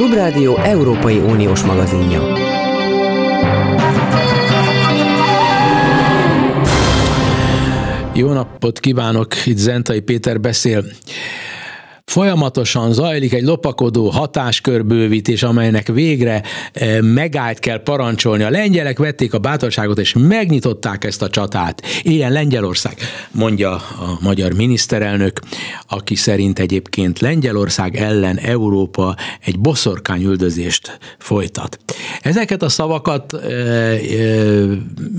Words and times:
Klubrádió 0.00 0.56
Európai 0.56 1.18
Uniós 1.18 1.62
magazinja. 1.62 2.22
Jó 8.14 8.32
napot 8.32 8.78
kívánok, 8.78 9.46
itt 9.46 9.56
Zentai 9.56 10.00
Péter 10.00 10.40
beszél. 10.40 10.84
Folyamatosan 12.10 12.92
zajlik 12.92 13.32
egy 13.32 13.42
lopakodó 13.42 14.08
hatáskörbővítés, 14.08 15.42
amelynek 15.42 15.88
végre 15.88 16.42
e, 16.72 17.02
megállt 17.02 17.58
kell 17.58 17.82
parancsolni. 17.82 18.42
A 18.42 18.50
lengyelek 18.50 18.98
vették 18.98 19.34
a 19.34 19.38
bátorságot, 19.38 19.98
és 19.98 20.14
megnyitották 20.18 21.04
ezt 21.04 21.22
a 21.22 21.28
csatát. 21.28 21.82
Ilyen 22.02 22.32
Lengyelország, 22.32 22.96
mondja 23.30 23.70
a 23.74 24.18
magyar 24.20 24.52
miniszterelnök, 24.52 25.40
aki 25.88 26.14
szerint 26.14 26.58
egyébként 26.58 27.18
Lengyelország 27.18 27.96
ellen 27.96 28.38
Európa 28.38 29.16
egy 29.44 29.58
boszorkányüldözést 29.58 30.98
folytat. 31.18 31.78
Ezeket 32.22 32.62
a 32.62 32.68
szavakat 32.68 33.32
e, 33.32 33.46
e, 33.46 33.98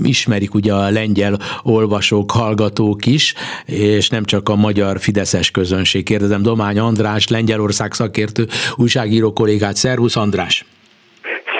ismerik 0.02 0.54
ugye 0.54 0.74
a 0.74 0.90
lengyel 0.90 1.38
olvasók, 1.62 2.30
hallgatók 2.30 3.06
is, 3.06 3.34
és 3.66 4.08
nem 4.08 4.24
csak 4.24 4.48
a 4.48 4.56
magyar 4.56 5.00
fideszes 5.00 5.50
közönség. 5.50 6.04
Kérdezem 6.04 6.42
Domány 6.42 6.80
András, 6.82 7.28
Lengyelország 7.28 7.92
szakértő 7.92 8.44
újságíró 8.76 9.32
kollégát. 9.32 9.74
Szervusz 9.74 10.16
András! 10.16 10.64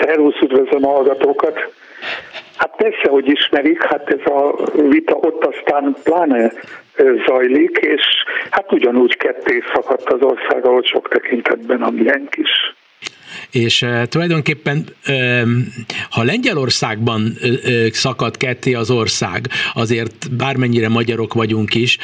Szervusz, 0.01 0.41
üdvözlöm 0.41 0.85
a 0.85 0.91
hallgatókat! 0.91 1.55
Hát 2.57 2.75
persze, 2.75 3.09
hogy 3.09 3.27
ismerik, 3.27 3.83
hát 3.83 4.09
ez 4.09 4.31
a 4.31 4.55
vita 4.89 5.13
ott 5.13 5.45
aztán 5.45 5.95
pláne 6.03 6.51
zajlik, 7.27 7.77
és 7.77 8.01
hát 8.49 8.71
ugyanúgy 8.71 9.17
ketté 9.17 9.63
szakadt 9.73 10.09
az 10.09 10.21
ország, 10.21 10.65
ahol 10.65 10.83
sok 10.83 11.09
tekintetben 11.09 11.81
a 11.81 11.89
miénk 11.89 12.35
is 12.35 12.75
és 13.51 13.81
uh, 13.81 14.03
tulajdonképpen 14.03 14.85
uh, 15.07 15.49
ha 16.09 16.23
Lengyelországban 16.23 17.37
szakad 17.91 18.37
ketté 18.37 18.73
az 18.73 18.89
ország, 18.89 19.49
azért 19.73 20.35
bármennyire 20.35 20.89
magyarok 20.89 21.33
vagyunk 21.33 21.75
is, 21.75 21.97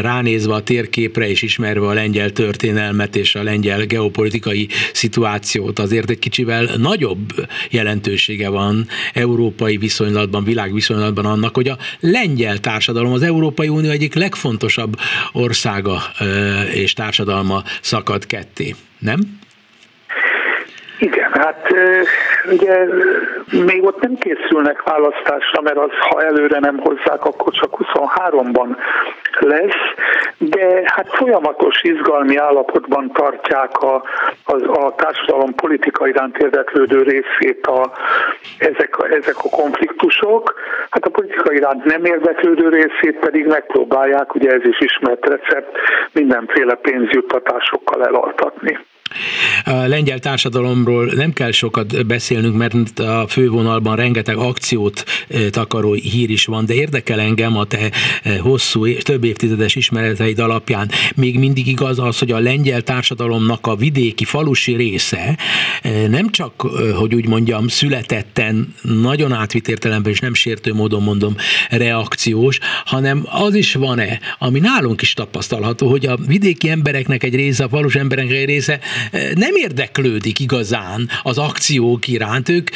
ránézve 0.00 0.54
a 0.54 0.62
térképre 0.62 1.28
és 1.28 1.42
ismerve 1.42 1.86
a 1.86 1.92
lengyel 1.92 2.30
történelmet 2.30 3.16
és 3.16 3.34
a 3.34 3.42
lengyel 3.42 3.84
geopolitikai 3.84 4.68
szituációt, 4.92 5.78
azért 5.78 6.10
egy 6.10 6.18
kicsivel 6.18 6.76
nagyobb 6.76 7.48
jelentősége 7.70 8.48
van 8.48 8.86
európai 9.12 9.76
viszonylatban, 9.76 10.44
világviszonylatban 10.44 11.24
annak, 11.26 11.54
hogy 11.54 11.68
a 11.68 11.78
lengyel 12.00 12.58
társadalom 12.58 13.12
az 13.12 13.22
Európai 13.22 13.68
Unió 13.68 13.90
egyik 13.90 14.14
legfontosabb 14.14 14.96
országa 15.32 16.02
és 16.74 16.92
társadalma 16.92 17.62
szakad 17.80 18.26
ketté. 18.26 18.74
Nem? 18.98 19.38
Igen, 21.00 21.30
hát 21.32 21.72
ugye 22.50 22.86
még 23.64 23.84
ott 23.84 24.00
nem 24.00 24.14
készülnek 24.14 24.82
választásra, 24.82 25.60
mert 25.60 25.76
az, 25.76 25.90
ha 26.10 26.22
előre 26.22 26.58
nem 26.58 26.78
hozzák, 26.78 27.24
akkor 27.24 27.52
csak 27.52 27.76
23-ban 27.78 28.76
lesz, 29.38 30.08
de 30.38 30.82
hát 30.84 31.14
folyamatos 31.14 31.82
izgalmi 31.82 32.36
állapotban 32.36 33.12
tartják 33.12 33.78
a, 33.78 34.02
a, 34.44 34.84
a 34.84 34.94
társadalom 34.94 35.54
politika 35.54 36.08
iránt 36.08 36.36
érdeklődő 36.38 37.02
részét 37.02 37.66
a, 37.66 37.92
ezek, 38.58 38.98
a, 38.98 39.06
ezek 39.06 39.36
a 39.36 39.48
konfliktusok, 39.48 40.54
hát 40.90 41.04
a 41.04 41.10
politika 41.10 41.52
iránt 41.52 41.84
nem 41.84 42.04
érdeklődő 42.04 42.68
részét 42.68 43.18
pedig 43.18 43.46
megpróbálják, 43.46 44.34
ugye 44.34 44.50
ez 44.50 44.64
is 44.64 44.80
ismert 44.80 45.26
recept, 45.26 45.76
mindenféle 46.12 46.74
pénzjuttatásokkal 46.74 48.06
elaltatni. 48.06 48.78
A 49.64 49.70
lengyel 49.70 50.18
társadalomról 50.18 51.04
nem 51.14 51.32
kell 51.32 51.50
sokat 51.50 52.06
beszélnünk, 52.06 52.56
mert 52.56 52.98
a 52.98 53.26
fővonalban 53.28 53.96
rengeteg 53.96 54.36
akciót 54.36 55.04
takaró 55.50 55.92
hír 55.92 56.30
is 56.30 56.44
van, 56.44 56.66
de 56.66 56.74
érdekel 56.74 57.20
engem 57.20 57.56
a 57.56 57.64
te 57.64 57.90
hosszú, 58.40 58.92
több 58.92 59.24
évtizedes 59.24 59.74
ismereteid 59.74 60.38
alapján. 60.38 60.90
Még 61.14 61.38
mindig 61.38 61.66
igaz 61.66 61.98
az, 61.98 62.18
hogy 62.18 62.32
a 62.32 62.38
lengyel 62.38 62.82
társadalomnak 62.82 63.66
a 63.66 63.76
vidéki, 63.76 64.24
falusi 64.24 64.74
része 64.74 65.38
nem 66.08 66.30
csak, 66.30 66.60
hogy 66.94 67.14
úgy 67.14 67.26
mondjam, 67.26 67.68
születetten, 67.68 68.74
nagyon 68.82 69.32
átvitt 69.32 69.68
értelemben, 69.68 70.12
és 70.12 70.20
nem 70.20 70.34
sértő 70.34 70.72
módon 70.74 71.02
mondom, 71.02 71.36
reakciós, 71.68 72.58
hanem 72.84 73.26
az 73.30 73.54
is 73.54 73.74
van-e, 73.74 74.20
ami 74.38 74.58
nálunk 74.58 75.02
is 75.02 75.12
tapasztalható, 75.12 75.88
hogy 75.88 76.06
a 76.06 76.16
vidéki 76.16 76.68
embereknek 76.68 77.22
egy 77.22 77.34
része, 77.34 77.64
a 77.64 77.68
falus 77.68 77.94
embereknek 77.94 78.36
egy 78.36 78.44
része 78.44 78.80
nem 79.34 79.54
érdeklődik 79.54 80.38
igazán 80.38 81.08
az 81.22 81.38
akciók 81.38 82.08
iránt. 82.08 82.48
Ők 82.48 82.70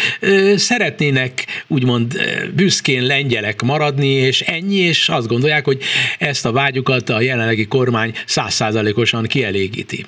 szeretnének 0.57 1.47
úgymond 1.67 2.15
büszkén 2.55 3.03
lengyelek 3.03 3.63
maradni, 3.63 4.09
és 4.09 4.41
ennyi, 4.41 4.77
és 4.77 5.09
azt 5.09 5.27
gondolják, 5.27 5.65
hogy 5.65 5.83
ezt 6.19 6.47
a 6.47 6.53
vágyukat 6.53 7.09
a 7.09 7.21
jelenlegi 7.21 7.67
kormány 7.67 8.13
százszázalékosan 8.27 9.25
kielégíti. 9.27 10.07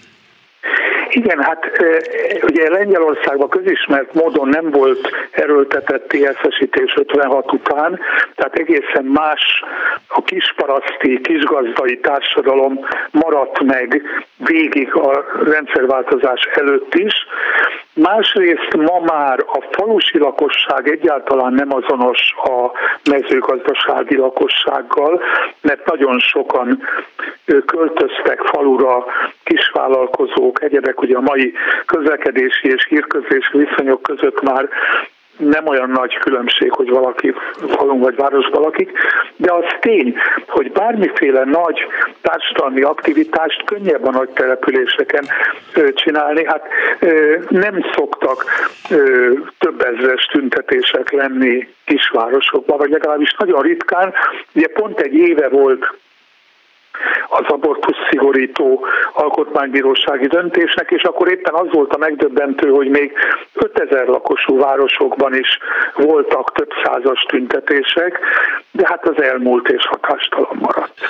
Igen, 1.17 1.43
hát 1.43 1.71
ugye 2.43 2.71
Lengyelországban 2.71 3.49
közismert 3.49 4.15
módon 4.15 4.49
nem 4.49 4.71
volt 4.71 5.11
erőltetett 5.31 6.09
TSZ-esítés 6.09 6.95
56 6.97 7.53
után, 7.53 8.01
tehát 8.35 8.55
egészen 8.55 9.05
más 9.05 9.63
a 10.09 10.23
kisparaszti, 10.23 11.21
kisgazdai 11.21 11.99
társadalom 11.99 12.81
maradt 13.11 13.63
meg 13.63 14.03
végig 14.37 14.95
a 14.95 15.25
rendszerváltozás 15.45 16.49
előtt 16.55 16.95
is. 16.95 17.15
Másrészt 17.95 18.77
ma 18.77 19.01
már 19.01 19.39
a 19.47 19.65
falusi 19.71 20.19
lakosság 20.19 20.89
egyáltalán 20.89 21.53
nem 21.53 21.75
azonos 21.75 22.35
a 22.37 22.71
mezőgazdasági 23.11 24.17
lakossággal, 24.17 25.23
mert 25.61 25.87
nagyon 25.87 26.19
sokan 26.19 26.83
költöztek 27.67 28.41
falura 28.41 29.05
kisvállalkozók, 29.45 30.63
egyedek, 30.63 30.95
ugye 31.07 31.17
a 31.17 31.21
mai 31.21 31.53
közlekedési 31.87 32.69
és 32.69 32.87
hírközlési 32.89 33.59
viszonyok 33.59 34.03
között 34.03 34.43
már 34.43 34.69
nem 35.39 35.67
olyan 35.67 35.91
nagy 35.91 36.19
különbség, 36.19 36.73
hogy 36.73 36.89
valaki 36.89 37.35
falun 37.69 38.01
vagy 38.01 38.17
városban 38.17 38.63
lakik, 38.63 38.91
de 39.37 39.53
az 39.53 39.65
tény, 39.81 40.17
hogy 40.47 40.73
bármiféle 40.73 41.45
nagy 41.45 41.87
társadalmi 42.21 42.83
aktivitást 42.83 43.65
könnyebb 43.65 44.07
a 44.07 44.11
nagy 44.11 44.29
településeken 44.29 45.25
csinálni. 45.95 46.45
Hát 46.47 46.67
nem 47.49 47.85
szoktak 47.95 48.45
több 49.59 49.81
ezres 49.81 50.25
tüntetések 50.25 51.11
lenni 51.11 51.69
kisvárosokban, 51.85 52.79
vagy 52.79 52.91
legalábbis 52.91 53.35
nagyon 53.39 53.63
ritkán. 53.63 54.13
Ugye 54.55 54.67
pont 54.67 55.01
egy 55.01 55.15
éve 55.15 55.49
volt 55.49 55.95
az 57.29 57.45
abortusz 57.47 57.97
szigorító 58.11 58.87
alkotmánybírósági 59.13 60.27
döntésnek, 60.27 60.91
és 60.91 61.03
akkor 61.03 61.31
éppen 61.31 61.55
az 61.55 61.67
volt 61.73 61.93
a 61.93 61.99
megdöbbentő, 61.99 62.69
hogy 62.69 62.89
még 62.89 63.13
5000 63.53 64.07
lakosú 64.07 64.59
városokban 64.59 65.35
is 65.35 65.59
voltak 65.95 66.53
több 66.53 66.71
százas 66.85 67.25
tüntetések, 67.29 68.19
de 68.71 68.87
hát 68.89 69.09
az 69.09 69.23
elmúlt 69.23 69.69
és 69.69 69.87
hatástalan 69.87 70.59
maradt. 70.61 71.01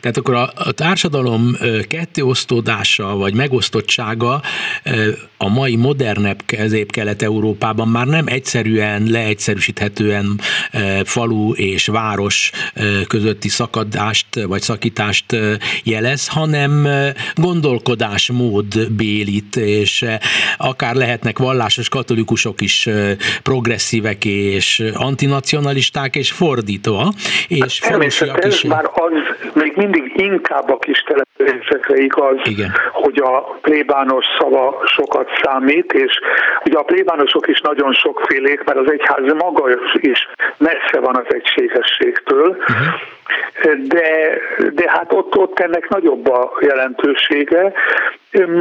Tehát 0.00 0.16
akkor 0.16 0.34
a, 0.34 0.42
a 0.68 0.72
társadalom 0.72 1.40
kettéosztódása 1.88 3.16
vagy 3.16 3.34
megosztottsága 3.34 4.40
a 5.36 5.48
mai 5.48 5.76
modernebb 5.76 6.38
közép-kelet-európában 6.46 7.88
már 7.88 8.06
nem 8.06 8.24
egyszerűen, 8.26 9.02
leegyszerűsíthetően 9.10 10.40
falu 11.04 11.52
és 11.52 11.86
város 11.86 12.50
közötti 13.08 13.48
szakadást 13.48 14.26
vagy 14.46 14.60
szakítást 14.60 15.31
jelez, 15.84 16.28
hanem 16.28 16.86
gondolkodásmód 17.34 18.64
bélit, 18.96 19.56
és 19.56 20.04
akár 20.56 20.94
lehetnek 20.94 21.38
vallásos 21.38 21.88
katolikusok 21.88 22.60
is 22.60 22.88
progresszívek 23.42 24.24
és 24.24 24.82
antinacionalisták, 24.94 26.16
és 26.16 26.32
fordítva, 26.32 27.12
és 27.48 27.80
hát 27.80 27.92
falusiak 27.92 28.44
is. 28.46 28.62
már 28.62 28.84
az 28.84 29.12
még 29.54 29.72
mindig 29.76 30.12
inkább 30.16 30.70
a 30.70 30.78
kis 30.78 31.04
településekre 31.06 31.96
igaz, 31.96 32.36
Igen. 32.44 32.72
hogy 32.92 33.18
a 33.18 33.58
plébános 33.62 34.24
szava 34.38 34.82
sokat 34.84 35.28
számít, 35.42 35.92
és 35.92 36.12
ugye 36.64 36.78
a 36.78 36.82
plébánosok 36.82 37.48
is 37.48 37.60
nagyon 37.60 37.92
sokfélék, 37.92 38.64
mert 38.64 38.78
az 38.78 38.90
egyház 38.90 39.32
maga 39.32 39.64
is 39.94 40.28
messze 40.56 41.00
van 41.00 41.16
az 41.16 41.34
egységességtől, 41.34 42.48
uh-huh. 42.48 42.86
De, 43.82 44.38
de 44.72 44.90
hát 44.90 45.12
ott, 45.12 45.36
ott 45.36 45.60
ennek 45.60 45.88
nagyobb 45.88 46.28
a 46.28 46.52
jelentősége, 46.60 47.72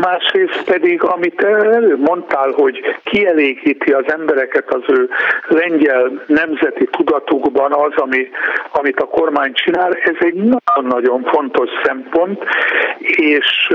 másrészt 0.01 0.63
pedig, 0.65 1.03
amit 1.03 1.41
előbb 1.41 1.99
mondtál, 1.99 2.51
hogy 2.51 2.95
kielégíti 3.03 3.91
az 3.91 4.03
embereket 4.07 4.73
az 4.73 4.81
ő 4.87 5.09
lengyel 5.47 6.23
nemzeti 6.25 6.85
tudatukban 6.85 7.73
az, 7.73 7.91
ami, 7.95 8.29
amit 8.71 8.99
a 8.99 9.07
kormány 9.07 9.53
csinál, 9.53 9.93
ez 9.93 10.15
egy 10.19 10.33
nagyon-nagyon 10.33 11.23
fontos 11.23 11.69
szempont, 11.83 12.43
és 12.99 13.69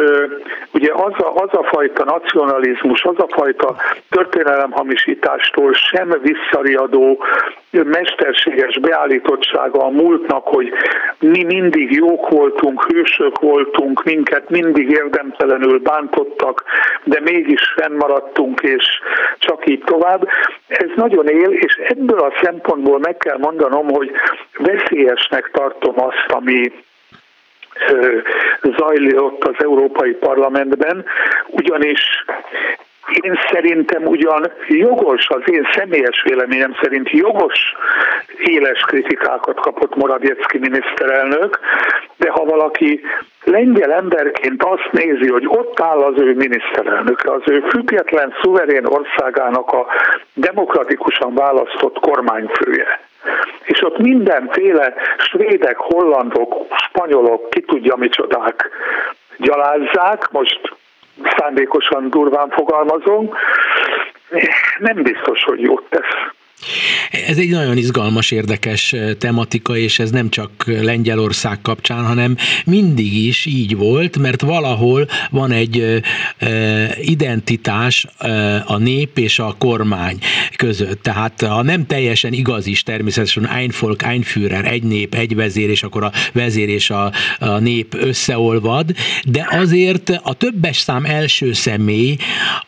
ugye 0.72 0.92
az 0.92 1.12
a, 1.18 1.32
az 1.34 1.48
a 1.52 1.62
fajta 1.62 2.04
nacionalizmus, 2.04 3.04
az 3.04 3.18
a 3.18 3.26
fajta 3.28 3.76
történelemhamisítástól 4.10 5.72
sem 5.72 6.14
visszariadó 6.22 7.24
mesterséges 7.70 8.78
beállítottsága 8.78 9.84
a 9.84 9.90
múltnak, 9.90 10.46
hogy 10.46 10.72
mi 11.18 11.42
mindig 11.42 11.92
jók 11.92 12.28
voltunk, 12.28 12.84
hősök 12.92 13.38
voltunk, 13.38 14.04
minket 14.04 14.50
mindig 14.50 14.90
érdemtelenül 14.90 15.78
bántottak, 15.78 16.64
de 17.04 17.20
mégis 17.20 17.72
fennmaradtunk, 17.76 18.60
és 18.60 18.84
csak 19.38 19.68
így 19.68 19.82
tovább. 19.84 20.28
Ez 20.66 20.88
nagyon 20.96 21.28
él, 21.28 21.50
és 21.50 21.74
ebből 21.74 22.18
a 22.18 22.32
szempontból 22.42 22.98
meg 22.98 23.16
kell 23.16 23.38
mondanom, 23.38 23.88
hogy 23.88 24.10
veszélyesnek 24.58 25.50
tartom 25.52 25.94
azt, 25.96 26.26
ami 26.28 26.72
zajlott 28.76 29.44
az 29.44 29.54
Európai 29.58 30.12
Parlamentben, 30.12 31.04
ugyanis 31.46 32.24
én 33.22 33.38
szerintem 33.52 34.06
ugyan 34.06 34.52
jogos, 34.68 35.28
az 35.28 35.42
én 35.44 35.68
személyes 35.74 36.22
véleményem 36.22 36.76
szerint 36.82 37.10
jogos 37.10 37.74
éles 38.38 38.80
kritikákat 38.80 39.60
kapott 39.60 39.94
Morawiecki 39.94 40.58
miniszterelnök, 40.58 41.58
de 42.16 42.30
ha 42.30 42.44
valaki 42.44 43.00
lengyel 43.44 43.92
emberként 43.92 44.62
azt 44.62 44.88
nézi, 44.90 45.28
hogy 45.28 45.46
ott 45.46 45.80
áll 45.80 46.02
az 46.02 46.14
ő 46.16 46.34
miniszterelnöke, 46.34 47.32
az 47.32 47.42
ő 47.46 47.60
független, 47.68 48.34
szuverén 48.42 48.86
országának 48.86 49.72
a 49.72 49.86
demokratikusan 50.34 51.34
választott 51.34 51.98
kormányfője, 51.98 53.00
és 53.64 53.82
ott 53.82 53.98
mindenféle 53.98 54.94
svédek, 55.18 55.76
hollandok, 55.76 56.54
spanyolok, 56.88 57.50
ki 57.50 57.60
tudja 57.60 57.96
micsodák 57.96 58.70
gyalázzák, 59.36 60.30
most 60.30 60.60
szándékosan 61.36 62.10
durván 62.10 62.50
fogalmazom, 62.50 63.30
nem 64.78 65.02
biztos, 65.02 65.44
hogy 65.44 65.60
jót 65.60 65.84
tesz. 65.88 66.34
Ez 67.26 67.38
egy 67.38 67.48
nagyon 67.48 67.76
izgalmas, 67.76 68.30
érdekes 68.30 68.94
tematika, 69.18 69.76
és 69.76 69.98
ez 69.98 70.10
nem 70.10 70.30
csak 70.30 70.50
Lengyelország 70.66 71.60
kapcsán, 71.62 72.04
hanem 72.04 72.36
mindig 72.64 73.14
is 73.14 73.46
így 73.46 73.76
volt, 73.76 74.18
mert 74.18 74.40
valahol 74.40 75.08
van 75.30 75.50
egy 75.50 76.02
identitás 77.00 78.06
a 78.66 78.76
nép 78.76 79.18
és 79.18 79.38
a 79.38 79.54
kormány 79.58 80.18
között. 80.56 81.02
Tehát 81.02 81.40
ha 81.40 81.62
nem 81.62 81.86
teljesen 81.86 82.32
igaz 82.32 82.66
is 82.66 82.82
természetesen 82.82 83.46
ein 83.46 83.72
Volk, 83.80 84.02
ein 84.02 84.22
Führer, 84.22 84.64
egy 84.64 84.82
nép, 84.82 85.14
egy 85.14 85.34
vezér, 85.34 85.70
és 85.70 85.82
akkor 85.82 86.04
a 86.04 86.12
vezér 86.32 86.68
és 86.68 86.90
a, 86.90 87.12
a 87.38 87.58
nép 87.58 87.94
összeolvad, 87.94 88.94
de 89.24 89.48
azért 89.50 90.20
a 90.22 90.34
többes 90.34 90.78
szám 90.78 91.04
első 91.04 91.52
személy 91.52 92.16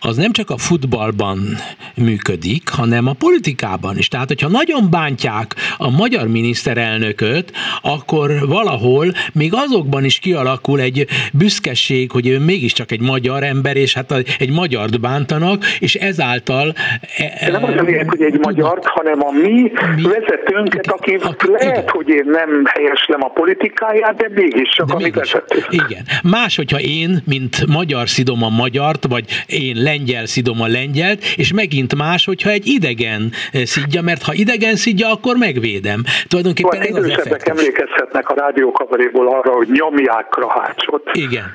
az 0.00 0.16
nem 0.16 0.32
csak 0.32 0.50
a 0.50 0.56
futballban 0.56 1.58
működik, 1.94 2.68
hanem 2.68 3.06
a 3.06 3.12
politikában 3.12 3.77
Európában 3.78 3.98
is. 3.98 4.08
Tehát, 4.08 4.28
hogyha 4.28 4.48
nagyon 4.48 4.90
bántják 4.90 5.54
a 5.76 5.90
magyar 5.90 6.28
miniszterelnököt, 6.28 7.52
akkor 7.82 8.30
valahol 8.46 9.06
még 9.32 9.52
azokban 9.54 10.04
is 10.04 10.18
kialakul 10.18 10.80
egy 10.80 11.06
büszkeség, 11.32 12.10
hogy 12.10 12.26
ő 12.26 12.38
mégiscsak 12.38 12.90
egy 12.92 13.00
magyar 13.00 13.42
ember, 13.42 13.76
és 13.76 13.94
hát 13.94 14.12
egy 14.38 14.50
magyart 14.50 15.00
bántanak, 15.00 15.64
és 15.78 15.94
ezáltal... 15.94 16.72
E, 17.16 17.44
De 17.44 17.50
nem 17.50 17.64
az 17.64 17.74
a 17.78 17.82
lényeg, 17.82 18.08
hogy 18.08 18.22
egy 18.22 18.38
magyart, 18.38 18.86
hanem 18.86 19.24
a 19.24 19.30
mi, 19.30 19.72
mi 19.96 20.02
vezetőnket, 20.02 20.86
aki, 20.86 21.14
aki 21.20 21.46
lehet, 21.50 21.76
igen. 21.76 21.88
hogy 21.88 22.08
én 22.08 22.24
nem 22.26 22.64
helyeslem 22.64 23.22
a 23.22 23.28
politikáját, 23.28 24.16
de 24.16 24.28
mégis 24.34 24.68
csak 24.74 24.86
de 24.86 24.94
a 24.94 24.96
mi 24.96 25.10
vezető. 25.10 25.64
Igen. 25.70 26.04
Más, 26.22 26.56
hogyha 26.56 26.78
én, 26.80 27.22
mint 27.26 27.66
magyar 27.66 28.08
szidom 28.08 28.42
a 28.42 28.48
magyart, 28.48 29.06
vagy 29.08 29.24
én 29.46 29.82
lengyel 29.82 30.26
szidom 30.26 30.60
a 30.60 30.66
lengyelt, 30.66 31.24
és 31.36 31.52
megint 31.52 31.94
más, 31.94 32.24
hogyha 32.24 32.50
egy 32.50 32.66
idegen 32.66 33.32
szidja, 33.68 34.02
mert 34.02 34.22
ha 34.22 34.34
idegen 34.34 34.76
szidja, 34.76 35.10
akkor 35.10 35.36
megvédem. 35.36 36.04
Tulajdonképpen 36.28 36.80
ez 36.80 36.94
az 36.94 37.08
effektus. 37.08 37.58
emlékezhetnek 37.58 38.28
a 38.28 38.34
rádiókavaréból 38.34 39.28
arra, 39.28 39.52
hogy 39.52 39.68
nyomják 39.70 40.26
Krahácsot. 40.30 41.10
Igen, 41.12 41.52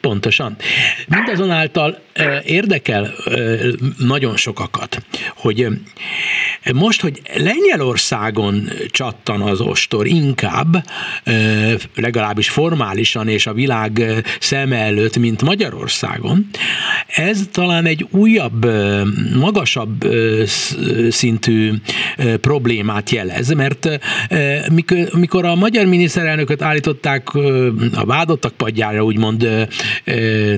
pontosan. 0.00 0.56
Mindazonáltal 1.08 1.98
érdekel 2.44 3.10
nagyon 3.98 4.36
sokakat, 4.36 4.98
hogy 5.36 5.66
most, 6.74 7.00
hogy 7.00 7.20
Lengyelországon 7.34 8.68
csattan 8.90 9.40
az 9.40 9.60
ostor 9.60 10.06
inkább, 10.06 10.84
legalábbis 11.94 12.48
formálisan 12.48 13.28
és 13.28 13.46
a 13.46 13.52
világ 13.52 14.02
szeme 14.40 14.76
előtt, 14.76 15.18
mint 15.18 15.42
Magyarországon, 15.42 16.46
ez 17.06 17.40
talán 17.52 17.86
egy 17.86 18.06
újabb, 18.10 18.66
magasabb 19.36 20.04
szintű 21.10 21.47
problémát 22.40 23.10
jelez, 23.10 23.52
mert 23.52 23.88
mikor 25.18 25.44
a 25.44 25.54
magyar 25.54 25.86
miniszterelnököt 25.86 26.62
állították 26.62 27.34
a 27.94 28.06
vádottak 28.06 28.52
padjára, 28.52 29.04
úgymond 29.04 29.48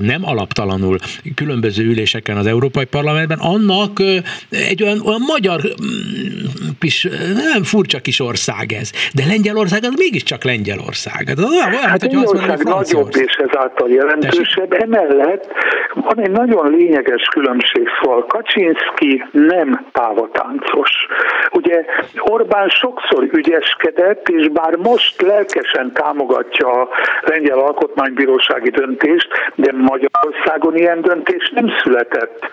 nem 0.01 0.25
alaptalanul 0.25 0.97
különböző 1.35 1.83
üléseken 1.83 2.37
az 2.37 2.45
Európai 2.45 2.85
Parlamentben, 2.85 3.37
annak 3.37 3.99
egy 4.49 4.83
olyan, 4.83 5.01
olyan 5.05 5.21
magyar 5.27 5.61
kis, 6.79 7.07
nem 7.53 7.63
furcsa 7.63 7.99
kis 7.99 8.19
ország 8.19 8.71
ez, 8.71 8.91
de 9.13 9.25
Lengyelország 9.25 9.83
az 9.83 9.93
mégiscsak 9.97 10.43
Lengyelország. 10.43 11.27
Hát, 11.27 11.39
olyan, 11.39 11.71
hát 11.71 12.01
hogy 12.01 12.15
azt 12.15 12.33
mondani, 12.33 12.63
nagyobb 12.63 13.15
és 13.15 13.35
ezáltal 13.49 13.89
jelentősebb. 13.89 14.67
Tessék? 14.69 14.83
Emellett 14.83 15.47
van 15.93 16.19
egy 16.19 16.31
nagyon 16.31 16.71
lényeges 16.71 17.21
különbség, 17.33 17.87
szóval 18.01 18.25
Kaczynski 18.25 19.23
nem 19.31 19.85
pávatáncos. 20.81 21.07
Ugye 21.51 21.85
Orbán 22.19 22.69
sokszor 22.69 23.27
ügyeskedett, 23.31 24.29
és 24.29 24.47
bár 24.47 24.75
most 24.75 25.21
lelkesen 25.21 25.91
támogatja 25.93 26.67
a 26.67 26.89
lengyel 27.21 27.59
alkotmánybírósági 27.59 28.69
döntést, 28.69 29.27
de 29.55 29.71
Magyarországon 29.71 30.75
ilyen 30.75 31.01
döntés 31.01 31.51
nem 31.55 31.67
született, 31.83 32.49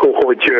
hogy 0.00 0.52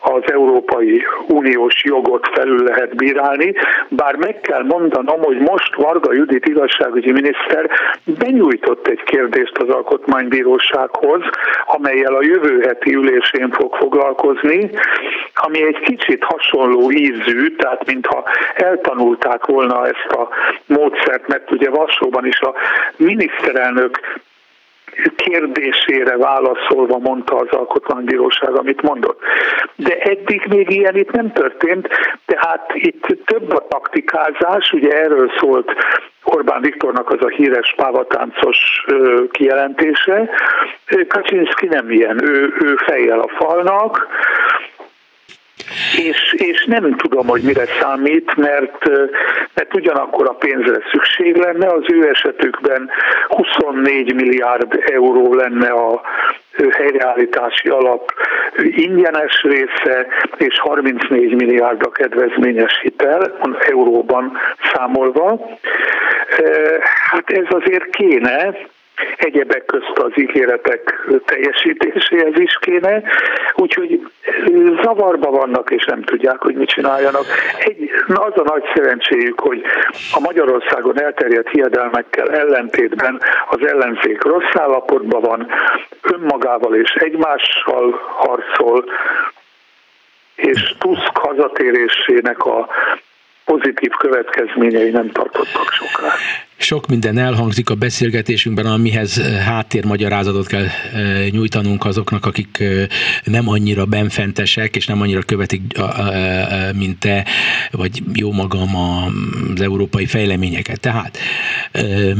az 0.00 0.22
Európai 0.32 1.02
Uniós 1.26 1.84
jogot 1.84 2.28
felül 2.32 2.64
lehet 2.64 2.96
bírálni, 2.96 3.54
bár 3.88 4.16
meg 4.16 4.40
kell 4.40 4.62
mondanom, 4.62 5.22
hogy 5.22 5.38
most 5.38 5.74
Varga 5.74 6.12
Judit 6.12 6.46
igazságügyi 6.46 7.12
miniszter 7.12 7.70
benyújtott 8.04 8.86
egy 8.86 9.02
kérdést 9.02 9.58
az 9.58 9.68
Alkotmánybírósághoz, 9.68 11.22
amelyel 11.64 12.14
a 12.14 12.22
jövő 12.22 12.60
heti 12.60 12.94
ülésén 12.94 13.50
fog 13.50 13.74
foglalkozni, 13.76 14.70
ami 15.34 15.62
egy 15.62 15.80
kicsit 15.80 16.24
hasonló 16.38 16.90
ízű, 16.90 17.56
tehát 17.56 17.86
mintha 17.86 18.24
eltanulták 18.54 19.46
volna 19.46 19.86
ezt 19.86 20.12
a 20.12 20.28
módszert, 20.66 21.26
mert 21.26 21.50
ugye 21.50 21.70
Varsóban 21.70 22.26
is 22.26 22.40
a 22.40 22.54
miniszterelnök 22.96 24.00
kérdésére 25.16 26.16
válaszolva 26.16 26.98
mondta 26.98 27.36
az 27.36 27.48
alkotmánybíróság, 27.50 28.58
amit 28.58 28.82
mondott. 28.82 29.20
De 29.76 29.96
eddig 29.96 30.46
még 30.48 30.70
ilyen 30.70 30.96
itt 30.96 31.10
nem 31.10 31.32
történt, 31.32 31.88
tehát 32.26 32.70
itt 32.74 33.06
több 33.24 33.52
a 33.52 33.66
taktikázás, 33.68 34.72
ugye 34.72 34.90
erről 34.90 35.30
szólt 35.38 35.72
Orbán 36.24 36.60
Viktornak 36.60 37.10
az 37.10 37.22
a 37.22 37.28
híres 37.28 37.74
pávatáncos 37.76 38.86
kijelentése. 39.30 40.30
Kaczynszki 41.08 41.66
nem 41.66 41.90
ilyen, 41.90 42.22
ő, 42.24 42.54
ő 42.60 42.76
fejjel 42.76 43.20
a 43.20 43.28
falnak, 43.28 44.06
és, 45.96 46.32
és 46.36 46.64
nem 46.64 46.96
tudom, 46.96 47.26
hogy 47.26 47.42
mire 47.42 47.64
számít, 47.80 48.36
mert, 48.36 48.88
mert 49.54 49.74
ugyanakkor 49.74 50.28
a 50.28 50.32
pénzre 50.32 50.78
szükség 50.92 51.36
lenne, 51.36 51.66
az 51.66 51.84
ő 51.92 52.08
esetükben 52.08 52.90
24 53.28 54.14
milliárd 54.14 54.82
euró 54.92 55.34
lenne 55.34 55.70
a 55.70 56.00
helyreállítási 56.76 57.68
alap 57.68 58.12
ingyenes 58.56 59.42
része, 59.42 60.06
és 60.36 60.58
34 60.58 61.34
milliárd 61.34 61.82
a 61.82 61.90
kedvezményes 61.90 62.80
hitel, 62.82 63.38
euróban 63.58 64.38
számolva. 64.72 65.58
Hát 67.10 67.30
ez 67.30 67.46
azért 67.48 67.90
kéne, 67.90 68.56
egyebek 69.16 69.64
közt 69.64 69.98
az 69.98 70.12
ígéretek 70.14 71.08
teljesítéséhez 71.24 72.38
is 72.38 72.58
kéne, 72.60 73.02
úgyhogy 73.54 74.00
zavarba 74.82 75.30
vannak, 75.30 75.70
és 75.70 75.84
nem 75.84 76.02
tudják, 76.02 76.42
hogy 76.42 76.54
mit 76.54 76.68
csináljanak. 76.68 77.24
Egy, 77.58 77.90
na 78.06 78.22
az 78.22 78.32
a 78.36 78.42
nagy 78.42 78.64
szerencséjük, 78.74 79.40
hogy 79.40 79.62
a 80.12 80.20
Magyarországon 80.20 81.00
elterjedt 81.00 81.48
hiedelmekkel 81.48 82.30
ellentétben 82.30 83.20
az 83.50 83.66
ellenzék 83.66 84.22
rossz 84.22 84.54
állapotban 84.54 85.20
van, 85.20 85.48
önmagával 86.02 86.74
és 86.74 86.90
egymással 86.90 88.00
harcol, 88.16 88.84
és 90.34 90.74
Tusk 90.78 91.16
hazatérésének 91.16 92.44
a 92.44 92.68
pozitív 93.48 93.90
következményei 93.90 94.90
nem 94.90 95.10
tartottak 95.10 95.70
soká. 95.70 96.12
Sok 96.56 96.86
minden 96.86 97.18
elhangzik 97.18 97.70
a 97.70 97.74
beszélgetésünkben, 97.74 98.66
amihez 98.66 99.18
eh, 99.18 99.44
háttérmagyarázatot 99.44 100.46
kell 100.46 100.64
eh, 100.64 101.28
nyújtanunk 101.30 101.84
azoknak, 101.84 102.26
akik 102.26 102.60
eh, 102.60 102.86
nem 103.24 103.48
annyira 103.48 103.84
benfentesek, 103.84 104.76
és 104.76 104.86
nem 104.86 105.00
annyira 105.00 105.22
követik, 105.22 105.60
mint 106.74 106.98
te, 106.98 107.24
vagy 107.70 108.02
jó 108.14 108.32
magam 108.32 108.76
az 108.76 109.60
európai 109.60 110.06
fejleményeket. 110.06 110.80
Tehát 110.80 111.18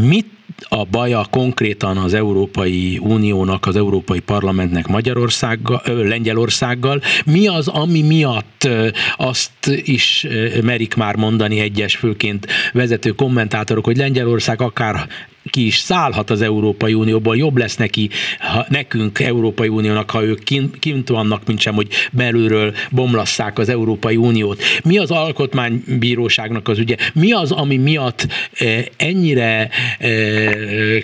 mit 0.08 0.26
a 0.68 0.84
baja 0.84 1.26
konkrétan 1.30 1.96
az 1.96 2.14
Európai 2.14 2.98
Uniónak, 3.02 3.66
az 3.66 3.76
Európai 3.76 4.20
Parlamentnek 4.20 4.86
Magyarországgal, 4.86 5.82
Lengyelországgal. 5.84 7.00
Mi 7.24 7.46
az, 7.46 7.68
ami 7.68 8.02
miatt 8.02 8.68
azt 9.16 9.66
is 9.82 10.26
merik 10.62 10.94
már 10.94 11.16
mondani 11.16 11.60
egyes 11.60 11.96
főként 11.96 12.46
vezető 12.72 13.10
kommentátorok, 13.10 13.84
hogy 13.84 13.96
Lengyelország 13.96 14.60
akár 14.62 15.08
ki 15.50 15.66
is 15.66 15.76
szállhat 15.76 16.30
az 16.30 16.42
Európai 16.42 16.94
Unióból, 16.94 17.36
jobb 17.36 17.56
lesz 17.56 17.76
neki, 17.76 18.10
ha 18.38 18.66
nekünk 18.68 19.20
Európai 19.20 19.68
Uniónak, 19.68 20.10
ha 20.10 20.24
ők 20.24 20.44
kint, 20.44 20.78
kint 20.78 21.08
vannak, 21.08 21.42
mint 21.46 21.60
sem, 21.60 21.74
hogy 21.74 21.88
belülről 22.12 22.72
bomlasszák 22.90 23.58
az 23.58 23.68
Európai 23.68 24.16
Uniót. 24.16 24.62
Mi 24.84 24.98
az 24.98 25.10
alkotmánybíróságnak 25.10 26.68
az 26.68 26.78
ügye? 26.78 26.96
Mi 27.14 27.32
az, 27.32 27.52
ami 27.52 27.76
miatt 27.76 28.26
eh, 28.58 28.84
ennyire 28.96 29.68
eh, 29.98 30.52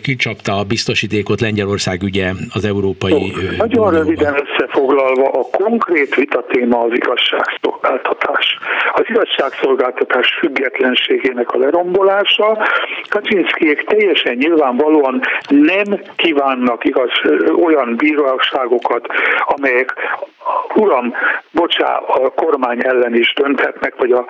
kicsapta 0.03 0.59
a 0.59 0.65
biztosítékot 0.65 1.41
Lengyelország 1.41 2.03
ügye 2.03 2.33
az 2.51 2.65
Európai 2.65 3.13
Ó, 3.13 3.27
Nagyon 3.57 3.91
röviden 3.91 4.35
összefoglalva, 4.85 5.31
a 5.31 5.57
konkrét 5.57 6.15
vita 6.15 6.45
téma 6.49 6.81
az 6.81 6.91
igazságszolgáltatás. 6.93 8.59
Az 8.93 9.05
igazságszolgáltatás 9.09 10.35
függetlenségének 10.39 11.51
a 11.53 11.59
lerombolása. 11.59 12.59
Kaczynszkiek 13.09 13.85
teljesen 13.85 14.35
nyilvánvalóan 14.35 15.21
nem 15.49 16.01
kívánnak 16.17 16.85
igaz, 16.85 17.11
olyan 17.63 17.97
bíróságokat, 17.97 19.07
amelyek 19.45 19.95
uram, 20.75 21.15
bocsá, 21.51 21.97
a 21.97 22.31
kormány 22.31 22.79
ellen 22.83 23.15
is 23.15 23.33
dönthetnek, 23.35 23.95
vagy 23.97 24.13
a 24.13 24.25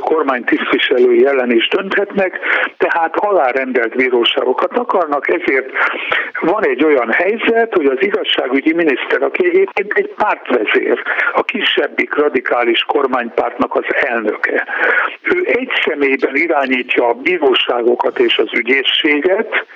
kormány 0.00 0.44
tisztviselői 0.44 1.26
ellen 1.26 1.50
is 1.50 1.68
dönthetnek, 1.68 2.38
tehát 2.76 3.16
alárendelt 3.16 3.96
bíróságokat 3.96 4.78
akarnak, 4.78 5.28
ezért 5.28 5.70
van 6.40 6.66
egy 6.66 6.84
olyan 6.84 7.12
helyzet, 7.12 7.74
hogy 7.74 7.86
az 7.86 7.98
igazságügyi 7.98 8.72
miniszter, 8.74 9.22
aki 9.22 9.46
egyébként 9.46 9.92
egy 10.00 10.14
pártvezér, 10.16 11.02
a 11.34 11.42
kisebbik 11.42 12.14
radikális 12.14 12.82
kormánypártnak 12.82 13.74
az 13.74 13.84
elnöke. 13.90 14.66
Ő 15.22 15.42
egy 15.44 15.70
személyben 15.84 16.36
irányítja 16.36 17.08
a 17.08 17.12
bíróságokat 17.14 18.18
és 18.18 18.38
az 18.38 18.48
ügyészséget, 18.52 19.66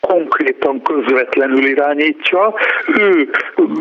konkrétan 0.00 0.82
közvetlenül 0.82 1.64
irányítja. 1.64 2.54
Ő 2.86 3.30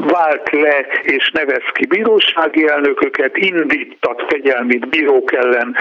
vált 0.07 0.49
le 0.51 0.85
és 1.01 1.31
nevez 1.31 1.63
ki 1.73 1.85
bírósági 1.85 2.67
elnököket, 2.67 3.37
indítat 3.37 4.23
fegyelmi 4.27 4.77
bírók 4.77 5.33
ellen, 5.33 5.75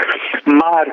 már 0.45 0.93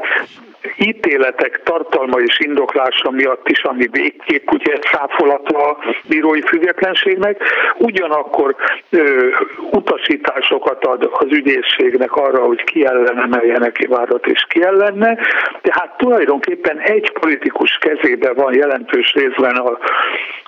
ítéletek 0.77 1.61
tartalma 1.63 2.19
és 2.19 2.39
indoklása 2.39 3.11
miatt 3.11 3.49
is, 3.49 3.63
ami 3.63 3.87
végképp 3.91 4.51
ugye 4.51 4.73
száfolatva 4.91 5.69
a 5.69 5.77
bírói 6.07 6.41
függetlenségnek, 6.41 7.41
ugyanakkor 7.77 8.55
ö, 8.89 9.27
utasításokat 9.71 10.85
ad 10.85 11.09
az 11.11 11.27
ügyészségnek 11.29 12.15
arra, 12.15 12.43
hogy 12.43 12.63
ki 12.63 12.85
ellen 12.85 13.21
emeljenek 13.21 13.87
várat 13.87 14.27
és 14.27 14.45
ki 14.49 14.63
ellenne, 14.63 15.17
tehát 15.61 15.97
tulajdonképpen 15.97 16.79
egy 16.79 17.11
politikus 17.11 17.77
kezében 17.77 18.35
van 18.35 18.53
jelentős 18.53 19.13
részben 19.13 19.55
a, 19.55 19.77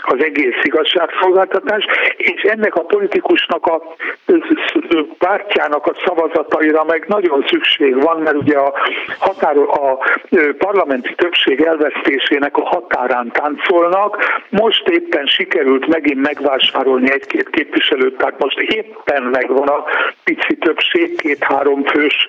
az 0.01 0.24
egész 0.24 0.60
igazságszolgáltatás, 0.62 1.86
és 2.18 2.41
ennek 2.41 2.75
a 2.75 2.82
politikusnak 2.82 3.65
a 3.65 3.82
pártjának 5.18 5.86
a 5.86 5.96
szavazataira 6.06 6.84
meg 6.84 7.06
nagyon 7.08 7.46
szükség 7.48 8.01
van, 8.03 8.22
mert 8.22 8.36
ugye 8.36 8.58
a, 8.58 8.74
határo, 9.20 9.62
a 9.62 10.00
parlamenti 10.58 11.15
többség 11.15 11.62
elvesztésének 11.62 12.58
a 12.58 12.65
határán 12.65 13.31
táncolnak. 13.31 14.17
Most 14.50 14.88
éppen 14.88 15.25
sikerült 15.25 15.88
megint 15.88 16.22
megvásárolni 16.22 17.12
egy-két 17.12 17.50
képviselőt, 17.50 18.17
tehát 18.17 18.39
most 18.39 18.60
éppen 18.60 19.24
megvan 19.24 19.67
a 19.67 19.84
pici 20.24 20.55
többség, 20.58 21.17
két-három 21.17 21.84
fős 21.84 22.27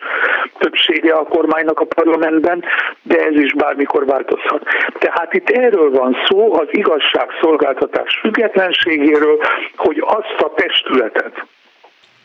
többsége 0.59 1.13
a 1.15 1.25
kormánynak 1.25 1.81
a 1.81 1.85
parlamentben, 1.85 2.65
de 3.03 3.17
ez 3.25 3.35
is 3.35 3.53
bármikor 3.53 4.07
változhat. 4.07 4.63
Tehát 4.99 5.35
itt 5.35 5.51
erről 5.51 5.91
van 5.91 6.17
szó, 6.29 6.55
az 6.55 6.69
igazságszolgáltatás 6.71 8.19
függetlenségéről, 8.21 9.39
hogy 9.77 10.03
azt 10.07 10.41
a 10.41 10.53
testületet, 10.55 11.45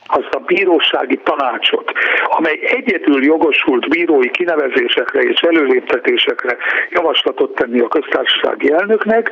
azt 0.08 0.34
a 0.34 0.40
bírósági 0.40 1.20
tanácsot, 1.24 1.92
amely 2.24 2.60
egyedül 2.62 3.24
jogosult 3.24 3.90
bírói 3.90 4.30
kinevezésekre 4.30 5.22
és 5.22 5.40
előléptetésekre 5.40 6.58
javaslatot 6.90 7.56
tenni 7.56 7.80
a 7.80 7.88
köztársasági 7.88 8.72
elnöknek, 8.72 9.32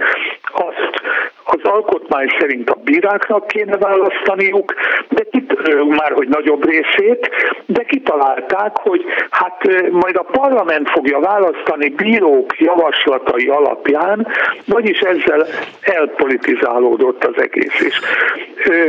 azt 0.52 1.02
az 1.44 1.60
alkotmány 1.64 2.28
szerint 2.40 2.70
a 2.70 2.78
bíráknak 2.84 3.48
kéne 3.48 3.78
választaniuk, 3.78 4.74
de 5.10 5.24
kit, 5.32 5.76
már 5.88 6.12
hogy 6.12 6.28
nagyobb 6.28 6.66
részét, 6.70 7.30
de 7.66 7.84
kitalálták, 7.84 8.78
hogy 8.78 9.06
hát 9.30 9.92
majd 9.92 10.16
a 10.16 10.28
parlament 10.32 10.90
fogja 10.90 11.20
választani 11.20 11.90
bírók 11.90 12.60
javaslatai 12.60 13.48
alapján, 13.48 14.28
vagyis 14.66 15.00
ezzel 15.00 15.48
elpolitizálódott 15.82 17.24
az 17.24 17.42
egész 17.42 17.80
is. 17.80 18.00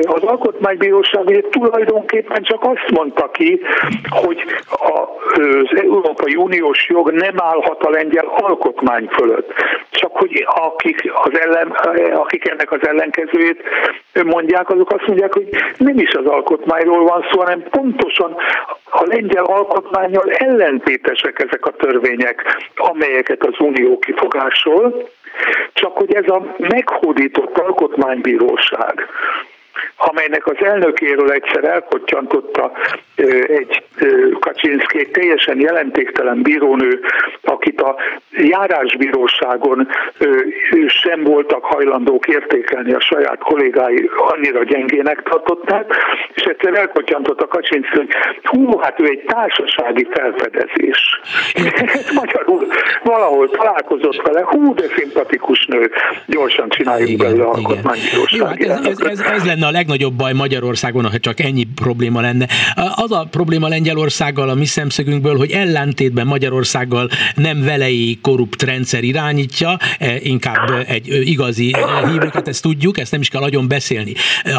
Az 0.00 0.22
alkotmánybíróság 0.22 1.30
tulajdonképpen 1.76 2.42
csak 2.42 2.64
azt 2.64 2.90
mondta 2.90 3.30
ki, 3.30 3.60
hogy 4.08 4.44
az 4.68 5.80
Európai 5.82 6.36
Uniós 6.36 6.88
jog 6.88 7.10
nem 7.10 7.34
állhat 7.36 7.82
a 7.82 7.90
lengyel 7.90 8.26
alkotmány 8.36 9.06
fölött. 9.06 9.52
Csak 9.90 10.16
hogy 10.16 10.46
akik, 10.46 11.12
az 11.22 11.40
ellen, 11.40 11.68
akik 12.14 12.48
ennek 12.48 12.72
az 12.72 12.86
ellenkezőjét 12.86 13.62
mondják, 14.24 14.70
azok 14.70 14.92
azt 14.92 15.06
mondják, 15.06 15.32
hogy 15.32 15.48
nem 15.76 15.98
is 15.98 16.14
az 16.14 16.26
alkotmányról 16.26 17.04
van 17.04 17.26
szó, 17.30 17.40
hanem 17.40 17.62
pontosan 17.70 18.36
a 18.90 19.04
lengyel 19.06 19.44
alkotmányjal 19.44 20.30
ellentétesek 20.30 21.38
ezek 21.38 21.66
a 21.66 21.76
törvények, 21.76 22.68
amelyeket 22.76 23.46
az 23.46 23.54
Unió 23.58 23.98
kifogásol, 23.98 25.08
csak 25.72 25.96
hogy 25.96 26.14
ez 26.14 26.28
a 26.28 26.54
meghódított 26.58 27.58
alkotmánybíróság, 27.58 29.08
amelynek 29.96 30.46
az 30.46 30.56
elnökéről 30.58 31.30
egyszer 31.30 31.64
elkottyantotta 31.64 32.72
egy 33.46 33.82
Kaczynszki, 34.40 34.98
egy 34.98 35.10
teljesen 35.10 35.60
jelentéktelen 35.60 36.42
bírónő, 36.42 37.00
akit 37.42 37.80
a 37.80 37.96
járásbíróságon 38.30 39.88
sem 40.86 41.22
voltak 41.24 41.64
hajlandók 41.64 42.26
értékelni 42.26 42.92
a 42.92 43.00
saját 43.00 43.38
kollégái, 43.38 44.10
annyira 44.16 44.64
gyengének 44.64 45.22
tartották, 45.22 45.96
és 46.34 46.42
egyszer 46.42 46.74
elkottyantotta 46.74 47.46
Kaczynszki, 47.46 47.96
hogy 47.96 48.08
hú, 48.42 48.78
hát 48.78 49.00
ő 49.00 49.04
egy 49.04 49.24
társasági 49.26 50.08
felfedezés. 50.10 51.20
Magyarul 52.20 52.66
valahol 53.02 53.50
találkozott 53.50 54.22
vele, 54.22 54.42
hú, 54.44 54.74
de 54.74 54.84
szimpatikus 54.96 55.66
nő, 55.66 55.90
gyorsan 56.26 56.68
csináljuk 56.68 57.18
belőle 57.18 57.44
alkotmánybírósági. 57.44 58.68
Hát 58.68 58.86
ez, 58.86 59.00
ez, 59.00 59.20
ez 59.20 59.44
lenne 59.46 59.65
a 59.66 59.70
legnagyobb 59.70 60.14
baj 60.14 60.32
Magyarországon, 60.32 61.10
ha 61.10 61.18
csak 61.18 61.40
ennyi 61.40 61.64
probléma 61.64 62.20
lenne. 62.20 62.48
Az 62.94 63.10
a 63.10 63.28
probléma 63.30 63.68
Lengyelországgal 63.68 64.48
a 64.48 64.54
mi 64.54 64.64
szemszögünkből, 64.64 65.36
hogy 65.36 65.50
ellentétben 65.50 66.26
Magyarországgal 66.26 67.08
nem 67.34 67.62
velei 67.62 68.18
korrupt 68.22 68.62
rendszer 68.62 69.04
irányítja, 69.04 69.78
e, 69.98 70.16
inkább 70.20 70.84
egy 70.86 71.28
igazi 71.28 71.74
hívőket, 72.10 72.48
ezt 72.48 72.62
tudjuk, 72.62 72.98
ezt 72.98 73.10
nem 73.10 73.20
is 73.20 73.28
kell 73.28 73.40
nagyon 73.40 73.68
beszélni. 73.68 74.12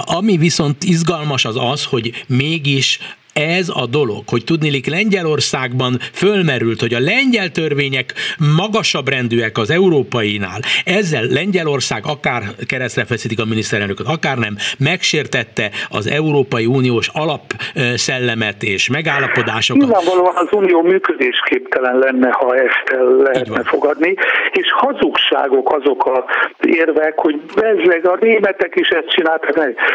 Ami 0.05 0.37
viszont 0.37 0.83
izgalmas 0.83 1.45
az 1.45 1.55
az, 1.59 1.83
hogy 1.83 2.25
mégis 2.27 2.99
ez 3.37 3.69
a 3.69 3.85
dolog, 3.85 4.23
hogy 4.27 4.43
tudnilik 4.43 4.87
Lengyelországban 4.87 5.97
fölmerült, 6.13 6.79
hogy 6.79 6.93
a 6.93 6.99
lengyel 6.99 7.49
törvények 7.49 8.13
magasabb 8.57 9.07
rendűek 9.07 9.57
az 9.57 9.69
európainál, 9.69 10.59
ezzel 10.85 11.23
Lengyelország 11.23 12.03
akár 12.05 12.43
keresztre 12.67 13.05
feszítik 13.05 13.39
a 13.39 13.45
miniszterelnököt, 13.45 14.07
akár 14.07 14.37
nem, 14.37 14.55
megsértette 14.79 15.69
az 15.89 16.07
Európai 16.07 16.65
Uniós 16.65 17.09
alapszellemet 17.13 18.63
és 18.63 18.89
megállapodásokat. 18.89 19.83
Nyilvánvalóan 19.83 20.35
az 20.35 20.47
Unió 20.51 20.81
működésképtelen 20.81 21.97
lenne, 21.97 22.29
ha 22.31 22.55
ezt 22.55 22.95
lehetne 23.23 23.63
fogadni, 23.63 24.13
és 24.51 24.71
hazugságok 24.71 25.73
azok 25.73 26.05
a 26.05 26.25
érvek, 26.61 27.13
hogy 27.15 27.39
bezzeg 27.55 28.07
a 28.07 28.17
németek 28.19 28.75
is 28.75 28.89
ezt 28.89 29.09
csináltak. 29.09 29.35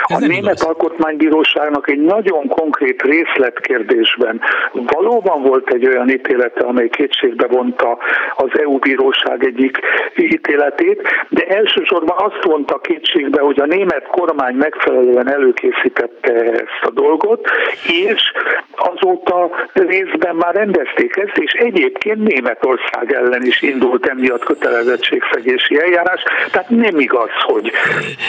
A 0.03 0.19
német 0.19 0.39
igaz. 0.39 0.63
alkotmánybíróságnak 0.63 1.91
egy 1.91 2.01
nagyon 2.01 2.49
konkrét 2.49 3.03
részletkérdésben 3.33 4.41
valóban 4.73 5.43
volt 5.43 5.73
egy 5.73 5.87
olyan 5.87 6.09
ítélete, 6.09 6.65
amely 6.65 6.89
kétségbe 6.89 7.47
vonta 7.47 7.99
az 8.37 8.59
EU 8.59 8.79
bíróság 8.79 9.45
egyik 9.45 9.79
ítéletét, 10.17 11.09
de 11.29 11.45
elsősorban 11.47 12.17
azt 12.19 12.45
vonta 12.45 12.79
kétségbe, 12.79 13.41
hogy 13.41 13.61
a 13.61 13.67
német 13.67 14.07
kormány 14.07 14.55
megfelelően 14.55 15.29
előkészítette 15.33 16.33
ezt 16.33 16.83
a 16.83 16.91
dolgot, 16.91 17.51
és 17.87 18.33
azóta 18.77 19.51
részben 19.73 20.37
már 20.37 20.55
rendezték 20.55 21.17
ezt, 21.17 21.37
és 21.37 21.53
egyébként 21.53 22.29
Németország 22.29 23.13
ellen 23.13 23.43
is 23.43 23.63
indult 23.63 24.07
emiatt 24.07 24.45
kötelezettségszegési 24.45 25.81
eljárás, 25.81 26.23
tehát 26.51 26.71
nem 26.71 26.99
igaz, 26.99 27.31
hogy 27.33 27.73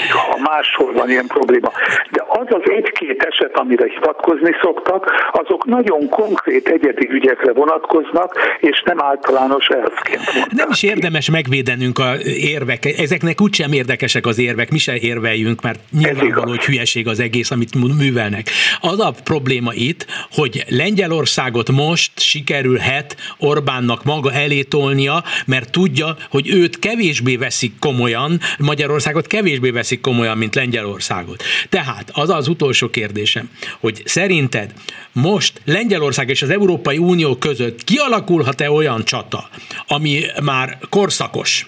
ha 0.10 0.38
máshol 0.52 0.94
van 0.94 1.10
ilyen 1.10 1.28
probléma. 1.28 1.72
De 2.12 2.24
az 2.28 2.48
az 2.50 2.62
egy-két 2.64 3.24
eset, 3.24 3.58
amire 3.58 3.86
hivatkozni 3.88 4.56
szoktak, 4.94 5.32
azok 5.32 5.66
nagyon 5.66 6.10
konkrét 6.10 6.68
egyedi 6.68 7.08
ügyekre 7.10 7.54
vonatkoznak, 7.54 8.34
és 8.60 8.82
nem 8.86 9.02
általános 9.02 9.68
elvként. 9.68 10.52
Nem 10.52 10.70
is 10.72 10.84
érdemes 10.84 11.30
megvédenünk 11.30 12.00
a 12.00 12.16
érvek, 12.24 12.86
ezeknek 12.86 13.42
úgysem 13.42 13.72
érdekesek 13.72 14.26
az 14.26 14.40
érvek, 14.40 14.72
mi 14.72 14.78
se 14.78 14.98
érveljünk, 14.98 15.62
mert 15.62 15.80
nyilvánvaló, 15.92 16.50
hogy 16.50 16.66
hülyeség 16.66 17.08
az 17.08 17.20
egész, 17.20 17.52
amit 17.52 17.98
művelnek. 17.98 18.50
Az 18.82 19.00
a 19.00 19.14
probléma 19.24 19.74
itt, 19.74 20.06
hogy 20.32 20.64
Lengyelországot 20.70 21.72
most 21.72 22.20
sikerülhet 22.20 23.16
Orbánnak 23.38 24.04
maga 24.04 24.32
elé 24.32 24.62
tolnia, 24.62 25.24
mert 25.46 25.72
tudja, 25.72 26.16
hogy 26.30 26.50
őt 26.50 26.80
kevésbé 26.80 27.36
veszik 27.36 27.74
komolyan, 27.80 28.40
Magyarországot 28.58 29.28
kevésbé 29.28 29.70
veszik 29.70 30.02
komolyan, 30.02 30.38
mint 30.38 30.56
Lengyelországot. 30.56 31.44
Tehát 31.70 32.10
az 32.14 32.30
az 32.30 32.48
utolsó 32.48 32.90
kérdésem, 32.90 33.50
hogy 33.80 34.02
szerinted 34.06 34.74
most 35.12 35.62
Lengyelország 35.66 36.30
és 36.30 36.42
az 36.42 36.50
Európai 36.50 36.98
Unió 36.98 37.36
között 37.36 37.84
kialakulhat-e 37.84 38.72
olyan 38.72 39.04
csata, 39.04 39.50
ami 39.88 40.22
már 40.44 40.78
korszakos, 40.90 41.68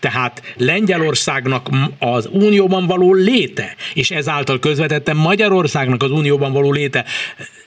tehát 0.00 0.42
Lengyelországnak 0.56 1.68
az 1.98 2.28
unióban 2.32 2.86
való 2.86 3.14
léte, 3.14 3.74
és 3.94 4.10
ezáltal 4.10 4.58
közvetetten 4.58 5.16
Magyarországnak 5.16 6.02
az 6.02 6.10
unióban 6.10 6.52
való 6.52 6.72
léte 6.72 7.04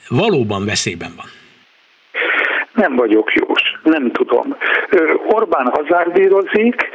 valóban 0.09 0.65
veszélyben 0.65 1.13
van. 1.15 1.25
Nem 2.73 2.95
vagyok 2.95 3.33
jós, 3.33 3.66
nem 3.89 4.11
tudom. 4.11 4.55
Orbán 5.27 5.71
hazárdírozik, 5.73 6.89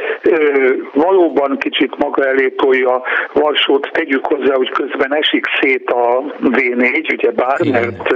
valóban 0.93 1.59
kicsit 1.59 1.97
maga 1.97 2.25
elé 2.25 2.49
tolja 2.49 3.03
Varsót, 3.33 3.89
tegyük 3.93 4.27
hozzá, 4.27 4.55
hogy 4.55 4.71
közben 4.71 5.15
esik 5.15 5.47
szét 5.61 5.91
a 5.91 6.23
V4, 6.43 7.13
ugye 7.13 7.31
bár, 7.31 7.59
mert 7.71 8.15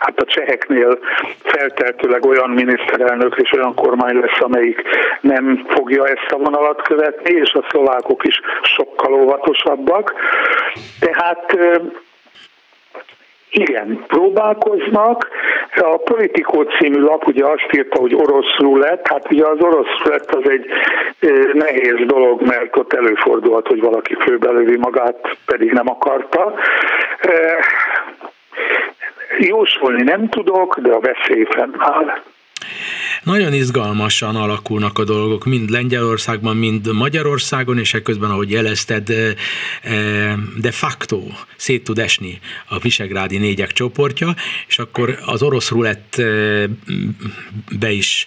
hát 0.00 0.20
a 0.20 0.24
cseheknél 0.24 0.98
felteltőleg 1.42 2.24
olyan 2.24 2.50
miniszterelnök 2.50 3.36
és 3.36 3.52
olyan 3.52 3.74
kormány 3.74 4.18
lesz, 4.18 4.40
amelyik 4.40 4.82
nem 5.20 5.66
fogja 5.68 6.06
ezt 6.06 6.32
a 6.32 6.36
vonalat 6.38 6.82
követni, 6.82 7.34
és 7.34 7.52
a 7.52 7.66
szlovákok 7.68 8.24
is 8.26 8.40
sokkal 8.62 9.12
óvatosabbak. 9.12 10.12
Tehát 11.00 11.58
igen, 13.50 14.04
próbálkoznak. 14.06 15.28
A 15.76 15.96
Politikó 15.96 16.62
című 16.62 17.00
lap 17.00 17.26
ugye 17.26 17.44
azt 17.44 17.68
írta, 17.76 18.00
hogy 18.00 18.14
orosz 18.14 18.56
rulett. 18.58 19.06
Hát 19.06 19.30
ugye 19.30 19.46
az 19.46 19.60
orosz 19.60 20.02
rulett 20.04 20.34
az 20.34 20.50
egy 20.50 20.66
nehéz 21.52 22.06
dolog, 22.06 22.42
mert 22.46 22.76
ott 22.76 22.92
előfordulhat, 22.92 23.66
hogy 23.66 23.80
valaki 23.80 24.14
főbelövi 24.20 24.76
magát, 24.76 25.36
pedig 25.46 25.72
nem 25.72 25.88
akarta. 25.88 26.54
Jósolni 29.38 30.02
nem 30.02 30.28
tudok, 30.28 30.78
de 30.78 30.92
a 30.92 31.00
veszély 31.00 31.44
fennáll. 31.44 32.20
Nagyon 33.22 33.52
izgalmasan 33.52 34.36
alakulnak 34.36 34.98
a 34.98 35.04
dolgok, 35.04 35.44
mind 35.44 35.70
Lengyelországban, 35.70 36.56
mind 36.56 36.92
Magyarországon, 36.92 37.78
és 37.78 37.94
ekközben, 37.94 38.30
ahogy 38.30 38.50
jelezted, 38.50 39.12
de 40.56 40.70
facto 40.70 41.22
szét 41.56 41.84
tud 41.84 41.98
esni 41.98 42.40
a 42.68 42.78
Visegrádi 42.78 43.38
négyek 43.38 43.72
csoportja, 43.72 44.34
és 44.68 44.78
akkor 44.78 45.18
az 45.24 45.42
orosz 45.42 45.70
rulett 45.70 46.22
be 47.78 47.90
is, 47.90 48.26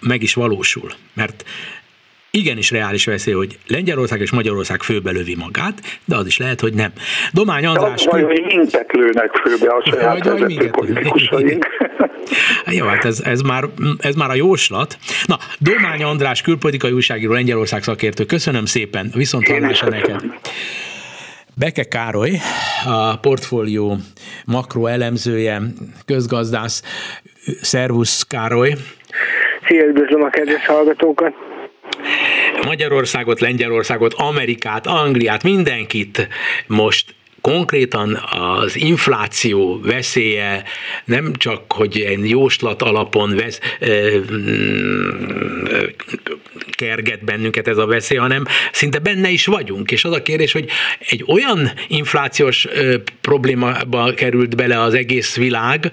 meg 0.00 0.22
is 0.22 0.34
valósul. 0.34 0.92
Mert 1.14 1.44
igenis 2.30 2.70
reális 2.70 3.04
veszély, 3.04 3.34
hogy 3.34 3.58
Lengyelország 3.66 4.20
és 4.20 4.30
Magyarország 4.30 4.82
főbelövi 4.82 5.34
magát, 5.34 5.74
de 6.04 6.16
az 6.16 6.26
is 6.26 6.38
lehet, 6.38 6.60
hogy 6.60 6.74
nem. 6.74 6.92
Domány 7.32 7.66
András... 7.66 8.04
De 8.04 8.10
vagy 8.10 8.42
minket 8.46 8.92
lőnek 8.92 9.30
főbe 9.36 9.72
a 9.72 9.82
saját 9.90 10.24
vagy, 10.24 10.56
vagy 10.56 10.70
politikusaink. 10.70 11.66
Jó, 12.66 12.86
hát 12.86 13.04
ez, 13.04 13.20
ez, 13.20 13.40
már, 13.40 13.64
ez 13.98 14.14
már 14.14 14.30
a 14.30 14.34
jóslat. 14.34 14.98
Na, 15.26 15.36
Domány 15.58 16.02
András, 16.02 16.42
külpolitikai 16.42 16.92
újságíró, 16.92 17.32
Lengyelország 17.32 17.82
szakértő, 17.82 18.24
köszönöm 18.24 18.64
szépen, 18.64 19.10
viszont 19.14 19.48
hallásra 19.48 19.88
neked. 19.88 20.22
Beke 21.54 21.84
Károly, 21.84 22.30
a 22.84 23.16
portfólió 23.16 23.96
makroelemzője, 24.44 25.60
közgazdász. 26.06 26.82
Szervusz 27.60 28.22
Károly! 28.22 28.72
Szia, 29.66 29.84
üdvözlöm 29.84 30.22
a 30.22 30.30
kedves 30.30 30.66
hallgatókat! 30.66 31.47
Magyarországot, 32.64 33.40
Lengyelországot, 33.40 34.14
Amerikát, 34.14 34.86
Angliát, 34.86 35.42
mindenkit 35.42 36.28
most 36.66 37.14
konkrétan 37.40 38.14
az 38.30 38.76
infláció 38.76 39.80
veszélye 39.80 40.64
nem 41.04 41.32
csak, 41.36 41.72
hogy 41.72 42.00
egy 42.00 42.28
jóslat 42.28 42.82
alapon 42.82 43.36
vesz, 43.36 43.60
kerget 46.70 47.24
bennünket 47.24 47.68
ez 47.68 47.76
a 47.76 47.86
veszély, 47.86 48.18
hanem 48.18 48.44
szinte 48.72 48.98
benne 48.98 49.28
is 49.28 49.46
vagyunk. 49.46 49.90
És 49.90 50.04
az 50.04 50.12
a 50.12 50.22
kérdés, 50.22 50.52
hogy 50.52 50.68
egy 50.98 51.24
olyan 51.26 51.72
inflációs 51.88 52.66
problémába 53.20 54.14
került 54.14 54.56
bele 54.56 54.80
az 54.80 54.94
egész 54.94 55.36
világ, 55.36 55.92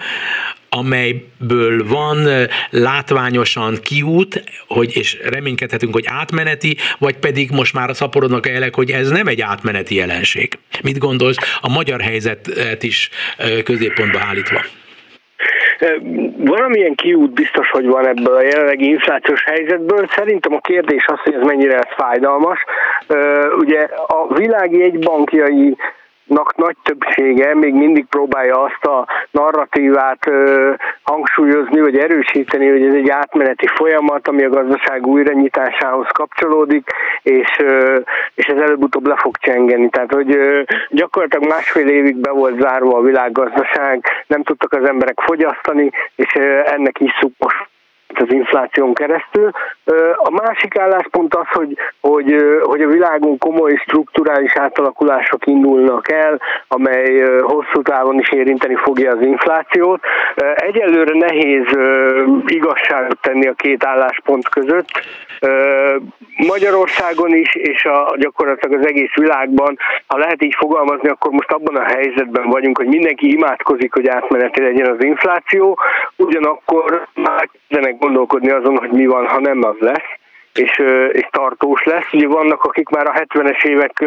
amelyből 0.79 1.88
van 1.88 2.27
látványosan 2.69 3.77
kiút, 3.81 4.43
hogy, 4.67 4.97
és 4.97 5.17
reménykedhetünk, 5.29 5.93
hogy 5.93 6.05
átmeneti, 6.07 6.77
vagy 6.99 7.17
pedig 7.17 7.51
most 7.51 7.73
már 7.73 7.95
szaporodnak 7.95 8.45
a 8.45 8.49
jelek, 8.49 8.75
hogy 8.75 8.91
ez 8.91 9.09
nem 9.09 9.27
egy 9.27 9.41
átmeneti 9.41 9.95
jelenség. 9.95 10.57
Mit 10.83 10.97
gondolsz 10.97 11.38
a 11.61 11.69
magyar 11.69 12.01
helyzetet 12.01 12.83
is 12.83 13.09
középpontba 13.63 14.19
állítva? 14.19 14.61
Valamilyen 16.38 16.95
kiút 16.95 17.33
biztos, 17.33 17.69
hogy 17.69 17.85
van 17.85 18.07
ebből 18.07 18.35
a 18.35 18.43
jelenlegi 18.43 18.85
inflációs 18.85 19.43
helyzetből. 19.43 20.07
Szerintem 20.15 20.53
a 20.53 20.59
kérdés 20.59 21.05
az, 21.05 21.19
hogy 21.23 21.33
ez 21.33 21.41
mennyire 21.41 21.79
fájdalmas. 21.97 22.59
Ugye 23.57 23.79
a 24.07 24.33
világi 24.33 24.81
egybankjai 24.83 25.75
nak 26.25 26.55
nagy 26.55 26.75
többsége 26.83 27.55
még 27.55 27.73
mindig 27.73 28.05
próbálja 28.05 28.61
azt 28.61 28.85
a 28.85 29.07
narratívát 29.31 30.27
ö, 30.27 30.73
hangsúlyozni, 31.03 31.79
vagy 31.81 31.97
erősíteni, 31.97 32.69
hogy 32.69 32.85
ez 32.85 32.93
egy 32.93 33.09
átmeneti 33.09 33.67
folyamat, 33.67 34.27
ami 34.27 34.43
a 34.43 34.49
gazdaság 34.49 35.07
újranyitásához 35.07 36.07
kapcsolódik, 36.07 36.89
és, 37.21 37.57
ö, 37.57 37.99
és 38.35 38.45
ez 38.45 38.57
előbb-utóbb 38.57 39.07
le 39.07 39.15
fog 39.15 39.38
csengeni. 39.38 39.89
Tehát, 39.89 40.13
hogy 40.13 40.35
ö, 40.35 40.61
gyakorlatilag 40.89 41.47
másfél 41.47 41.88
évig 41.88 42.15
be 42.15 42.31
volt 42.31 42.61
zárva 42.61 42.97
a 42.97 43.01
világgazdaság, 43.01 44.05
nem 44.27 44.43
tudtak 44.43 44.73
az 44.73 44.88
emberek 44.88 45.19
fogyasztani, 45.19 45.89
és 46.15 46.35
ö, 46.35 46.59
ennek 46.65 46.99
is 46.99 47.11
most 47.38 47.73
az 48.19 48.34
infláción 48.34 48.93
keresztül. 48.93 49.49
A 50.15 50.30
másik 50.30 50.78
álláspont 50.78 51.36
az, 51.36 51.47
hogy, 51.47 51.78
hogy, 52.01 52.36
hogy 52.63 52.82
a 52.82 52.88
világon 52.88 53.38
komoly 53.38 53.75
strukturális 53.75 54.56
átalakulások 54.56 55.45
indulnak 55.45 56.12
el, 56.12 56.41
amely 56.67 57.39
hosszú 57.41 57.82
távon 57.82 58.19
is 58.19 58.32
érinteni 58.32 58.75
fogja 58.75 59.12
az 59.12 59.21
inflációt. 59.21 59.99
Egyelőre 60.56 61.17
nehéz 61.17 61.65
igazságot 62.45 63.17
tenni 63.21 63.47
a 63.47 63.54
két 63.54 63.86
álláspont 63.86 64.49
között. 64.49 64.89
Magyarországon 66.47 67.36
is, 67.36 67.56
és 67.56 67.86
a, 67.86 68.15
gyakorlatilag 68.17 68.80
az 68.80 68.88
egész 68.88 69.13
világban, 69.13 69.78
ha 70.08 70.17
lehet 70.17 70.43
így 70.43 70.56
fogalmazni, 70.58 71.10
akkor 71.10 71.32
most 71.32 71.51
abban 71.51 71.75
a 71.75 71.84
helyzetben 71.84 72.49
vagyunk, 72.49 72.78
hogy 72.78 72.88
mindenki 72.88 73.32
imádkozik, 73.32 73.93
hogy 73.93 74.08
átmeneti 74.08 74.62
legyen 74.62 74.91
az 74.91 75.04
infláció, 75.04 75.80
ugyanakkor 76.15 77.08
már 77.13 77.49
kezdenek 77.67 77.97
gondolkodni 78.05 78.49
azon, 78.49 78.77
hogy 78.77 78.91
mi 78.91 79.05
van, 79.05 79.27
ha 79.27 79.39
nem 79.39 79.63
az 79.63 79.75
lesz 79.79 80.24
és, 80.57 80.81
és 81.11 81.27
tartós 81.31 81.83
lesz. 81.83 82.13
Ugye 82.13 82.27
vannak, 82.27 82.63
akik 82.63 82.89
már 82.89 83.07
a 83.07 83.13
70-es 83.13 83.65
évek 83.65 84.05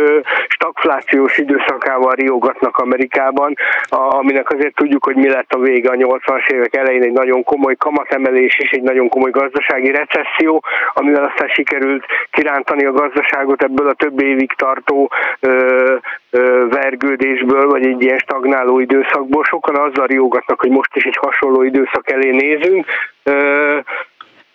stagflációs 0.48 1.38
időszakával 1.38 2.12
riogatnak 2.12 2.76
Amerikában, 2.76 3.54
aminek 3.88 4.50
azért 4.50 4.74
tudjuk, 4.74 5.04
hogy 5.04 5.16
mi 5.16 5.28
lett 5.28 5.52
a 5.52 5.58
vége 5.58 5.90
a 5.90 5.94
80-as 5.94 6.48
évek 6.48 6.76
elején 6.76 7.02
egy 7.02 7.12
nagyon 7.12 7.42
komoly 7.42 7.76
kamatemelés 7.76 8.58
és 8.58 8.70
egy 8.70 8.82
nagyon 8.82 9.08
komoly 9.08 9.30
gazdasági 9.30 9.90
recesszió, 9.90 10.62
amivel 10.92 11.24
aztán 11.24 11.48
sikerült 11.48 12.04
kirántani 12.30 12.84
a 12.84 12.92
gazdaságot 12.92 13.62
ebből 13.62 13.88
a 13.88 13.94
több 13.94 14.20
évig 14.20 14.52
tartó 14.52 15.10
ö, 15.40 15.96
ö, 16.30 16.66
vergődésből, 16.68 17.66
vagy 17.66 17.86
egy 17.86 18.02
ilyen 18.02 18.18
stagnáló 18.18 18.78
időszakból. 18.80 19.44
Sokan 19.44 19.76
azzal 19.76 20.06
riogatnak, 20.06 20.60
hogy 20.60 20.70
most 20.70 20.96
is 20.96 21.04
egy 21.04 21.18
hasonló 21.20 21.62
időszak 21.62 22.10
elé 22.10 22.30
nézünk. 22.30 22.86
Ö, 23.22 23.78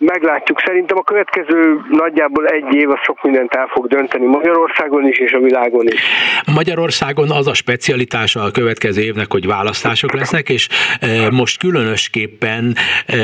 meglátjuk. 0.04 0.60
Szerintem 0.60 0.98
a 0.98 1.04
következő 1.04 1.82
nagyjából 1.90 2.46
egy 2.46 2.76
év 2.76 2.90
a 2.90 3.00
sok 3.04 3.24
mindent 3.24 3.54
el 3.54 3.68
fog 3.68 3.88
dönteni 3.88 4.26
Magyarországon 4.26 5.08
is 5.08 5.18
és 5.18 5.34
a 5.34 5.40
világon 5.40 5.88
is. 5.88 6.04
Magyarországon 6.46 7.32
az 7.32 7.48
a 7.48 7.54
specialitása 7.54 8.42
a 8.42 8.52
következő 8.52 9.02
évnek, 9.02 9.32
hogy 9.32 9.46
választások 9.46 10.14
lesznek, 10.14 10.50
és 10.50 10.68
e, 11.00 11.30
most 11.30 11.60
különösképpen 11.60 12.76
e, 13.06 13.18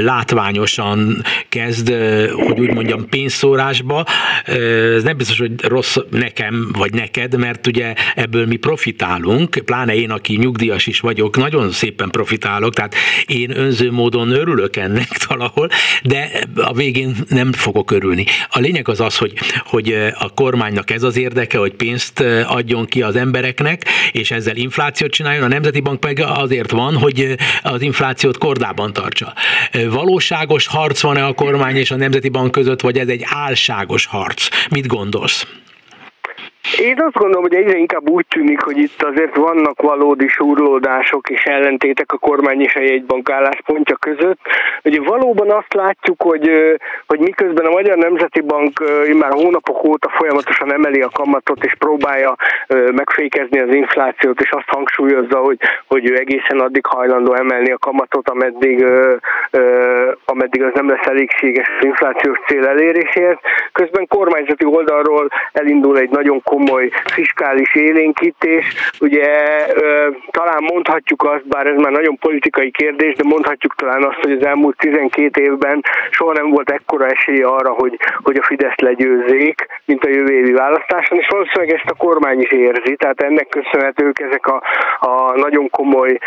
látványosan 0.00 1.22
kezd, 1.48 1.88
e, 1.88 2.30
hogy 2.30 2.60
úgy 2.60 2.74
mondjam, 2.74 3.08
pénzszórásba. 3.08 4.04
Ez 4.44 5.02
nem 5.02 5.16
biztos, 5.16 5.38
hogy 5.38 5.62
rossz 5.62 5.96
nekem 6.10 6.68
vagy 6.72 6.94
neked, 6.94 7.38
mert 7.38 7.66
ugye 7.66 7.94
ebből 8.14 8.46
mi 8.46 8.56
profitálunk, 8.56 9.62
pláne 9.64 9.94
én, 9.94 10.10
aki 10.10 10.36
nyugdíjas 10.36 10.86
is 10.86 11.00
vagyok, 11.00 11.36
nagyon 11.36 11.70
szépen 11.70 12.10
profitálok, 12.10 12.74
tehát 12.74 12.94
én 13.26 13.58
önző 13.58 13.92
módon 13.92 14.30
örülök 14.30 14.76
ennek 14.76 15.08
valahol, 15.28 15.68
de 16.02 16.30
a 16.54 16.72
végén 16.72 17.16
nem 17.28 17.52
fogok 17.52 17.90
örülni. 17.90 18.24
A 18.50 18.58
lényeg 18.58 18.88
az 18.88 19.00
az, 19.00 19.16
hogy, 19.16 19.32
hogy 19.64 19.96
a 20.18 20.28
kormánynak 20.34 20.90
ez 20.90 21.02
az 21.02 21.16
érdeke, 21.16 21.58
hogy 21.58 21.72
pénzt 21.72 22.20
adjon 22.46 22.61
ki 22.88 23.02
az 23.02 23.16
embereknek, 23.16 23.84
és 24.12 24.30
ezzel 24.30 24.56
inflációt 24.56 25.10
csináljon, 25.10 25.44
a 25.44 25.48
Nemzeti 25.48 25.80
Bank 25.80 26.04
meg 26.04 26.20
azért 26.20 26.70
van, 26.70 26.96
hogy 26.96 27.34
az 27.62 27.82
inflációt 27.82 28.38
kordában 28.38 28.92
tartsa. 28.92 29.32
Valóságos 29.90 30.66
harc 30.66 31.00
van-e 31.00 31.24
a 31.24 31.32
kormány 31.32 31.76
és 31.76 31.90
a 31.90 31.96
Nemzeti 31.96 32.28
Bank 32.28 32.50
között, 32.50 32.80
vagy 32.80 32.98
ez 32.98 33.08
egy 33.08 33.22
álságos 33.24 34.06
harc? 34.06 34.48
Mit 34.70 34.86
gondolsz? 34.86 35.46
Én 36.78 37.00
azt 37.00 37.14
gondolom, 37.14 37.42
hogy 37.42 37.54
egyre 37.54 37.76
inkább 37.76 38.08
úgy 38.08 38.26
tűnik, 38.26 38.60
hogy 38.60 38.78
itt 38.78 39.02
azért 39.02 39.36
vannak 39.36 39.82
valódi 39.82 40.28
súrlódások 40.28 41.30
és 41.30 41.44
ellentétek 41.44 42.12
a 42.12 42.18
kormány 42.18 42.60
és 42.60 42.74
a 42.74 42.80
jegybank 42.80 43.30
álláspontja 43.30 43.96
között. 43.96 44.38
Ugye 44.84 45.00
valóban 45.00 45.50
azt 45.50 45.74
látjuk, 45.74 46.22
hogy, 46.22 46.50
hogy 47.06 47.18
miközben 47.18 47.66
a 47.66 47.70
Magyar 47.70 47.96
Nemzeti 47.96 48.40
Bank 48.40 48.82
már 49.18 49.32
hónapok 49.32 49.84
óta 49.84 50.08
folyamatosan 50.08 50.72
emeli 50.72 51.00
a 51.00 51.08
kamatot 51.08 51.64
és 51.64 51.74
próbálja 51.78 52.36
megfékezni 52.94 53.58
az 53.58 53.74
inflációt, 53.74 54.40
és 54.40 54.50
azt 54.50 54.68
hangsúlyozza, 54.68 55.38
hogy, 55.38 55.58
hogy 55.86 56.10
ő 56.10 56.16
egészen 56.16 56.60
addig 56.60 56.86
hajlandó 56.86 57.34
emelni 57.34 57.72
a 57.72 57.78
kamatot, 57.78 58.28
ameddig, 58.28 58.86
ameddig 60.24 60.62
az 60.62 60.72
nem 60.74 60.88
lesz 60.88 61.06
elégséges 61.06 61.68
az 61.78 61.84
inflációs 61.84 62.38
cél 62.46 62.66
eléréséhez. 62.66 63.36
Közben 63.72 64.06
kormányzati 64.06 64.64
oldalról 64.64 65.28
elindul 65.52 65.98
egy 65.98 66.10
nagyon 66.10 66.42
komoly 66.52 66.90
fiskális 67.04 67.74
élénkítés. 67.74 68.64
Ugye 69.00 69.26
talán 70.30 70.62
mondhatjuk 70.72 71.22
azt, 71.24 71.48
bár 71.48 71.66
ez 71.66 71.76
már 71.76 71.92
nagyon 71.92 72.18
politikai 72.18 72.70
kérdés, 72.70 73.14
de 73.14 73.22
mondhatjuk 73.26 73.74
talán 73.74 74.04
azt, 74.04 74.20
hogy 74.22 74.32
az 74.32 74.46
elmúlt 74.46 74.76
12 74.76 75.42
évben 75.42 75.82
soha 76.10 76.32
nem 76.32 76.50
volt 76.50 76.70
ekkora 76.70 77.06
esély 77.06 77.42
arra, 77.42 77.70
hogy, 77.70 77.98
hogy 78.22 78.36
a 78.36 78.42
Fidesz 78.42 78.76
legyőzzék, 78.76 79.66
mint 79.84 80.04
a 80.04 80.08
jövő 80.08 80.34
évi 80.34 80.52
választáson, 80.52 81.18
és 81.18 81.26
valószínűleg 81.30 81.74
ezt 81.74 81.90
a 81.90 82.02
kormány 82.04 82.40
is 82.40 82.50
érzi, 82.50 82.96
tehát 82.96 83.22
ennek 83.22 83.48
köszönhetők 83.48 84.20
ezek 84.20 84.46
a, 84.46 84.62
a 85.00 85.38
nagyon 85.38 85.70
komoly 85.70 86.18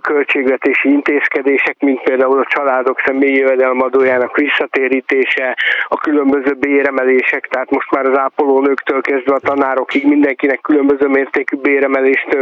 költségvetési 0.00 0.88
intézkedések, 0.88 1.76
mint 1.78 2.02
például 2.02 2.38
a 2.38 2.50
családok 2.54 3.02
személyi 3.04 3.36
jövedelmadójának 3.36 4.36
visszatérítése, 4.36 5.56
a 5.88 5.96
különböző 5.96 6.52
béremelések, 6.52 7.46
tehát 7.50 7.70
most 7.70 7.90
már 7.90 8.04
az 8.06 8.18
ápolónőktől 8.18 9.00
kezdve 9.00 9.34
a 9.34 9.38
tanár 9.38 9.69
tanárokig 9.70 10.06
mindenkinek 10.06 10.60
különböző 10.60 11.06
mértékű 11.06 11.56
béremelést 11.56 12.36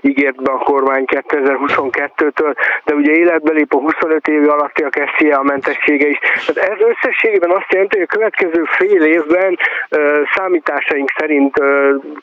ígért 0.00 0.42
be 0.42 0.52
a 0.52 0.58
kormány 0.58 1.04
2022-től, 1.06 2.54
de 2.84 2.94
ugye 2.94 3.12
életbe 3.12 3.52
lép 3.52 3.74
a 3.74 3.78
25 3.78 4.28
év 4.28 4.48
alattiak 4.48 4.94
a 5.30 5.42
mentessége 5.42 6.08
is. 6.08 6.18
Tehát 6.46 6.70
ez 6.70 6.86
összességében 6.86 7.50
azt 7.50 7.72
jelenti, 7.72 7.96
hogy 7.96 8.06
a 8.10 8.14
következő 8.14 8.64
fél 8.64 9.02
évben 9.02 9.58
számításaink 10.34 11.12
szerint 11.18 11.56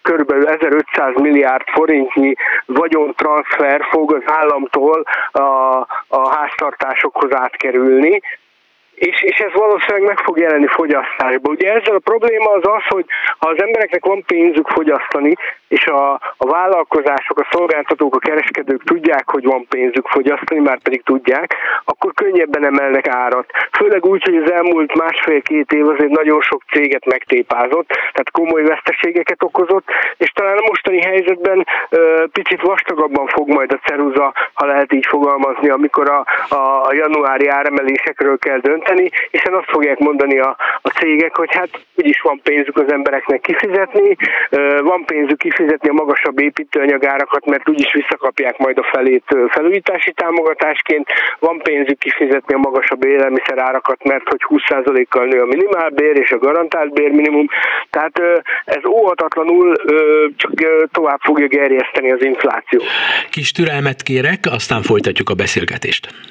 körülbelül 0.02 0.48
1500 0.48 1.14
milliárd 1.16 1.68
forintnyi 1.68 2.34
vagyontranszfer 2.66 3.82
fog 3.92 4.14
az 4.14 4.24
államtól 4.26 5.04
a, 5.32 5.42
a 6.08 6.36
háztartásokhoz 6.36 7.36
átkerülni, 7.36 8.22
és, 9.10 9.22
és 9.22 9.38
ez 9.38 9.54
valószínűleg 9.54 10.08
meg 10.08 10.20
fog 10.20 10.38
jelenni 10.38 10.68
fogyasztásba. 10.68 11.50
Ugye 11.50 11.74
ezzel 11.74 11.96
a 11.96 12.08
probléma 12.10 12.50
az 12.52 12.66
az, 12.78 12.84
hogy 12.88 13.06
ha 13.40 13.50
az 13.50 13.62
embereknek 13.62 14.06
van 14.06 14.24
pénzük 14.26 14.68
fogyasztani, 14.68 15.34
és 15.68 15.86
a, 15.86 16.12
a 16.38 16.46
vállalkozások, 16.46 17.40
a 17.40 17.48
szolgáltatók, 17.52 18.16
a 18.16 18.20
kereskedők 18.20 18.84
tudják, 18.84 19.30
hogy 19.30 19.44
van 19.44 19.66
pénzük 19.70 20.08
fogyasztani, 20.08 20.60
már 20.60 20.80
pedig 20.82 21.04
tudják, 21.04 21.56
akkor 21.86 22.14
könnyebben 22.14 22.66
emelnek 22.66 23.08
árat. 23.08 23.50
Főleg 23.72 24.06
úgy, 24.06 24.24
hogy 24.24 24.36
az 24.36 24.52
elmúlt 24.52 24.96
másfél-két 24.96 25.72
év 25.72 25.88
azért 25.88 26.18
nagyon 26.20 26.42
sok 26.42 26.62
céget 26.72 27.06
megtépázott, 27.06 27.88
tehát 27.88 28.32
komoly 28.32 28.64
veszteségeket 28.64 29.44
okozott, 29.44 29.86
és 30.18 30.30
talán 30.30 30.58
a 30.58 30.68
mostani 30.68 31.02
helyzetben 31.02 31.66
ö, 31.90 32.26
picit 32.32 32.62
vastagabban 32.62 33.28
fog 33.28 33.48
majd 33.50 33.72
a 33.72 33.80
ceruza, 33.88 34.34
ha 34.54 34.66
lehet 34.66 34.94
így 34.94 35.06
fogalmazni, 35.06 35.70
amikor 35.70 36.10
a, 36.10 36.26
a 36.56 36.94
januári 36.94 37.48
áremelésekről 37.48 38.38
kell 38.38 38.60
dönteni, 38.60 38.91
segíteni, 38.92 39.10
hiszen 39.32 39.54
azt 39.54 39.70
fogják 39.70 40.00
mondani 40.00 40.40
a, 40.40 40.58
a 40.82 40.90
cégek, 40.90 41.36
hogy 41.36 41.54
hát 41.54 41.70
úgyis 41.96 42.22
van 42.22 42.40
pénzük 42.44 42.78
az 42.78 42.92
embereknek 42.92 43.42
kifizetni, 43.42 44.16
van 44.82 45.06
pénzük 45.06 45.38
kifizetni 45.38 45.90
a 45.90 45.94
magasabb 45.94 46.40
építőanyagárakat, 46.40 47.46
mert 47.46 47.70
úgyis 47.70 47.94
visszakapják 47.94 48.58
majd 48.58 48.78
a 48.78 48.90
felét 48.92 49.24
felújítási 49.48 50.12
támogatásként, 50.12 51.08
van 51.40 51.58
pénzük 51.58 52.00
kifizetni 52.00 52.54
a 52.54 52.58
magasabb 52.58 53.04
élelmiszerárakat, 53.06 54.04
mert 54.04 54.30
hogy 54.30 54.42
20%-kal 54.50 55.26
nő 55.26 55.42
a 55.42 55.46
minimálbér 55.46 56.16
és 56.16 56.32
a 56.32 56.38
garantált 56.38 56.94
bérminimum, 56.94 57.48
tehát 57.90 58.22
ez 58.66 58.86
óhatatlanul 58.86 59.76
csak 60.36 60.52
tovább 60.92 61.20
fogja 61.22 61.48
gerjeszteni 61.48 62.12
az 62.12 62.24
infláció. 62.24 62.82
Kis 63.30 63.52
türelmet 63.52 64.02
kérek, 64.02 64.40
aztán 64.52 64.82
folytatjuk 64.82 65.30
a 65.30 65.34
beszélgetést. 65.34 66.31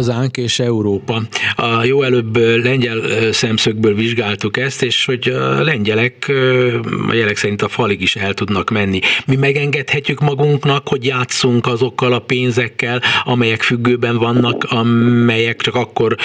Hazánk 0.00 0.36
és 0.36 0.58
Európa. 0.58 1.22
A 1.56 1.84
jó 1.84 2.02
előbb 2.02 2.36
lengyel 2.64 3.00
szemszögből 3.32 3.94
vizsgáltuk 3.94 4.56
ezt, 4.56 4.82
és 4.82 5.04
hogy 5.04 5.28
a 5.28 5.62
lengyelek 5.62 6.32
a 7.08 7.14
jelek 7.14 7.36
szerint 7.36 7.62
a 7.62 7.68
falig 7.68 8.00
is 8.00 8.16
el 8.16 8.34
tudnak 8.34 8.70
menni. 8.70 9.00
Mi 9.26 9.36
megengedhetjük 9.36 10.20
magunknak, 10.20 10.88
hogy 10.88 11.04
játszunk 11.04 11.66
azokkal 11.66 12.12
a 12.12 12.18
pénzekkel, 12.18 13.02
amelyek 13.24 13.62
függőben 13.62 14.16
vannak, 14.16 14.64
amelyek 14.68 15.60
csak 15.60 15.74
akkor 15.74 16.16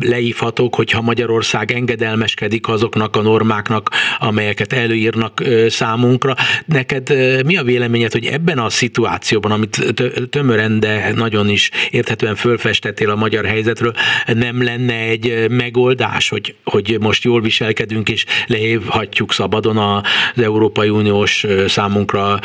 leívhatók, 0.00 0.74
hogyha 0.74 1.00
Magyarország 1.00 1.72
engedelmeskedik 1.72 2.68
azoknak 2.68 3.16
a 3.16 3.22
normáknak, 3.22 3.90
amelyeket 4.18 4.72
előírnak 4.72 5.42
számunkra. 5.68 6.34
Neked 6.66 7.12
mi 7.44 7.56
a 7.56 7.62
véleményed, 7.62 8.12
hogy 8.12 8.26
ebben 8.26 8.58
a 8.58 8.70
szituációban, 8.70 9.50
amit 9.50 9.94
tömören, 10.30 10.80
de 10.80 11.12
nagyon 11.14 11.48
is 11.48 11.70
érthetően 11.90 12.34
fölfestett 12.34 13.00
beszéltél 13.08 13.10
a 13.10 13.16
magyar 13.16 13.44
helyzetről, 13.44 13.92
nem 14.34 14.62
lenne 14.62 14.94
egy 14.94 15.46
megoldás, 15.50 16.28
hogy, 16.28 16.54
hogy 16.64 16.96
most 17.00 17.24
jól 17.24 17.40
viselkedünk, 17.40 18.08
és 18.08 18.24
lehívhatjuk 18.46 19.32
szabadon 19.32 19.76
az 19.76 20.42
Európai 20.42 20.88
Uniós 20.88 21.46
számunkra 21.66 22.38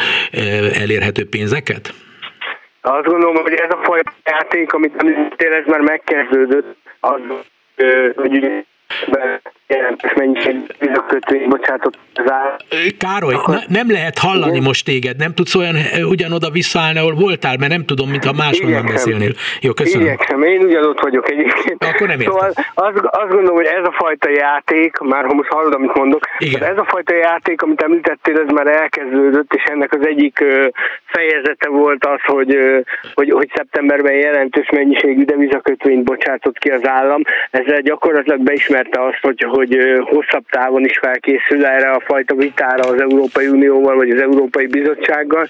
elérhető 0.83 1.29
pénzeket? 1.29 1.93
Azt 2.81 3.05
gondolom, 3.05 3.35
hogy 3.35 3.53
ez 3.53 3.69
a 3.69 3.79
fajta 3.83 4.13
játék, 4.25 4.73
amit 4.73 4.93
említettél, 4.97 5.53
ez 5.53 5.65
már 5.65 5.79
megkezdődött, 5.79 6.75
az, 6.99 7.21
hogy 8.15 8.65
jelentős 9.75 10.13
mennyiség 10.15 10.55
vízakötői 10.79 11.45
bocsátott 11.47 11.97
az 12.13 12.31
áll. 12.31 12.57
Károly, 12.97 13.33
Akkor... 13.33 13.55
nem 13.67 13.91
lehet 13.91 14.17
hallani 14.17 14.51
Igen. 14.51 14.63
most 14.63 14.85
téged, 14.85 15.17
nem 15.17 15.33
tudsz 15.33 15.55
olyan 15.55 15.75
ugyanoda 16.09 16.49
visszaállni, 16.49 16.99
ahol 16.99 17.13
voltál, 17.13 17.55
mert 17.59 17.71
nem 17.71 17.85
tudom, 17.85 18.09
mintha 18.09 18.33
máshonnan 18.33 18.85
beszélnél. 18.85 19.31
Jó, 19.61 19.73
köszönöm. 19.73 20.07
Igyekszem, 20.07 20.43
én 20.43 20.61
ugyanott 20.61 20.99
vagyok 20.99 21.31
egyébként. 21.31 21.83
Akkor 21.83 22.07
nem 22.07 22.19
értem. 22.19 22.33
Szóval 22.33 22.51
azt, 22.73 22.97
azt 22.97 23.31
gondolom, 23.31 23.55
hogy 23.55 23.65
ez 23.65 23.85
a 23.85 23.95
fajta 23.97 24.29
játék, 24.29 24.97
már 24.97 25.25
ha 25.25 25.33
most 25.33 25.49
hallod, 25.49 25.73
amit 25.73 25.93
mondok, 25.93 26.21
Igen. 26.37 26.63
ez 26.63 26.77
a 26.77 26.85
fajta 26.87 27.15
játék, 27.15 27.61
amit 27.61 27.81
említettél, 27.81 28.39
ez 28.39 28.53
már 28.53 28.67
elkezdődött, 28.67 29.53
és 29.53 29.63
ennek 29.63 29.93
az 29.93 30.07
egyik 30.07 30.43
fejezete 31.05 31.69
volt 31.69 32.05
az, 32.05 32.19
hogy, 32.25 32.57
hogy, 33.13 33.29
hogy 33.29 33.51
szeptemberben 33.55 34.13
jelentős 34.13 34.69
mennyiségű 34.69 35.23
devizakötvényt 35.23 36.03
bocsátott 36.03 36.57
ki 36.57 36.69
az 36.69 36.87
állam. 36.87 37.21
Ezzel 37.51 37.81
gyakorlatilag 37.81 38.39
beismerte 38.39 39.05
azt, 39.05 39.19
hogy, 39.21 39.45
hogy 39.49 39.62
hosszabb 39.99 40.45
távon 40.49 40.83
is 40.83 40.97
felkészül 40.97 41.65
erre 41.65 41.89
a 41.89 42.03
fajta 42.05 42.35
vitára 42.35 42.89
az 42.89 43.01
Európai 43.01 43.47
Unióval 43.47 43.95
vagy 43.95 44.09
az 44.09 44.21
Európai 44.21 44.67
Bizottsággal, 44.67 45.47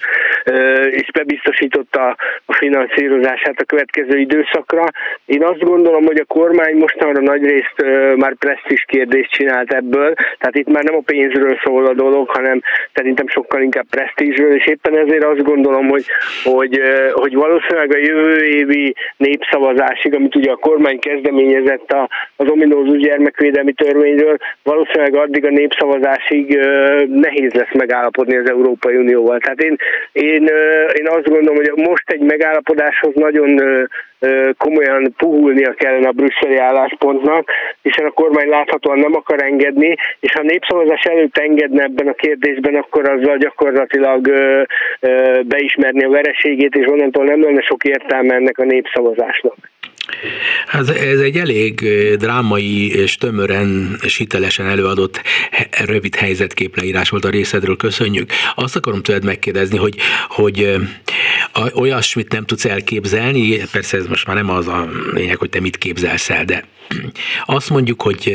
és 0.90 1.10
bebiztosította 1.12 2.16
a 2.44 2.54
finanszírozását 2.54 3.60
a 3.60 3.64
következő 3.64 4.18
időszakra. 4.18 4.84
Én 5.24 5.44
azt 5.44 5.58
gondolom, 5.58 6.04
hogy 6.04 6.18
a 6.18 6.24
kormány 6.24 6.76
mostanra 6.76 7.20
nagy 7.20 7.42
részt 7.42 7.74
már 8.16 8.34
presztis 8.34 8.84
kérdést 8.88 9.30
csinált 9.30 9.72
ebből, 9.72 10.14
tehát 10.14 10.56
itt 10.56 10.68
már 10.68 10.82
nem 10.82 10.94
a 10.94 11.02
pénzről 11.04 11.58
szól 11.64 11.86
a 11.86 11.94
dolog, 11.94 12.28
hanem 12.28 12.60
szerintem 12.92 13.28
sokkal 13.28 13.62
inkább 13.62 13.86
presztízsről, 13.90 14.54
és 14.54 14.66
éppen 14.66 14.96
ezért 14.96 15.24
azt 15.24 15.42
gondolom, 15.42 15.88
hogy, 15.88 16.04
hogy, 16.44 16.80
hogy 17.12 17.34
valószínűleg 17.34 17.94
a 17.94 17.98
jövő 17.98 18.44
évi 18.44 18.94
népszavazásig, 19.16 20.14
amit 20.14 20.36
ugye 20.36 20.50
a 20.50 20.56
kormány 20.56 20.98
kezdeményezett 20.98 21.94
az 22.36 22.48
ominózus 22.48 22.98
gyermekvédelmi 22.98 23.72
törvényről, 23.94 24.36
valószínűleg 24.62 25.14
addig 25.14 25.44
a 25.44 25.50
népszavazásig 25.50 26.58
nehéz 27.08 27.52
lesz 27.52 27.72
megállapodni 27.72 28.36
az 28.36 28.48
Európai 28.50 28.96
Unióval. 28.96 29.38
Tehát 29.38 29.60
én, 29.60 29.76
én, 30.12 30.42
én 30.98 31.08
azt 31.08 31.28
gondolom, 31.28 31.56
hogy 31.56 31.72
most 31.74 32.10
egy 32.10 32.20
megállapodáshoz 32.20 33.14
nagyon 33.14 33.60
komolyan 34.58 35.14
puhulnia 35.16 35.74
kellene 35.74 36.08
a 36.08 36.12
brüsszeli 36.12 36.56
álláspontnak, 36.56 37.50
hiszen 37.82 38.06
a 38.06 38.10
kormány 38.10 38.48
láthatóan 38.48 38.98
nem 38.98 39.14
akar 39.14 39.42
engedni, 39.42 39.96
és 40.20 40.32
ha 40.32 40.40
a 40.40 40.50
népszavazás 40.52 41.02
előtt 41.02 41.38
engedne 41.38 41.82
ebben 41.82 42.08
a 42.08 42.12
kérdésben, 42.12 42.74
akkor 42.74 43.08
azzal 43.08 43.36
gyakorlatilag 43.36 44.20
beismerni 45.42 46.04
a 46.04 46.10
vereségét, 46.10 46.74
és 46.74 46.86
onnantól 46.86 47.24
nem 47.24 47.42
lenne 47.42 47.60
sok 47.60 47.84
értelme 47.84 48.34
ennek 48.34 48.58
a 48.58 48.64
népszavazásnak. 48.64 49.56
Ez, 50.72 50.88
ez 50.88 51.18
egy 51.18 51.36
elég 51.36 51.80
drámai 52.16 52.94
és 52.94 53.16
tömören 53.16 53.98
és 54.02 54.16
hitelesen 54.16 54.66
előadott 54.66 55.22
rövid 55.84 56.14
helyzetkép 56.14 56.76
leírás 56.76 57.08
volt 57.08 57.24
a 57.24 57.30
részedről, 57.30 57.76
köszönjük. 57.76 58.30
Azt 58.54 58.76
akarom 58.76 59.02
tőled 59.02 59.24
megkérdezni, 59.24 59.78
hogy, 59.78 59.96
hogy 60.28 60.76
olyasmit 61.74 62.32
nem 62.32 62.44
tudsz 62.44 62.64
elképzelni, 62.64 63.56
persze 63.72 63.96
ez 63.96 64.06
most 64.06 64.26
már 64.26 64.36
nem 64.36 64.50
az 64.50 64.68
a 64.68 64.88
lényeg, 65.12 65.36
hogy 65.36 65.50
te 65.50 65.60
mit 65.60 65.76
képzelsz 65.76 66.30
el, 66.30 66.44
de 66.44 66.64
azt 67.44 67.70
mondjuk, 67.70 68.02
hogy 68.02 68.32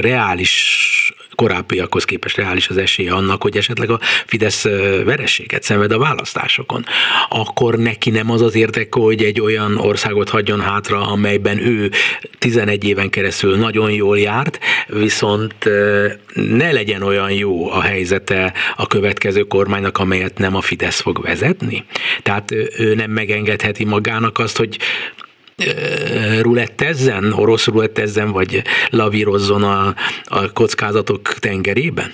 reális 0.00 1.14
korábbiakhoz 1.34 2.04
képest 2.04 2.36
reális 2.36 2.68
az 2.68 2.76
esélye 2.76 3.12
annak, 3.12 3.42
hogy 3.42 3.56
esetleg 3.56 3.90
a 3.90 4.00
Fidesz 4.26 4.62
verességet 5.04 5.62
szenved 5.62 5.92
a 5.92 5.98
választásokon, 5.98 6.84
akkor 7.28 7.78
neki 7.78 8.10
nem 8.10 8.30
az 8.30 8.42
az 8.42 8.54
érdeke, 8.54 9.00
hogy 9.00 9.22
egy 9.22 9.40
olyan 9.40 9.76
országot 9.76 10.28
hagyjon 10.28 10.60
hátra, 10.60 11.06
amelyben 11.06 11.58
ő 11.58 11.90
11 12.38 12.84
éven 12.84 13.10
keresztül 13.10 13.56
nagyon 13.56 13.90
jól 13.90 14.18
járt, 14.18 14.58
viszont 14.86 15.54
ne 16.34 16.72
legyen 16.72 17.02
olyan 17.02 17.30
jó 17.30 17.70
a 17.70 17.80
helyzete 17.80 18.52
a 18.76 18.86
következő 18.86 19.42
kormánynak, 19.42 19.98
amelyet 19.98 20.38
nem 20.38 20.56
a 20.56 20.60
Fidesz 20.60 21.00
fog 21.00 21.22
vezetni. 21.22 21.84
Tehát 22.22 22.50
ő 22.78 22.94
nem 22.94 23.10
megengedheti 23.10 23.84
magának 23.84 24.38
azt, 24.38 24.56
hogy 24.56 24.78
rulettezzen, 26.40 27.32
orosz 27.32 27.66
rulettezzen, 27.66 28.30
vagy 28.30 28.62
lavírozzon 28.90 29.62
a, 29.62 29.94
a 30.24 30.52
kockázatok 30.52 31.34
tengerében? 31.34 32.12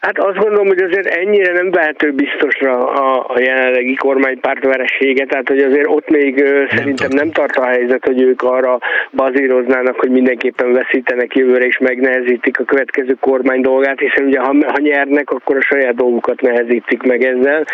Hát 0.00 0.18
azt 0.18 0.36
gondolom, 0.36 0.66
hogy 0.66 0.82
azért 0.82 1.06
ennyire 1.06 1.52
nem 1.52 1.70
vehető 1.70 2.12
biztosra 2.12 2.88
a, 2.88 3.26
a 3.28 3.40
jelenlegi 3.40 3.94
kormánypárt 3.94 4.64
veresége, 4.64 5.26
tehát 5.26 5.48
hogy 5.48 5.58
azért 5.58 5.86
ott 5.86 6.08
még 6.10 6.34
nem 6.42 6.66
szerintem 6.68 7.10
tart. 7.10 7.22
nem 7.22 7.30
tart 7.30 7.56
a 7.56 7.66
helyzet, 7.66 8.04
hogy 8.04 8.22
ők 8.22 8.42
arra 8.42 8.78
bazíroznának, 9.12 10.00
hogy 10.00 10.10
mindenképpen 10.10 10.72
veszítenek 10.72 11.34
jövőre 11.34 11.64
és 11.64 11.78
megnehezítik 11.78 12.58
a 12.58 12.64
következő 12.64 13.16
kormány 13.20 13.60
dolgát, 13.60 13.98
hiszen 13.98 14.24
ugye 14.24 14.38
ha, 14.38 14.54
ha 14.66 14.78
nyernek, 14.78 15.30
akkor 15.30 15.56
a 15.56 15.60
saját 15.60 15.94
dolgukat 15.94 16.40
nehezítik 16.40 17.02
meg 17.02 17.22
ezzel. 17.22 17.64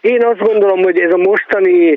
Én 0.00 0.24
azt 0.24 0.40
gondolom, 0.40 0.82
hogy 0.82 0.98
ez 0.98 1.12
a 1.12 1.16
mostani 1.16 1.96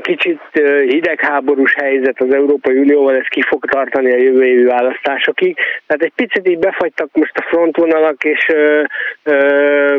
kicsit 0.00 0.40
hidegháborús 0.88 1.74
helyzet 1.74 2.20
az 2.20 2.34
Európai 2.34 2.78
Unióval, 2.78 3.16
ez 3.16 3.26
ki 3.28 3.42
fog 3.42 3.64
tartani 3.64 4.12
a 4.12 4.16
jövő 4.16 4.44
évi 4.44 4.64
választásokig. 4.64 5.56
Tehát 5.86 6.02
egy 6.02 6.12
picit 6.16 6.48
így 6.48 6.58
befagytak 6.58 7.08
most 7.12 7.36
a 7.36 7.46
frontvonalak, 7.50 8.24
és 8.24 8.39
ö, 8.48 9.98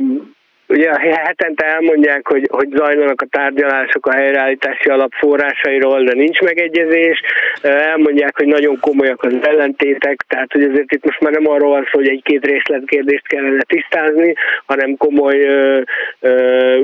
ugye 0.71 0.89
hetente 0.99 1.65
elmondják, 1.65 2.27
hogy, 2.27 2.47
hogy 2.51 2.69
zajlanak 2.75 3.21
a 3.21 3.25
tárgyalások 3.25 4.05
a 4.05 4.15
helyreállítási 4.15 4.89
alap 4.89 5.11
forrásairól, 5.13 6.03
de 6.03 6.13
nincs 6.13 6.39
megegyezés, 6.39 7.21
elmondják, 7.61 8.37
hogy 8.37 8.47
nagyon 8.47 8.77
komolyak 8.79 9.23
az 9.23 9.33
ellentétek, 9.41 10.25
tehát 10.27 10.51
hogy 10.51 10.63
azért 10.63 10.91
itt 10.91 11.05
most 11.05 11.19
már 11.19 11.33
nem 11.33 11.47
arról 11.47 11.69
van 11.69 11.87
szó, 11.91 11.99
hogy 11.99 12.07
egy-két 12.07 12.45
részletkérdést 12.45 13.27
kellene 13.27 13.61
tisztázni, 13.61 14.33
hanem 14.65 14.97
komoly 14.97 15.39
ö, 15.39 15.81
ö, 16.19 16.29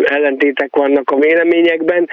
ellentétek 0.03 0.75
vannak 0.75 1.11
a 1.11 1.19
véleményekben. 1.19 2.09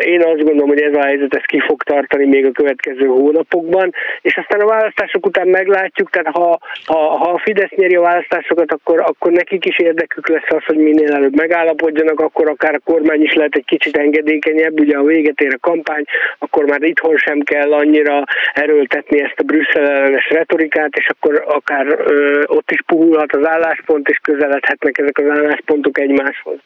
Én 0.00 0.22
azt 0.22 0.44
gondolom, 0.44 0.68
hogy 0.68 0.80
ez 0.80 0.94
a 0.94 1.04
helyzet 1.04 1.34
ez 1.34 1.44
ki 1.44 1.60
fog 1.60 1.82
tartani 1.82 2.26
még 2.26 2.46
a 2.46 2.52
következő 2.52 3.06
hónapokban, 3.06 3.94
és 4.22 4.36
aztán 4.36 4.60
a 4.60 4.66
választások 4.66 5.26
után 5.26 5.48
meglátjuk, 5.48 6.10
tehát 6.10 6.36
ha, 6.36 6.58
ha, 6.84 6.96
ha 6.96 7.30
a 7.30 7.38
Fidesz 7.38 7.70
nyeri 7.76 7.96
a 7.96 8.00
választásokat, 8.00 8.72
akkor, 8.72 9.00
akkor 9.00 9.32
nekik 9.32 9.64
is 9.64 9.78
érdekük 9.78 10.28
lesz 10.28 10.48
az, 10.48 10.64
hogy 10.64 10.76
minél 10.76 11.17
előbb 11.18 11.36
megállapodjanak, 11.36 12.20
akkor 12.20 12.48
akár 12.48 12.74
a 12.74 12.90
kormány 12.90 13.22
is 13.22 13.34
lehet 13.34 13.54
egy 13.54 13.64
kicsit 13.64 13.96
engedékenyebb, 13.96 14.80
ugye 14.80 14.96
a 14.96 15.02
véget 15.02 15.40
ér 15.40 15.54
a 15.54 15.68
kampány, 15.68 16.04
akkor 16.38 16.64
már 16.64 16.82
itthon 16.82 17.16
sem 17.16 17.40
kell 17.40 17.72
annyira 17.72 18.24
erőltetni 18.52 19.22
ezt 19.22 19.40
a 19.40 19.42
Brüsszel 19.42 19.88
ellenes 19.88 20.30
retorikát, 20.30 20.96
és 20.96 21.08
akkor 21.08 21.44
akár 21.46 21.86
ö, 21.86 22.42
ott 22.46 22.70
is 22.70 22.82
puhulhat 22.86 23.32
az 23.32 23.46
álláspont, 23.46 24.08
és 24.08 24.18
közeledhetnek 24.22 24.98
ezek 24.98 25.18
az 25.18 25.28
álláspontok 25.28 25.98
egymáshoz. 25.98 26.58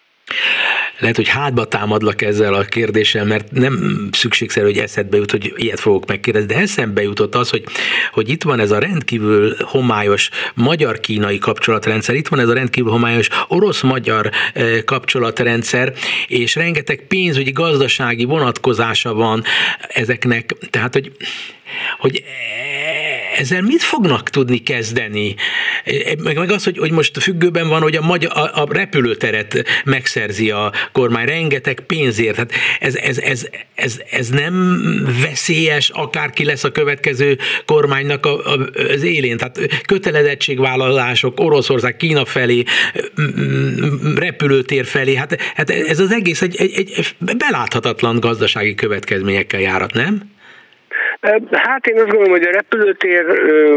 Lehet, 0.98 1.16
hogy 1.16 1.28
hátba 1.28 1.64
támadlak 1.64 2.22
ezzel 2.22 2.54
a 2.54 2.62
kérdéssel, 2.62 3.24
mert 3.24 3.50
nem 3.50 4.08
szükségszerű, 4.12 4.66
hogy 4.66 4.78
eszedbe 4.78 5.16
jut, 5.16 5.30
hogy 5.30 5.52
ilyet 5.56 5.80
fogok 5.80 6.06
megkérdezni, 6.06 6.54
de 6.54 6.61
eszembe 6.61 7.02
jutott 7.02 7.35
az, 7.35 7.50
hogy, 7.50 7.64
hogy 8.12 8.28
itt 8.28 8.42
van 8.42 8.61
ez 8.61 8.70
a 8.70 8.78
rendkívül 8.78 9.56
homályos 9.61 10.28
magyar-kínai 10.54 11.38
kapcsolatrendszer, 11.38 12.14
itt 12.14 12.28
van 12.28 12.40
ez 12.40 12.48
a 12.48 12.54
rendkívül 12.54 12.90
homályos 12.90 13.28
orosz-magyar 13.48 14.30
eh, 14.52 14.82
kapcsolatrendszer, 14.85 15.92
és 16.26 16.54
rengeteg 16.54 17.04
pénzügyi, 17.08 17.52
gazdasági 17.52 18.24
vonatkozása 18.24 19.14
van 19.14 19.42
ezeknek, 19.88 20.54
tehát, 20.70 20.92
hogy 20.92 21.12
hogy 21.98 22.24
ezzel 23.36 23.62
mit 23.62 23.82
fognak 23.82 24.30
tudni 24.30 24.58
kezdeni? 24.58 25.34
Meg, 26.22 26.38
meg 26.38 26.50
az, 26.50 26.64
hogy, 26.64 26.78
hogy 26.78 26.90
most 26.90 27.18
függőben 27.18 27.68
van, 27.68 27.82
hogy 27.82 27.96
a, 27.96 28.02
magyar, 28.02 28.32
a, 28.34 28.62
a 28.62 28.66
repülőteret 28.70 29.64
megszerzi 29.84 30.50
a 30.50 30.72
kormány 30.92 31.26
rengeteg 31.26 31.80
pénzért. 31.80 32.36
Hát 32.36 32.52
ez, 32.80 32.94
ez, 32.94 33.18
ez, 33.18 33.48
ez, 33.74 34.00
ez 34.10 34.28
nem 34.28 34.84
veszélyes, 35.22 35.90
akárki 35.90 36.44
lesz 36.44 36.64
a 36.64 36.72
következő 36.72 37.38
kormánynak 37.64 38.26
a, 38.26 38.52
a, 38.52 38.68
az 38.94 39.02
élén. 39.02 39.36
Tehát 39.36 39.82
kötelezettségvállalások 39.86 41.40
Oroszország, 41.40 41.96
Kína 41.96 42.24
felé, 42.24 42.62
repülőtér 44.14 44.84
felé, 44.84 45.14
hát, 45.14 45.40
hát 45.54 45.70
ez 45.70 45.98
az 45.98 46.12
egész 46.12 46.42
egy, 46.42 46.56
egy, 46.56 46.92
egy 46.96 47.14
beláthatatlan 47.36 48.20
gazdasági 48.20 48.74
következményekkel 48.74 49.60
járat, 49.60 49.92
nem? 49.92 50.31
Hát 51.50 51.87
én 51.87 51.96
azt 51.96 52.11
gondolom, 52.11 52.30
hogy 52.30 52.46
a 52.46 52.50
repülőtér 52.50 53.24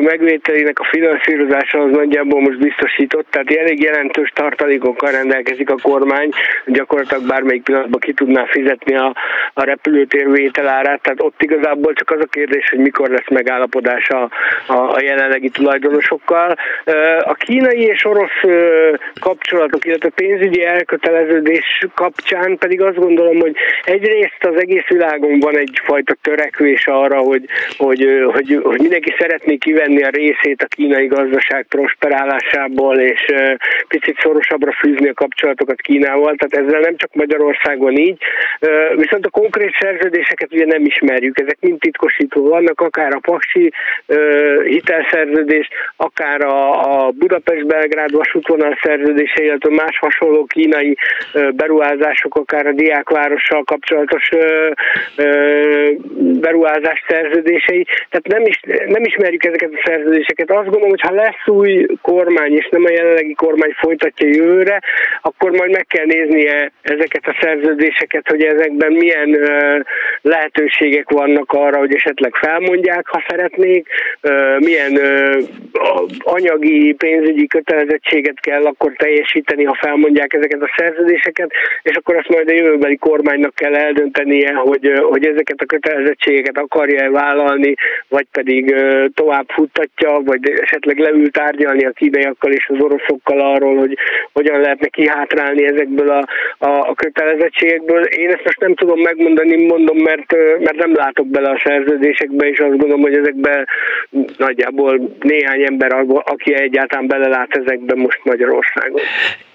megvételének 0.02 0.80
a 0.80 0.84
finanszírozása 0.84 1.82
az 1.82 1.92
nagyjából 1.92 2.42
most 2.42 2.58
biztosított, 2.58 3.28
tehát 3.30 3.52
elég 3.52 3.82
jelentős 3.82 4.32
tartalékokkal 4.36 5.12
rendelkezik 5.12 5.70
a 5.70 5.76
kormány, 5.82 6.30
gyakorlatilag 6.66 7.28
bármelyik 7.28 7.64
pillanatban 7.64 8.00
ki 8.00 8.14
tudná 8.14 8.46
fizetni 8.46 8.96
a, 8.96 9.16
a 9.54 9.64
repülőtér 9.64 10.32
vételárát, 10.32 11.02
tehát 11.02 11.22
ott 11.22 11.42
igazából 11.42 11.94
csak 11.94 12.12
az 12.12 12.20
a 12.20 12.26
kérdés, 12.30 12.70
hogy 12.70 12.80
mikor 12.80 13.10
lesz 13.10 13.30
megállapodás 13.30 14.10
a, 14.10 14.30
a, 14.68 14.94
a 14.94 15.02
jelenlegi 15.02 15.50
tulajdonosokkal. 15.50 16.56
A 17.20 17.34
kínai 17.34 17.82
és 17.82 18.06
orosz 18.06 18.42
kapcsolatok, 19.20 19.86
illetve 19.86 20.10
pénzügyi 20.10 20.64
elköteleződés 20.64 21.88
kapcsán 21.96 22.58
pedig 22.58 22.82
azt 22.82 22.98
gondolom, 22.98 23.40
hogy 23.40 23.56
egyrészt 23.84 24.46
az 24.46 24.56
egész 24.56 24.88
világon 24.88 25.40
van 25.40 25.58
egyfajta 25.58 26.16
törekvés 26.22 26.88
arra, 26.88 27.18
hogy, 27.18 27.35
hogy, 27.78 28.08
hogy, 28.28 28.60
hogy 28.64 28.80
mindenki 28.80 29.14
szeretné 29.18 29.56
kivenni 29.56 30.04
a 30.04 30.10
részét 30.10 30.62
a 30.62 30.74
kínai 30.76 31.08
gazdaság 31.08 31.66
prosperálásából, 31.70 32.98
és 32.98 33.26
picit 33.88 34.20
szorosabbra 34.20 34.72
fűzni 34.72 35.08
a 35.10 35.14
kapcsolatokat 35.14 35.82
Kínával, 35.82 36.36
tehát 36.36 36.68
ezzel 36.68 36.80
nem 36.80 36.96
csak 36.98 37.14
Magyarországon 37.14 37.98
így, 37.98 38.18
viszont 38.96 39.26
a 39.26 39.30
konkrét 39.30 39.76
szerződéseket 39.80 40.54
ugye 40.54 40.66
nem 40.66 40.86
ismerjük, 40.86 41.40
ezek 41.40 41.58
mind 41.60 41.80
titkosító. 41.80 42.50
Vannak, 42.50 42.82
akár 42.82 43.14
a 43.14 43.20
Paksi 43.20 43.72
hitelszerződés, 44.64 45.70
akár 45.96 46.42
a, 46.42 46.82
a 47.06 47.12
Budapest-Belgrád 47.12 48.12
vasútvonal 48.12 48.78
szerződése, 48.82 49.44
illetve 49.44 49.70
más 49.70 49.98
hasonló 50.00 50.46
kínai 50.46 50.98
beruházások, 51.52 52.36
akár 52.36 52.68
a 52.68 52.72
diákvárossal 52.72 53.64
kapcsolatos 53.64 54.30
beruházás 56.16 57.04
szerződései, 57.26 57.86
tehát 58.10 58.28
nem, 58.28 58.44
is, 58.46 58.60
nem 58.88 59.04
ismerjük 59.04 59.46
ezeket 59.46 59.72
a 59.74 59.84
szerződéseket. 59.86 60.52
Azt 60.52 60.64
gondolom, 60.64 60.90
hogy 60.90 61.02
ha 61.02 61.14
lesz 61.14 61.48
új 61.48 61.86
kormány, 62.02 62.54
és 62.54 62.68
nem 62.72 62.84
a 62.84 62.92
jelenlegi 62.92 63.34
kormány 63.34 63.74
folytatja 63.78 64.28
jövőre, 64.28 64.82
akkor 65.22 65.52
majd 65.52 65.72
meg 65.72 65.86
kell 65.88 66.06
néznie 66.06 66.72
ezeket 66.82 67.28
a 67.28 67.38
szerződéseket, 67.42 68.28
hogy 68.28 68.44
ezekben 68.44 68.92
milyen 68.92 69.40
lehetőségek 70.22 71.10
vannak 71.10 71.52
arra, 71.52 71.78
hogy 71.78 71.96
esetleg 71.96 72.36
felmondják, 72.36 73.08
ha 73.08 73.24
szeretnék, 73.28 73.88
milyen 74.58 75.00
anyagi, 76.20 76.94
pénzügyi 76.94 77.48
kötelezettséget 77.48 78.40
kell 78.40 78.66
akkor 78.66 78.94
teljesíteni, 78.98 79.64
ha 79.64 79.78
felmondják 79.82 80.34
ezeket 80.34 80.62
a 80.62 80.74
szerződéseket, 80.78 81.52
és 81.82 81.96
akkor 81.96 82.16
azt 82.16 82.30
majd 82.30 82.50
a 82.50 82.54
jövőbeli 82.54 82.98
kormánynak 82.98 83.56
kell 83.56 83.76
eldöntenie, 83.76 84.54
hogy, 84.54 84.94
hogy 85.02 85.26
ezeket 85.26 85.62
a 85.62 85.66
kötelezettségeket 85.66 86.58
akarja-e 86.58 87.10
vállalni, 87.16 87.74
vagy 88.08 88.28
pedig 88.32 88.76
tovább 89.14 89.48
futtatja, 89.48 90.12
vagy 90.26 90.50
esetleg 90.66 90.98
leül 90.98 91.32
tárgyalni 91.32 91.86
a 91.86 91.92
kínaiakkal 91.92 92.52
és 92.52 92.70
az 92.74 92.80
oroszokkal 92.80 93.40
arról, 93.40 93.76
hogy 93.76 93.98
hogyan 94.34 94.60
lehetne 94.60 94.88
kihátrálni 94.88 95.64
ezekből 95.66 96.10
a, 96.10 96.22
a, 96.58 96.72
a 96.90 96.94
kötelezettségekből. 96.94 98.04
Én 98.04 98.30
ezt 98.30 98.44
most 98.44 98.60
nem 98.60 98.76
tudom 98.76 99.00
megmondani, 99.00 99.66
mondom, 99.66 99.98
mert, 99.98 100.32
mert 100.60 100.78
nem 100.78 100.94
látok 100.94 101.28
bele 101.28 101.50
a 101.50 101.62
szerződésekbe, 101.64 102.48
és 102.48 102.60
azt 102.60 102.78
gondolom, 102.78 103.02
hogy 103.02 103.16
ezekben 103.16 103.68
nagyjából 104.38 105.16
néhány 105.20 105.64
ember, 105.64 105.92
aki 106.24 106.54
egyáltalán 106.54 107.08
belelát 107.08 107.58
ezekben 107.58 107.98
most 107.98 108.20
Magyarországon. 108.24 109.02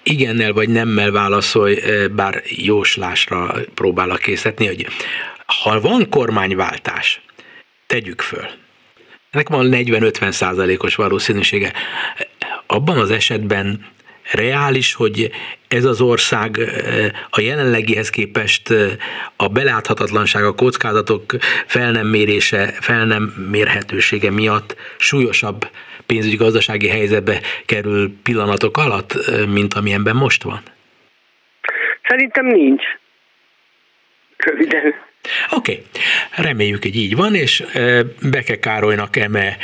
Igennel 0.03 0.53
vagy 0.53 0.69
nemmel 0.69 1.11
válaszolj, 1.11 1.75
bár 2.15 2.33
jóslásra 2.65 3.53
próbálok 3.75 4.17
készíteni, 4.17 4.67
hogy 4.67 4.85
ha 5.63 5.79
van 5.79 6.09
kormányváltás, 6.09 7.21
tegyük 7.91 8.21
föl, 8.21 8.45
ennek 9.31 9.49
van 9.49 9.69
40-50 9.71 10.31
százalékos 10.31 10.95
valószínűsége. 10.95 11.71
Abban 12.67 12.97
az 12.97 13.11
esetben 13.11 13.85
reális, 14.31 14.93
hogy 14.93 15.31
ez 15.67 15.85
az 15.85 16.01
ország 16.01 16.59
a 17.29 17.41
jelenlegihez 17.41 18.09
képest 18.09 18.73
a 19.35 19.47
beláthatatlanság, 19.47 20.43
a 20.43 20.55
kockázatok 20.55 21.35
fel 21.65 21.91
nem 21.91 22.07
mérése, 22.07 22.65
fel 22.79 23.05
nem 23.05 23.23
mérhetősége 23.51 24.31
miatt 24.31 24.75
súlyosabb 24.97 25.67
pénzügyi 26.05 26.35
gazdasági 26.35 26.87
helyzetbe 26.87 27.41
kerül 27.65 28.13
pillanatok 28.23 28.77
alatt, 28.77 29.13
mint 29.47 29.73
amilyenben 29.73 30.15
most 30.15 30.43
van? 30.43 30.61
Szerintem 32.07 32.45
nincs. 32.45 32.83
Röviden. 34.37 34.93
Oké, 35.51 35.71
okay. 35.71 35.83
Reméljük, 36.41 36.83
hogy 36.83 36.95
így 36.95 37.15
van, 37.15 37.35
és 37.35 37.63
Beke 38.21 38.59
Károlynak 38.59 39.15
eme 39.15 39.57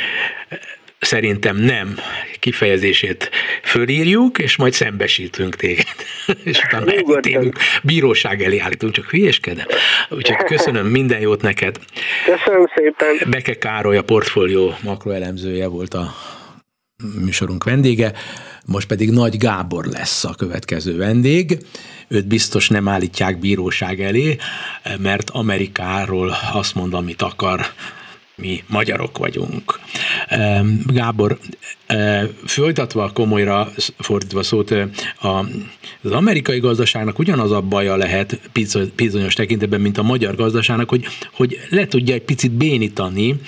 szerintem 1.00 1.56
nem 1.56 1.96
kifejezését 2.40 3.30
fölírjuk, 3.62 4.38
és 4.38 4.56
majd 4.56 4.72
szembesítünk 4.72 5.56
téged. 5.56 5.86
és 6.44 6.60
utána 6.64 6.92
elítélünk, 6.92 7.56
bíróság 7.82 8.42
elé 8.42 8.58
állítunk, 8.58 8.92
csak 8.92 9.10
hülyeskedem. 9.10 9.66
Úgyhogy 10.08 10.36
köszönöm, 10.36 10.86
minden 10.86 11.20
jót 11.20 11.42
neked. 11.42 11.78
Köszönöm 12.24 12.66
szépen. 12.74 13.30
Beke 13.30 13.54
Károly, 13.54 13.96
a 13.96 14.02
portfólió 14.02 14.74
makroelemzője 14.82 15.66
volt 15.66 15.94
a 15.94 16.14
műsorunk 17.24 17.64
vendége, 17.64 18.12
most 18.68 18.86
pedig 18.86 19.10
Nagy 19.10 19.36
Gábor 19.36 19.84
lesz 19.84 20.24
a 20.24 20.34
következő 20.34 20.96
vendég. 20.96 21.58
Őt 22.08 22.26
biztos 22.26 22.68
nem 22.68 22.88
állítják 22.88 23.38
bíróság 23.38 24.00
elé, 24.00 24.36
mert 24.98 25.30
Amerikáról 25.30 26.36
azt 26.52 26.74
mond, 26.74 26.94
amit 26.94 27.22
akar, 27.22 27.66
mi 28.36 28.64
magyarok 28.66 29.18
vagyunk. 29.18 29.78
Gábor, 30.86 31.38
folytatva 32.44 33.10
komolyra 33.12 33.68
fordítva 33.98 34.42
szót, 34.42 34.74
az 36.02 36.10
amerikai 36.10 36.58
gazdaságnak 36.58 37.18
ugyanaz 37.18 37.50
a 37.50 37.60
baja 37.60 37.96
lehet 37.96 38.40
bizonyos 38.96 39.34
tekintetben, 39.34 39.80
mint 39.80 39.98
a 39.98 40.02
magyar 40.02 40.34
gazdaságnak, 40.34 40.88
hogy, 40.88 41.06
hogy 41.32 41.58
le 41.70 41.86
tudja 41.86 42.14
egy 42.14 42.22
picit 42.22 42.52
bénítani 42.52 43.40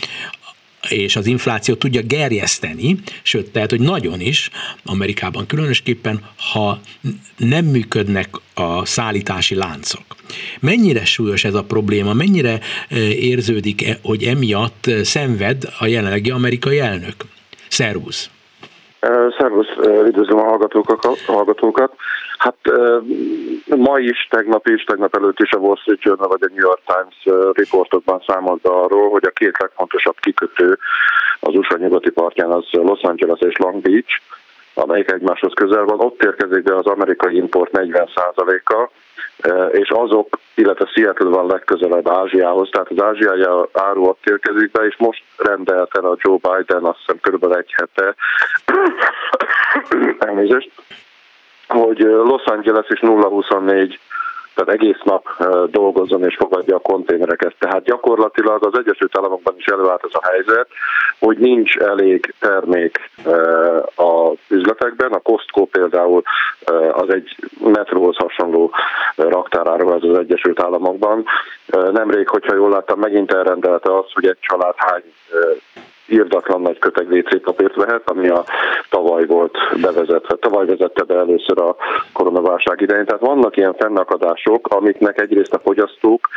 és 0.88 1.16
az 1.16 1.27
inflációt 1.27 1.79
tudja 1.79 2.01
gerjeszteni, 2.03 2.97
sőt, 3.23 3.51
tehát, 3.51 3.71
hogy 3.71 3.81
nagyon 3.81 4.21
is, 4.21 4.51
Amerikában 4.85 5.47
különösképpen, 5.47 6.21
ha 6.53 6.79
nem 7.37 7.64
működnek 7.64 8.29
a 8.55 8.85
szállítási 8.85 9.55
láncok. 9.55 10.05
Mennyire 10.61 11.05
súlyos 11.05 11.45
ez 11.45 11.55
a 11.55 11.64
probléma, 11.64 12.12
mennyire 12.12 12.59
e, 12.88 12.97
érződik, 13.09 13.87
e, 13.87 13.99
hogy 14.03 14.23
emiatt 14.23 14.90
szenved 15.03 15.62
a 15.79 15.87
jelenlegi 15.87 16.31
amerikai 16.31 16.79
elnök? 16.79 17.14
Szervusz! 17.69 18.31
Szervusz, 19.38 19.69
üdvözlöm 20.07 20.38
a 20.38 20.43
hallgatókat. 21.27 21.93
Hát 22.40 22.57
ma 23.66 23.98
is, 23.98 24.29
tegnap 24.31 24.66
is, 24.66 24.85
tegnap 24.85 25.16
előtt 25.16 25.40
is 25.40 25.50
a 25.50 25.59
Wall 25.59 25.76
Street 25.76 26.03
Journal 26.03 26.29
vagy 26.29 26.42
a 26.42 26.53
New 26.55 26.66
York 26.66 26.81
Times 26.87 27.50
riportokban 27.57 28.22
számolt 28.26 28.66
arról, 28.66 29.11
hogy 29.11 29.24
a 29.24 29.31
két 29.31 29.59
legfontosabb 29.59 30.16
kikötő 30.20 30.79
az 31.40 31.55
USA 31.55 31.76
nyugati 31.76 32.11
partján 32.11 32.50
az 32.50 32.64
Los 32.70 33.00
Angeles 33.03 33.40
és 33.40 33.57
Long 33.57 33.83
Beach, 33.83 34.20
amelyik 34.74 35.11
egymáshoz 35.11 35.53
közel 35.55 35.85
van, 35.85 36.00
ott 36.00 36.22
érkezik 36.22 36.62
be 36.62 36.76
az 36.76 36.87
amerikai 36.87 37.37
import 37.37 37.70
40%-a, 37.72 38.88
és 39.70 39.88
azok, 39.88 40.38
illetve 40.55 40.90
Seattle 40.94 41.29
van 41.29 41.46
legközelebb 41.46 42.09
Ázsiához, 42.09 42.68
tehát 42.70 42.90
az 42.90 43.03
ázsiai 43.03 43.46
áru 43.72 44.05
ott 44.05 44.26
érkezik 44.26 44.70
be, 44.70 44.87
és 44.87 44.96
most 44.96 45.22
rendelt 45.37 45.96
el 45.96 46.05
a 46.05 46.16
Joe 46.18 46.37
Biden, 46.37 46.85
azt 46.85 46.98
hiszem 46.98 47.20
körülbelül 47.20 47.57
egy 47.57 47.74
hete, 47.76 48.14
elnézést, 50.26 50.70
hogy 51.71 51.99
Los 51.99 52.45
Angeles 52.45 52.87
is 52.89 53.01
024 53.01 53.99
tehát 54.55 54.81
egész 54.81 55.01
nap 55.05 55.27
dolgozzon 55.71 56.25
és 56.25 56.37
fogadja 56.37 56.77
a 56.77 56.81
konténereket. 56.81 57.55
Tehát 57.59 57.85
gyakorlatilag 57.85 58.67
az 58.67 58.79
Egyesült 58.79 59.19
Államokban 59.19 59.55
is 59.57 59.67
előállt 59.67 60.05
ez 60.05 60.11
a 60.13 60.29
helyzet, 60.31 60.69
hogy 61.19 61.39
nincs 61.39 61.77
elég 61.77 62.35
termék 62.41 63.11
a 63.97 64.33
üzletekben. 64.49 65.13
A 65.13 65.19
Costco 65.19 65.65
például 65.65 66.23
az 66.93 67.13
egy 67.13 67.37
metróhoz 67.65 68.17
hasonló 68.17 68.71
raktáráról 69.17 69.93
az 69.93 70.05
az 70.05 70.19
Egyesült 70.19 70.63
Államokban. 70.63 71.25
Nemrég, 71.93 72.29
hogyha 72.29 72.55
jól 72.55 72.71
láttam, 72.71 72.99
megint 72.99 73.33
elrendelte 73.33 73.97
azt, 73.97 74.13
hogy 74.13 74.27
egy 74.27 74.39
család 74.41 74.75
hány 74.77 75.03
írdatlan 76.11 76.61
nagy 76.61 76.79
köteg 76.79 77.11
WC 77.11 77.42
papírt 77.42 77.75
vehet, 77.75 78.11
ami 78.11 78.29
a 78.29 78.44
tavaly 78.90 79.27
volt 79.27 79.57
bevezetve. 79.81 80.37
Tavaly 80.37 80.66
vezette 80.66 81.03
be 81.03 81.14
először 81.14 81.61
a 81.61 81.77
koronaválság 82.12 82.81
idején. 82.81 83.05
Tehát 83.05 83.20
vannak 83.20 83.57
ilyen 83.57 83.75
fennakadások, 83.75 84.66
amiknek 84.66 85.20
egyrészt 85.20 85.55
a 85.55 85.59
fogyasztók 85.59 86.29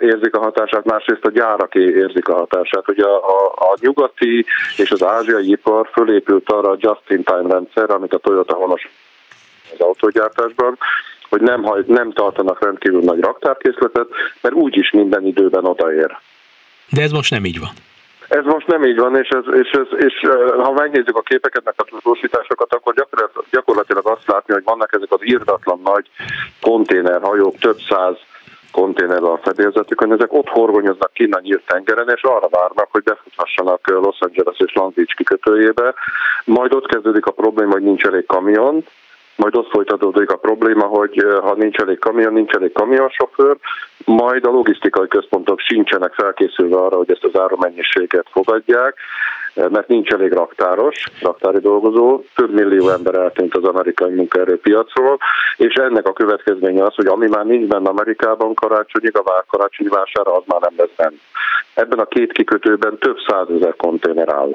érzik 0.00 0.34
a 0.34 0.40
hatását, 0.40 0.84
másrészt 0.84 1.24
a 1.24 1.30
gyáraké 1.30 1.80
érzik 1.80 2.28
a 2.28 2.34
hatását. 2.34 2.88
Ugye 2.88 3.04
a, 3.04 3.16
a, 3.16 3.46
a 3.58 3.76
nyugati 3.80 4.44
és 4.76 4.90
az 4.90 5.02
ázsiai 5.02 5.50
ipar 5.50 5.88
fölépült 5.92 6.50
arra 6.50 6.70
a 6.70 6.76
just-in-time 6.78 7.52
rendszer, 7.52 7.90
amit 7.90 8.14
a 8.14 8.18
Toyota 8.18 8.54
honos 8.54 8.88
az 9.72 9.80
autógyártásban, 9.80 10.78
hogy 11.28 11.40
nem, 11.40 11.66
nem 11.86 12.12
tartanak 12.12 12.64
rendkívül 12.64 13.00
nagy 13.00 13.20
raktárkészletet, 13.20 14.06
mert 14.40 14.54
úgyis 14.54 14.90
minden 14.90 15.26
időben 15.26 15.64
odaér. 15.64 16.16
De 16.90 17.02
ez 17.02 17.10
most 17.10 17.30
nem 17.30 17.44
így 17.44 17.60
van. 17.60 17.70
Ez 18.28 18.44
most 18.44 18.66
nem 18.66 18.84
így 18.84 18.98
van, 18.98 19.16
és, 19.16 19.28
ez, 19.28 19.44
és, 19.52 19.70
ez, 19.70 19.86
és 19.98 20.14
ha 20.62 20.72
megnézzük 20.72 21.16
a 21.16 21.20
képeket, 21.20 21.64
meg 21.64 21.74
a 21.76 21.84
tudósításokat, 21.84 22.74
akkor 22.74 22.94
gyakorlatilag 23.50 24.08
azt 24.08 24.26
látni, 24.26 24.54
hogy 24.54 24.64
vannak 24.64 24.92
ezek 24.92 25.12
az 25.12 25.20
írdatlan 25.22 25.80
nagy 25.84 26.10
konténerhajók, 26.60 27.58
több 27.58 27.78
száz 27.88 28.16
konténerrel 28.72 29.24
a 29.24 29.40
fedélzetükön, 29.42 30.12
ezek 30.12 30.32
ott 30.32 30.48
horgonyoznak 30.48 31.12
kinn 31.12 31.32
a 31.32 31.40
nyílt 31.40 31.66
tengeren, 31.66 32.08
és 32.14 32.22
arra 32.22 32.48
várnak, 32.48 32.88
hogy 32.90 33.02
befuthassanak 33.02 33.88
Los 33.88 34.18
Angeles 34.20 34.58
és 34.58 34.72
Long 34.74 34.94
Beach 34.94 35.14
kikötőjébe. 35.16 35.94
Majd 36.44 36.74
ott 36.74 36.86
kezdődik 36.86 37.26
a 37.26 37.30
probléma, 37.30 37.72
hogy 37.72 37.82
nincs 37.82 38.04
elég 38.04 38.26
kamion, 38.26 38.84
majd 39.36 39.56
ott 39.56 39.70
folytatódik 39.70 40.30
a 40.30 40.36
probléma, 40.36 40.84
hogy 40.84 41.24
ha 41.40 41.54
nincs 41.54 41.76
elég 41.78 41.98
kamion, 41.98 42.32
nincs 42.32 42.52
elég 42.52 42.72
kamionsofőr, 42.72 43.56
majd 44.04 44.44
a 44.44 44.50
logisztikai 44.50 45.08
központok 45.08 45.60
sincsenek 45.60 46.12
felkészülve 46.14 46.76
arra, 46.76 46.96
hogy 46.96 47.10
ezt 47.10 47.24
az 47.24 47.40
árumennyiséget 47.40 48.26
fogadják, 48.30 48.94
mert 49.54 49.88
nincs 49.88 50.10
elég 50.10 50.32
raktáros, 50.32 51.04
raktári 51.20 51.58
dolgozó, 51.58 52.22
több 52.34 52.52
millió 52.52 52.88
ember 52.88 53.14
eltűnt 53.14 53.56
az 53.56 53.64
amerikai 53.64 54.14
munkaerőpiacról, 54.14 55.18
és 55.56 55.74
ennek 55.74 56.06
a 56.06 56.12
következménye 56.12 56.84
az, 56.84 56.94
hogy 56.94 57.06
ami 57.06 57.28
már 57.28 57.44
nincs 57.44 57.68
benne 57.68 57.88
Amerikában 57.88 58.54
karácsonyig, 58.54 59.16
a 59.16 59.22
vár 59.22 59.44
karácsonyi 59.48 59.88
vására, 59.88 60.36
az 60.36 60.42
már 60.46 60.60
nem 60.60 60.74
lesz 60.76 60.96
benne. 60.96 61.16
Ebben 61.74 61.98
a 61.98 62.04
két 62.04 62.32
kikötőben 62.32 62.98
több 62.98 63.16
százezer 63.28 63.76
konténer 63.76 64.28
áll. 64.28 64.50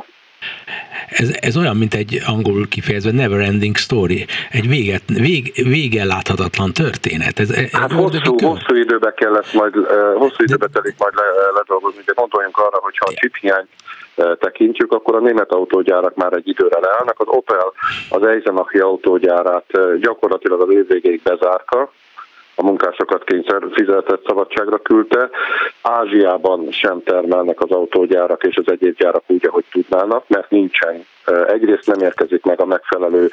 Ez, 1.09 1.37
ez 1.41 1.57
olyan, 1.57 1.77
mint 1.77 1.93
egy 1.93 2.21
angol 2.25 2.67
kifejezve 2.69 3.11
never 3.11 3.39
ending 3.39 3.75
story, 3.75 4.25
egy 4.51 4.67
véget, 4.67 5.03
vég, 5.07 5.51
vége 5.55 6.05
láthatatlan 6.05 6.73
történet. 6.73 7.39
Ez, 7.39 7.71
hát 7.71 7.91
hosszú, 7.91 8.35
hosszú 8.39 8.75
időbe 8.75 9.13
kell 9.13 9.35
ezt 9.35 9.53
majd, 9.53 9.73
hosszú 10.15 10.43
időbe 10.43 10.67
telik 10.67 10.95
majd 10.97 11.13
le, 11.15 11.23
ledolgozni, 11.53 12.01
de 12.05 12.13
gondoljunk 12.15 12.57
arra, 12.57 12.77
hogyha 12.81 13.05
a 13.05 13.13
chip 13.13 13.35
hiány 13.35 13.67
tekintjük, 14.39 14.91
akkor 14.91 15.15
a 15.15 15.19
német 15.19 15.51
autógyárak 15.51 16.15
már 16.15 16.33
egy 16.33 16.47
időre 16.47 16.79
leállnak. 16.79 17.19
Az 17.19 17.27
Opel 17.27 17.73
az 18.09 18.25
Eisenachi 18.25 18.79
autógyárát 18.79 19.99
gyakorlatilag 19.99 20.61
az 20.61 20.73
év 20.73 20.87
végéig 20.87 21.21
bezárka, 21.23 21.91
a 22.61 22.63
munkásokat 22.63 23.23
kényszer 23.23 23.61
fizetett 23.71 24.25
szabadságra 24.27 24.77
küldte. 24.77 25.29
Ázsiában 25.81 26.71
sem 26.71 27.03
termelnek 27.03 27.61
az 27.61 27.71
autógyárak 27.71 28.43
és 28.43 28.55
az 28.55 28.71
egyéb 28.71 28.95
gyárak 28.97 29.23
úgy, 29.27 29.47
ahogy 29.47 29.65
tudnának, 29.71 30.27
mert 30.27 30.49
nincsen. 30.49 31.05
Egyrészt 31.47 31.87
nem 31.87 31.99
érkezik 31.99 32.43
meg 32.43 32.61
a 32.61 32.65
megfelelő 32.65 33.29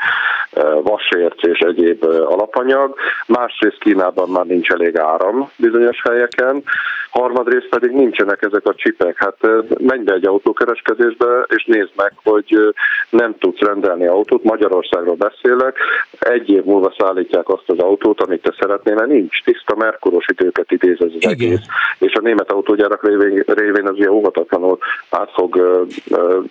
vasérc 0.82 1.46
és 1.46 1.58
egyéb 1.58 2.04
alapanyag, 2.04 2.94
másrészt 3.26 3.78
Kínában 3.78 4.28
már 4.28 4.46
nincs 4.46 4.70
elég 4.70 4.98
áram 4.98 5.50
bizonyos 5.56 6.02
helyeken, 6.08 6.62
harmadrészt 7.10 7.68
pedig 7.68 7.90
nincsenek 7.90 8.42
ezek 8.42 8.66
a 8.66 8.74
csipek. 8.74 9.16
Hát 9.18 9.36
menj 9.78 10.02
be 10.02 10.12
egy 10.12 10.26
autókereskedésbe, 10.26 11.46
és 11.48 11.64
nézd 11.64 11.90
meg, 11.96 12.12
hogy 12.24 12.74
nem 13.10 13.34
tudsz 13.38 13.60
rendelni 13.60 14.06
autót, 14.06 14.44
Magyarországról 14.44 15.14
beszélek, 15.14 15.76
egy 16.18 16.50
év 16.50 16.64
múlva 16.64 16.94
szállítják 16.98 17.48
azt 17.48 17.70
az 17.70 17.78
autót, 17.78 18.20
amit 18.20 18.42
te 18.42 18.54
szeretnél, 18.60 18.94
mert 18.94 19.08
nincs. 19.08 19.42
Tiszta 19.44 19.74
merkuros 19.76 20.26
időket 20.32 20.70
idéz 20.70 20.96
ez 21.00 21.12
az 21.20 21.30
egész, 21.30 21.60
és 21.98 22.12
a 22.12 22.20
német 22.20 22.52
autógyárak 22.52 23.06
révén, 23.06 23.44
révén 23.46 23.86
az 23.86 23.96
ilyen 23.96 24.10
óvatatlanul 24.10 24.78
át 25.10 25.30
fog 25.32 25.80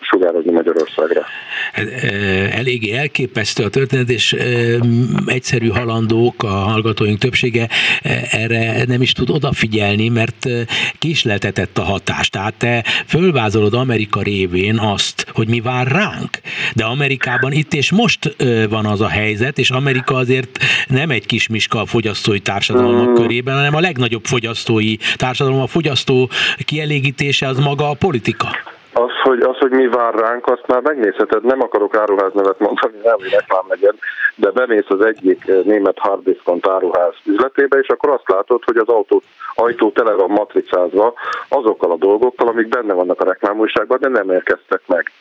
sugározni 0.01 0.51
Magyarországra. 0.51 1.21
Eléggé 2.51 2.91
elképesztő 2.91 3.63
a 3.63 3.69
történet, 3.69 4.09
és 4.09 4.36
egyszerű 5.25 5.67
halandók, 5.67 6.43
a 6.43 6.47
hallgatóink 6.47 7.19
többsége 7.19 7.69
erre 8.32 8.84
nem 8.88 9.01
is 9.01 9.11
tud 9.11 9.30
odafigyelni, 9.30 10.09
mert 10.09 10.47
kisleltetett 10.99 11.78
a 11.78 11.84
hatást. 11.84 12.32
Tehát 12.32 12.53
te 12.53 12.84
fölvázolod 13.05 13.73
Amerika 13.73 14.21
révén 14.21 14.78
azt, 14.78 15.25
hogy 15.32 15.47
mi 15.47 15.59
vár 15.59 15.88
ránk, 15.88 16.39
de 16.73 16.86
Amerikában 16.86 17.51
itt 17.51 17.73
és 17.73 17.91
most 17.91 18.36
van 18.69 18.86
az 18.86 19.01
a 19.01 19.07
helyzet, 19.07 19.57
és 19.57 19.69
Amerika 19.69 20.15
azért 20.15 20.59
nem 20.88 21.09
egy 21.09 21.25
kis 21.25 21.47
miska 21.47 21.82
a 21.82 21.86
fogyasztói 21.86 22.39
társadalmak 22.39 23.09
mm. 23.09 23.13
körében, 23.13 23.55
hanem 23.55 23.75
a 23.75 23.80
legnagyobb 23.80 24.25
fogyasztói 24.25 24.95
társadalom, 25.15 25.59
a 25.59 25.67
fogyasztó 25.67 26.30
kielégítése 26.65 27.47
az 27.47 27.57
maga 27.57 27.89
a 27.89 27.93
politika. 27.93 28.76
Hogy, 29.28 29.41
az, 29.41 29.57
hogy 29.57 29.71
mi 29.71 29.88
vár 29.88 30.13
ránk, 30.13 30.47
azt 30.47 30.67
már 30.67 30.82
megnézheted. 30.82 31.43
Nem 31.43 31.61
akarok 31.61 31.95
áruháznevet 31.95 32.59
mondani, 32.59 32.97
nem, 33.03 33.15
hogy 33.15 33.30
reklám 33.30 33.65
legyen, 33.67 33.95
de 34.36 34.51
bemész 34.51 34.89
az 34.89 35.05
egyik 35.05 35.45
német 35.63 35.97
hard 35.99 36.23
discount 36.23 36.67
áruház 36.67 37.13
üzletébe, 37.25 37.78
és 37.78 37.88
akkor 37.88 38.09
azt 38.09 38.30
látod, 38.30 38.63
hogy 38.63 38.78
az 38.78 38.88
autó, 38.88 39.21
ajtó 39.55 39.91
tele 39.91 40.13
van 40.13 40.30
matricázva 40.30 41.13
azokkal 41.49 41.91
a 41.91 41.97
dolgokkal, 41.97 42.47
amik 42.47 42.67
benne 42.67 42.93
vannak 42.93 43.21
a 43.21 43.25
reklámújságban, 43.25 43.97
de 44.01 44.07
nem 44.07 44.32
érkeztek 44.32 44.82
meg 44.86 45.11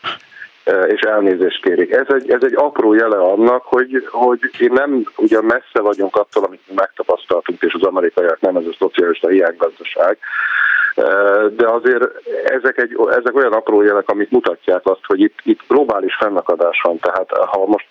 és 0.86 1.00
elnézést 1.00 1.62
kérik. 1.62 1.90
Ez 1.92 2.06
egy, 2.08 2.30
ez 2.30 2.42
egy 2.42 2.54
apró 2.56 2.94
jele 2.94 3.18
annak, 3.18 3.62
hogy, 3.62 4.06
hogy 4.10 4.38
én 4.58 4.72
nem, 4.72 5.02
ugye 5.16 5.40
messze 5.40 5.80
vagyunk 5.80 6.16
attól, 6.16 6.44
amit 6.44 6.60
mi 6.68 6.74
megtapasztaltunk, 6.74 7.62
és 7.62 7.74
az 7.74 7.82
amerikaiak 7.82 8.40
nem 8.40 8.56
ez 8.56 8.64
a 8.66 8.76
szocialista 8.78 9.28
hiánygazdaság, 9.28 10.18
de 11.56 11.68
azért 11.68 12.04
ezek, 12.44 12.78
egy, 12.78 12.96
ezek 13.10 13.34
olyan 13.34 13.52
apró 13.52 13.82
jelek, 13.82 14.08
amik 14.08 14.30
mutatják 14.30 14.80
azt, 14.84 15.04
hogy 15.06 15.20
itt, 15.20 15.38
itt 15.42 15.60
globális 15.68 16.16
fennakadás 16.16 16.80
van. 16.82 16.98
Tehát 16.98 17.30
ha 17.30 17.66
most 17.66 17.86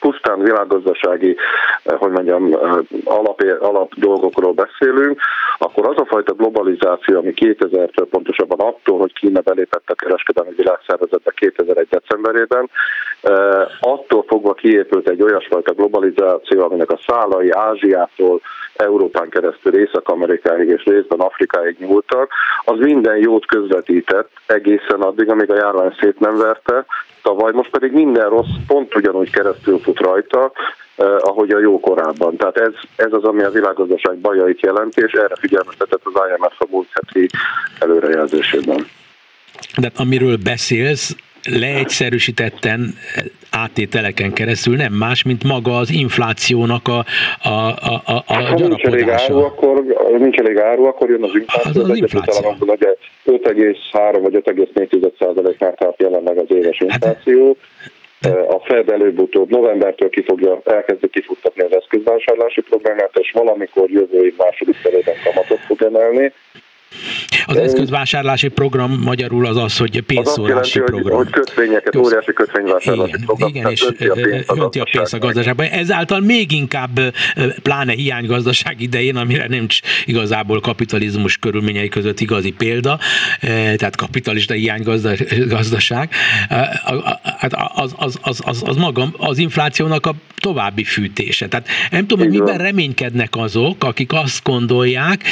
pusztán 0.00 0.42
világgazdasági, 0.42 1.36
hogy 1.84 2.10
mondjam, 2.10 2.56
alap, 3.04 3.42
alap 3.60 3.94
dolgokról 3.94 4.52
beszélünk, 4.52 5.20
akkor 5.58 5.88
az 5.88 5.96
a 5.96 6.06
fajta 6.06 6.32
globalizáció, 6.32 7.18
ami 7.18 7.32
2000-től 7.36 8.06
pontosabban 8.10 8.58
attól, 8.58 8.98
hogy 8.98 9.12
Kína 9.12 9.40
belépett 9.40 9.90
a 9.90 9.94
kereskedelmi 9.94 10.52
világszervezetbe 10.56 11.32
2001. 11.34 11.88
decemberében, 11.88 12.70
attól 13.80 14.24
fogva 14.26 14.52
kiépült 14.52 15.08
egy 15.08 15.22
olyasfajta 15.22 15.72
globalizáció, 15.72 16.62
aminek 16.62 16.90
a 16.90 17.00
szálai 17.06 17.50
Ázsiától 17.50 18.40
Európán 18.76 19.28
keresztül 19.28 19.78
Észak-Amerikáig 19.78 20.68
és 20.68 20.84
részben 20.84 21.20
Afrikáig 21.20 21.76
nyúltak, 21.78 22.32
az 22.64 22.78
minden 22.78 23.16
jót 23.16 23.46
közvetített 23.46 24.30
egészen 24.46 25.00
addig, 25.00 25.30
amíg 25.30 25.50
a 25.50 25.56
járvány 25.56 25.94
szét 26.00 26.20
nem 26.20 26.36
verte, 26.36 26.84
tavaly 27.22 27.52
most 27.52 27.70
pedig 27.70 27.92
minden 27.92 28.28
rossz 28.28 28.56
pont 28.66 28.94
ugyanúgy 28.94 29.30
keresztül 29.30 29.80
fut 29.88 30.00
rajta, 30.00 30.52
eh, 30.96 31.06
ahogy 31.20 31.50
a 31.50 31.58
jó 31.58 31.80
korábban. 31.80 32.36
Tehát 32.36 32.56
ez, 32.56 32.72
ez 32.96 33.12
az, 33.12 33.24
ami 33.24 33.42
a 33.42 33.50
világgazdaság 33.50 34.16
bajait 34.16 34.60
jelenti, 34.60 35.02
és 35.06 35.12
erre 35.12 35.36
figyelmeztetett 35.40 36.00
az 36.02 36.12
IMF 36.28 36.54
a 36.58 36.66
múlt 36.70 36.88
heti 36.92 37.26
előrejelzésében. 37.78 38.86
De 39.76 39.90
amiről 39.96 40.36
beszélsz, 40.44 41.16
leegyszerűsítetten 41.60 42.94
áttételeken 43.50 44.32
keresztül 44.32 44.76
nem 44.76 44.92
más, 44.92 45.22
mint 45.22 45.44
maga 45.44 45.76
az 45.76 45.90
inflációnak 45.90 46.88
a, 46.88 47.04
a, 47.48 47.48
a, 47.48 48.02
a, 48.04 48.22
a 48.26 48.32
hát, 48.32 48.58
nincs 48.58 48.82
elég, 48.82 49.08
áru, 49.08 49.38
akkor, 49.38 49.84
nincs 50.18 50.38
elég 50.38 50.58
áru, 50.58 50.84
akkor 50.84 51.10
jön 51.10 51.22
az 51.22 51.34
infláció. 51.34 51.70
Az, 51.70 51.76
az, 51.76 51.90
az 51.90 51.96
infláció. 51.96 52.56
Ugye 52.60 52.94
5,3 53.26 54.18
vagy 54.22 54.42
5,4 54.44 55.12
százaléknál 55.18 55.74
tart 55.74 56.02
jelenleg 56.02 56.38
az 56.38 56.46
éves 56.48 56.76
hát, 56.78 56.94
infláció. 56.94 57.56
Hát, 57.78 57.96
a 58.48 58.60
Fed 58.64 58.90
előbb-utóbb 58.90 59.50
novembertől 59.50 60.08
ki 60.08 60.22
fogja, 60.22 60.60
elkezdi 60.64 61.08
kifuttatni 61.08 61.62
az 61.62 61.72
eszközvásárlási 61.72 62.60
programját, 62.60 63.18
és 63.18 63.30
valamikor 63.32 63.90
jövő 63.90 64.24
év 64.24 64.34
második 64.36 64.74
felében 64.74 65.14
kamatot 65.24 65.58
fog 65.58 65.82
emelni. 65.82 66.32
Az 67.46 67.56
eszközvásárlási 67.56 68.48
program 68.48 69.00
magyarul 69.02 69.46
az 69.46 69.56
az, 69.56 69.76
hogy 69.76 70.00
pénzszórási 70.00 70.78
program. 70.78 71.16
Hogy, 71.16 71.24
hogy 71.24 71.44
kötvényeket, 71.44 71.92
Köz... 71.92 72.00
óriási 72.00 72.32
kötvényvásárlási 72.32 73.08
igen, 73.08 73.24
program. 73.24 73.48
Igen, 73.48 73.70
és 73.70 73.86
önti 74.46 74.78
a 74.78 74.86
pénzt 74.92 75.14
a 75.14 75.18
gazdaságba. 75.18 75.66
Ezáltal 75.66 76.20
még 76.20 76.52
inkább 76.52 77.00
pláne 77.62 77.92
hiánygazdaság 77.92 78.80
idején, 78.80 79.16
amire 79.16 79.46
nem 79.48 79.66
igazából 80.04 80.60
kapitalizmus 80.60 81.36
körülményei 81.36 81.88
között 81.88 82.20
igazi 82.20 82.50
példa, 82.50 82.98
tehát 83.76 83.96
kapitalista 83.96 84.54
hiánygazdaság, 84.54 86.10
hát 87.38 87.54
az, 87.74 87.94
az, 87.96 88.18
az, 88.22 88.40
az, 88.44 88.62
az 88.66 88.76
maga 88.76 89.08
az 89.16 89.38
inflációnak 89.38 90.06
a 90.06 90.14
további 90.36 90.84
fűtése. 90.84 91.48
Tehát 91.48 91.68
nem 91.90 92.06
tudom, 92.06 92.28
hogy 92.28 92.38
miben 92.38 92.58
reménykednek 92.58 93.36
azok, 93.36 93.84
akik 93.84 94.12
azt 94.12 94.44
gondolják, 94.44 95.22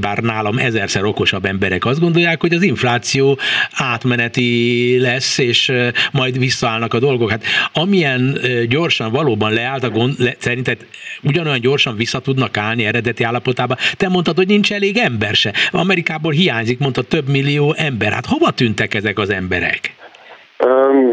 bár 0.00 0.18
nálam 0.18 0.58
ezerszer 0.68 1.04
okosabb 1.04 1.44
emberek 1.44 1.84
azt 1.84 2.00
gondolják, 2.00 2.40
hogy 2.40 2.54
az 2.54 2.62
infláció 2.62 3.38
átmeneti 3.72 4.98
lesz, 5.00 5.38
és 5.38 5.72
majd 6.12 6.38
visszaállnak 6.38 6.94
a 6.94 6.98
dolgok. 6.98 7.30
Hát 7.30 7.42
amilyen 7.72 8.38
gyorsan 8.68 9.10
valóban 9.12 9.52
leállt 9.52 9.84
a 9.84 9.90
gond, 9.90 10.14
le, 10.18 10.34
szerinted 10.38 10.86
ugyanolyan 11.22 11.60
gyorsan 11.60 11.96
vissza 11.96 12.18
tudnak 12.18 12.56
állni 12.56 12.84
eredeti 12.84 13.22
állapotába. 13.22 13.76
Te 13.96 14.08
mondtad, 14.08 14.36
hogy 14.36 14.46
nincs 14.46 14.72
elég 14.72 14.96
ember 14.96 15.34
se. 15.34 15.52
Amerikából 15.70 16.32
hiányzik, 16.32 16.78
mondta 16.78 17.02
több 17.02 17.28
millió 17.28 17.74
ember. 17.76 18.12
Hát 18.12 18.26
hova 18.26 18.50
tűntek 18.50 18.94
ezek 18.94 19.18
az 19.18 19.30
emberek? 19.30 19.96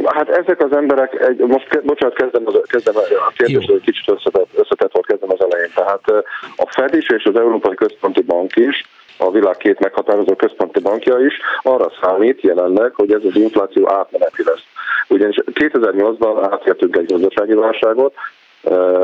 Hát 0.06 0.30
ezek 0.30 0.64
az 0.64 0.76
emberek, 0.76 1.14
egy, 1.14 1.38
most 1.38 1.82
bocsánat, 1.84 2.16
kezdem, 2.16 2.41
az, 2.45 2.62
kezdem 2.68 2.95
a 2.95 3.32
kérdést, 3.36 3.70
hogy 3.70 3.82
kicsit 3.82 4.10
összetett, 4.10 4.49
összetett 4.56 4.91
volt, 4.91 5.06
kezdem 5.06 5.30
az 5.32 5.45
elején. 5.49 5.72
Tehát 5.76 6.08
a 6.56 6.72
Fed 6.72 6.95
is 6.95 7.10
és 7.10 7.24
az 7.24 7.36
Európai 7.36 7.76
Központi 7.76 8.22
Bank 8.22 8.56
is 8.56 8.84
a 9.26 9.32
világ 9.32 9.57
két 9.57 9.80
meghatározó 9.80 10.36
központi 10.36 10.80
bankja 10.80 11.19
is 11.19 11.34
arra 11.61 11.91
számít 12.01 12.41
jelenleg, 12.41 12.93
hogy 12.93 13.11
ez 13.11 13.21
az 13.23 13.36
infláció 13.36 13.89
átmeneti 13.89 14.43
lesz. 14.45 14.63
Ugyanis 15.07 15.36
2008-ban 15.45 16.47
átértünk 16.51 16.95
egy 16.95 17.11
gazdasági 17.11 17.53
válságot, 17.53 18.13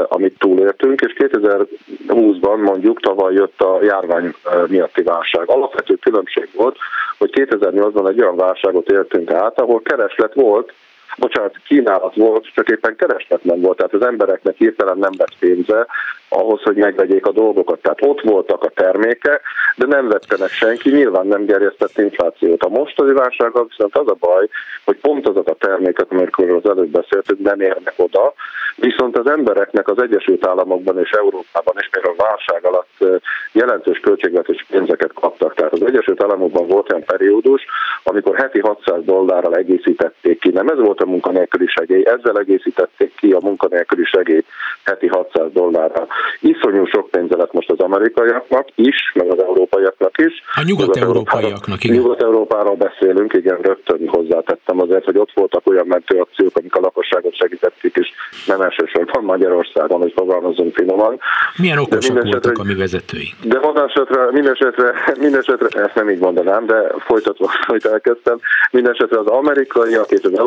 amit 0.07 0.37
túléltünk, 0.37 1.01
és 1.01 1.13
2020-ban 1.17 2.63
mondjuk 2.63 2.99
tavaly 2.99 3.33
jött 3.33 3.61
a 3.61 3.83
járvány 3.83 4.33
miatti 4.67 5.03
válság. 5.03 5.49
Alapvető 5.49 5.95
különbség 5.95 6.49
volt, 6.55 6.77
hogy 7.17 7.29
2008-ban 7.33 8.09
egy 8.09 8.21
olyan 8.21 8.35
válságot 8.35 8.89
éltünk 8.89 9.31
át, 9.31 9.59
ahol 9.59 9.81
kereslet 9.81 10.33
volt, 10.33 10.73
bocsánat, 11.17 11.55
kínálat 11.67 12.15
volt, 12.15 12.53
csak 12.53 12.69
éppen 12.69 12.95
kereslet 12.95 13.43
nem 13.43 13.61
volt, 13.61 13.77
tehát 13.77 13.93
az 13.93 14.05
embereknek 14.05 14.55
hirtelen 14.57 14.97
nem 14.97 15.11
lett 15.17 15.37
pénze 15.39 15.87
ahhoz, 16.29 16.61
hogy 16.61 16.75
megvegyék 16.75 17.25
a 17.25 17.31
dolgokat. 17.31 17.81
Tehát 17.81 18.01
ott 18.01 18.21
voltak 18.21 18.63
a 18.63 18.69
termékek, 18.69 19.41
de 19.75 19.85
nem 19.85 20.07
vette 20.07 20.35
meg 20.39 20.49
senki, 20.49 20.89
nyilván 20.89 21.27
nem 21.27 21.45
gerjesztett 21.45 21.97
inflációt. 21.97 22.63
A 22.63 22.69
mostani 22.69 23.13
válsággal 23.13 23.65
viszont 23.69 23.97
az 23.97 24.07
a 24.07 24.15
baj, 24.19 24.47
hogy 24.85 24.97
pont 24.97 25.27
azok 25.27 25.47
a 25.47 25.53
termékek, 25.53 26.11
amikről 26.11 26.61
az 26.63 26.69
előbb 26.69 26.89
beszéltünk, 26.89 27.39
nem 27.39 27.61
érnek 27.61 27.93
oda, 27.95 28.33
viszont 28.75 29.17
az 29.17 29.27
embereknek 29.27 29.87
az 29.87 30.01
Egyesült 30.01 30.47
Államokban 30.47 30.99
és 30.99 31.09
Európában 31.09 31.75
és 31.77 31.89
még 31.91 32.05
a 32.05 32.23
válság 32.23 32.65
alatt 32.65 33.21
jelentős 33.51 33.99
költségvetési 33.99 34.65
pénzeket 34.69 35.13
kaptak. 35.13 35.53
Tehát 35.53 35.73
az 35.73 35.85
Egyesült 35.85 36.23
Államokban 36.23 36.67
volt 36.67 36.91
olyan 36.91 37.03
periódus, 37.03 37.65
amikor 38.03 38.35
heti 38.35 38.59
600 38.59 39.03
dollárral 39.03 39.55
egészítették 39.55 40.39
ki. 40.39 40.49
Nem 40.49 40.67
ez 40.67 40.77
volt 40.77 41.00
a 41.01 41.05
munkanélküli 41.05 41.67
segély, 41.67 42.03
ezzel 42.05 42.39
egészítették 42.39 43.15
ki 43.15 43.31
a 43.31 43.39
munkanélküli 43.41 44.03
segély 44.03 44.43
heti 44.83 45.07
600 45.07 45.51
dollárral. 45.53 46.07
Iszonyú 46.39 46.85
sok 46.85 47.09
pénze 47.09 47.35
lett 47.37 47.53
most 47.53 47.71
az 47.71 47.79
amerikaiaknak 47.79 48.67
is, 48.75 49.11
meg 49.13 49.31
az 49.31 49.39
európaiaknak 49.39 50.17
is. 50.17 50.43
A 50.55 50.63
nyugat-európaiaknak, 50.65 51.83
igen. 51.83 51.95
Nyugat-európáról 51.95 52.75
beszélünk, 52.75 53.33
igen, 53.33 53.57
rögtön 53.61 54.07
hozzátettem 54.07 54.81
azért, 54.81 55.05
hogy 55.05 55.17
ott 55.17 55.31
voltak 55.33 55.67
olyan 55.67 55.87
mentőakciók, 55.87 56.55
amik 56.57 56.75
a 56.75 56.79
lakosságot 56.79 57.35
segítették, 57.35 57.95
és 57.95 58.07
nem 58.45 58.61
elsősorban 58.61 59.23
Magyarországon, 59.23 60.01
hogy 60.01 60.13
fogalmazunk 60.15 60.73
finoman. 60.73 61.19
Milyen 61.57 61.77
okosak 61.77 62.23
voltak 62.23 62.57
a 62.57 62.63
mi 62.63 62.75
vezetőink? 62.75 63.35
De 63.43 63.59
mindesetre, 63.91 64.31
mindesetre, 64.31 64.93
mindesetre, 65.19 65.83
ezt 65.83 65.95
nem 65.95 66.09
így 66.09 66.19
mondanám, 66.19 66.65
de 66.65 66.93
folytatva, 66.99 67.51
hogy 67.71 67.85
elkezdtem, 67.91 68.39
mindesetre 68.71 69.19
az 69.19 69.27
amerikaiak 69.27 70.11
és 70.11 70.23
az 70.23 70.39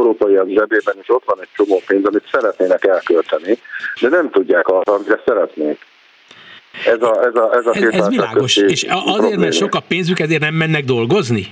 európaiak 0.44 0.68
zsebében 0.68 0.94
is 1.00 1.08
ott 1.08 1.24
van 1.26 1.38
egy 1.40 1.48
csomó 1.56 1.82
pénz, 1.86 2.06
amit 2.06 2.28
szeretnének 2.32 2.84
elkölteni, 2.84 3.58
de 4.00 4.08
nem 4.08 4.30
tudják 4.30 4.68
arra, 4.68 4.92
amire 4.92 5.22
szeretnék. 5.26 5.78
Ez, 6.86 7.02
a, 7.02 7.24
ez, 7.24 7.34
a, 7.34 7.54
ez, 7.54 7.66
a 7.66 7.72
ez, 7.74 7.94
ez 7.94 8.08
világos, 8.08 8.56
és 8.56 8.86
azért, 9.06 9.36
mert 9.36 9.52
sok 9.52 9.74
a 9.74 9.82
pénzük, 9.88 10.18
ezért 10.18 10.40
nem 10.40 10.54
mennek 10.54 10.84
dolgozni? 10.84 11.48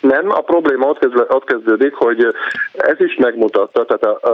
Nem, 0.00 0.30
a 0.30 0.40
probléma 0.40 0.86
ott, 0.86 1.32
ott 1.32 1.44
kezdődik, 1.44 1.94
hogy 1.94 2.34
ez 2.72 3.00
is 3.00 3.16
megmutatta, 3.16 3.84
tehát 3.84 4.04
a, 4.04 4.28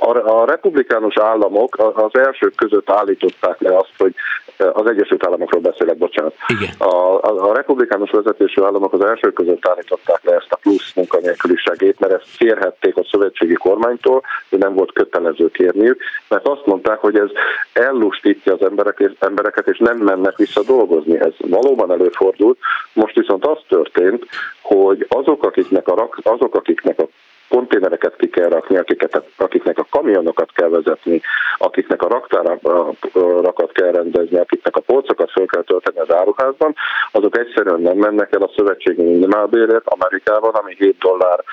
a, 0.00 0.40
a 0.40 0.46
republikánus 0.46 1.18
államok 1.18 1.76
az 1.94 2.20
elsők 2.20 2.54
között 2.54 2.90
állították 2.90 3.60
le 3.60 3.76
azt, 3.76 3.92
hogy 3.98 4.14
az 4.60 4.86
Egyesült 4.86 5.26
Államokról 5.26 5.60
beszélek, 5.60 5.96
bocsánat. 5.96 6.34
Igen. 6.46 6.74
A, 6.78 7.14
a, 7.14 7.50
a 7.50 7.54
republikánus 7.54 8.10
vezetésű 8.10 8.62
államok 8.62 8.92
az 8.92 9.04
elsők 9.04 9.34
között 9.34 9.68
állították 9.68 10.20
le 10.22 10.34
ezt 10.34 10.52
a 10.52 10.56
plusz 10.56 10.94
munkanélküli 10.94 11.56
segét, 11.56 11.98
mert 11.98 12.12
ezt 12.12 12.36
kérhették 12.36 12.96
a 12.96 13.06
szövetségi 13.10 13.54
kormánytól, 13.54 14.22
de 14.48 14.56
nem 14.56 14.74
volt 14.74 14.92
kötelező 14.92 15.50
kérniük, 15.50 16.02
mert 16.28 16.48
azt 16.48 16.66
mondták, 16.66 16.98
hogy 16.98 17.16
ez 17.16 17.28
ellustítja 17.72 18.52
az 18.52 18.62
emberek, 18.62 19.10
embereket, 19.18 19.68
és 19.68 19.78
nem 19.78 19.96
mennek 19.96 20.36
vissza 20.36 20.62
dolgozni. 20.62 21.20
Ez 21.20 21.32
valóban 21.38 21.92
előfordult. 21.92 22.58
Most 22.92 23.14
viszont 23.14 23.46
az 23.46 23.58
történt, 23.68 24.24
hogy 24.60 25.06
azok, 25.08 25.44
akiknek 25.44 25.88
a, 25.88 26.08
azok, 26.22 26.54
akiknek 26.54 26.98
a 26.98 27.08
konténereket 27.50 28.16
ki 28.16 28.28
kell 28.28 28.48
rakni, 28.48 28.76
akiket, 28.76 29.22
akiknek 29.36 29.78
a 29.78 29.86
kamionokat 29.90 30.52
kell 30.52 30.68
vezetni, 30.68 31.20
akiknek 31.58 32.02
a 32.02 32.08
raktárakat 32.08 33.72
kell 33.72 33.90
rendezni, 33.90 34.38
akiknek 34.38 34.76
a 34.76 34.80
polcokat 34.80 35.30
fel 35.30 35.46
kell 35.46 35.62
tölteni 35.62 35.98
az 35.98 36.14
áruházban, 36.14 36.74
azok 37.12 37.38
egyszerűen 37.38 37.80
nem 37.80 37.96
mennek 37.96 38.34
el 38.34 38.42
a 38.42 38.52
szövetségi 38.56 39.02
minimálbérért 39.02 39.88
Amerikában, 39.88 40.54
ami 40.54 40.74
7 40.78 40.98
dollár 40.98 41.44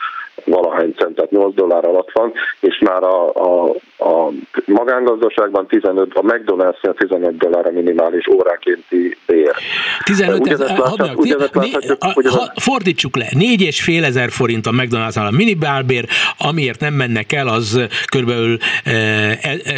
valahány 0.48 0.94
cent, 0.98 1.16
tehát 1.16 1.32
8 1.32 1.56
dollár 1.56 1.86
alatt 1.86 2.12
van, 2.14 2.34
és 2.60 2.80
már 2.80 3.04
a, 3.04 3.34
a, 3.34 3.70
a 3.98 4.32
magángazdaságban 4.66 5.68
15, 5.68 6.14
a 6.14 6.22
McDonald's-nél 6.22 6.94
15 6.98 7.38
dollár 7.38 7.66
a 7.66 7.72
minimális 7.72 8.28
óránkénti 8.28 9.18
bér. 9.26 9.54
15 10.04 10.48
ezer, 10.48 10.70
fordítsuk 12.56 13.16
le, 13.16 13.28
4,5 13.32 14.04
ezer 14.04 14.30
forint 14.30 14.66
a 14.66 14.72
McDonald's-nál 14.72 15.28
a 15.28 15.36
minimálbér, 15.36 16.06
amiért 16.38 16.80
nem 16.80 16.94
mennek 16.94 17.32
el, 17.32 17.48
az 17.48 17.88
körülbelül 18.12 18.58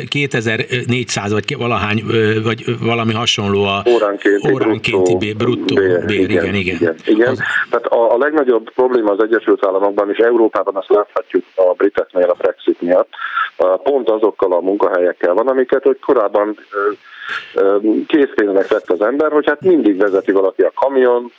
2400 0.07 1.31
e, 1.31 1.33
vagy 1.33 1.57
valahány, 1.57 2.03
vagy 2.43 2.63
valami 2.81 3.13
hasonló 3.13 3.63
a 3.63 3.83
óránkénti, 3.89 4.51
óránkénti 4.51 5.17
bér, 5.17 5.35
bruttó 5.35 5.75
bér, 5.75 6.05
bér 6.05 6.19
igen, 6.19 6.29
igen. 6.29 6.55
igen. 6.55 6.75
igen. 6.75 6.95
igen. 7.05 7.27
Az... 7.27 7.39
Tehát 7.69 7.85
a, 7.85 8.13
a 8.13 8.17
legnagyobb 8.17 8.71
probléma 8.73 9.11
az 9.11 9.23
Egyesült 9.23 9.65
Államokban 9.65 10.09
és 10.09 10.17
Európában 10.17 10.58
azt 10.67 10.89
láthatjuk 10.89 11.43
a 11.55 11.73
briteknél 11.73 12.29
a 12.29 12.33
Brexit 12.33 12.81
miatt, 12.81 13.09
pont 13.83 14.09
azokkal 14.09 14.53
a 14.53 14.59
munkahelyekkel 14.59 15.33
van, 15.33 15.47
amiket 15.47 15.83
hogy 15.83 15.99
korábban 15.99 16.57
készpénznek 18.07 18.67
vett 18.67 18.89
az 18.89 19.01
ember, 19.01 19.31
hogy 19.31 19.47
hát 19.47 19.61
mindig 19.61 19.97
vezeti 19.97 20.31
valaki 20.31 20.61
a 20.61 20.71
kamion, 20.75 21.31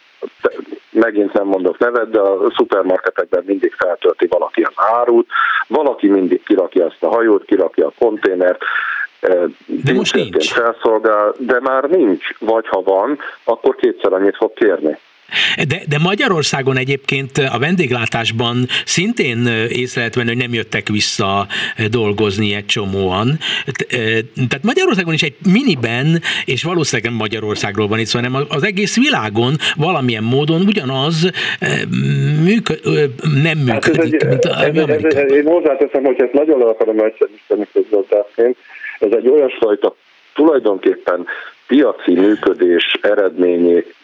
megint 0.90 1.32
nem 1.32 1.46
mondok 1.46 1.78
nevet, 1.78 2.10
de 2.10 2.20
a 2.20 2.52
szupermarketekben 2.56 3.42
mindig 3.46 3.74
feltölti 3.74 4.26
valaki 4.26 4.62
az 4.62 4.72
árut, 4.76 5.28
valaki 5.66 6.08
mindig 6.08 6.42
kirakja 6.42 6.84
ezt 6.84 7.02
a 7.02 7.08
hajót, 7.08 7.44
kirakja 7.44 7.86
a 7.86 7.92
konténert, 7.98 8.62
de 9.66 9.92
most 9.92 10.14
nincs. 10.14 10.52
felszolgál, 10.52 11.34
de 11.38 11.60
már 11.60 11.84
nincs, 11.84 12.38
vagy 12.38 12.68
ha 12.68 12.82
van, 12.82 13.18
akkor 13.44 13.76
kétszer 13.76 14.12
annyit 14.12 14.36
fog 14.36 14.52
kérni. 14.52 14.98
De, 15.68 15.82
de 15.88 15.98
Magyarországon 15.98 16.76
egyébként 16.76 17.38
a 17.38 17.58
vendéglátásban 17.58 18.66
szintén 18.84 19.46
észre 19.68 20.00
lehet 20.00 20.14
venni, 20.14 20.28
hogy 20.28 20.36
nem 20.36 20.54
jöttek 20.54 20.88
vissza 20.88 21.46
dolgozni 21.90 22.54
egy 22.54 22.66
csomóan. 22.66 23.38
Tehát 24.34 24.62
Magyarországon 24.62 25.14
is 25.14 25.22
egy 25.22 25.34
miniben, 25.52 26.20
és 26.44 26.62
valószínűleg 26.62 27.10
nem 27.10 27.20
Magyarországról 27.20 27.88
van 27.88 27.98
itt 27.98 28.06
szó, 28.06 28.18
hanem 28.18 28.46
az 28.48 28.62
egész 28.62 28.96
világon 28.96 29.54
valamilyen 29.76 30.22
módon 30.22 30.60
ugyanaz 30.66 31.30
működ, 32.44 32.80
nem 33.42 33.58
működik, 33.58 33.72
hát 33.72 33.88
ez 33.88 33.98
egy, 33.98 34.24
mint 34.24 34.44
ez, 34.44 35.04
ez, 35.04 35.14
ez, 35.14 35.32
Én 35.32 35.46
hozzáteszem, 35.46 36.04
hogy 36.04 36.20
ezt 36.20 36.32
nagyon 36.32 36.58
le 36.58 36.64
akarom 36.64 36.98
egyszerűsíteni 36.98 37.66
közgazdászként, 37.72 38.56
ez 38.98 39.10
egy 39.12 39.28
olyasfajta 39.28 39.94
tulajdonképpen 40.34 41.26
piaci 41.66 42.12
működés 42.12 42.98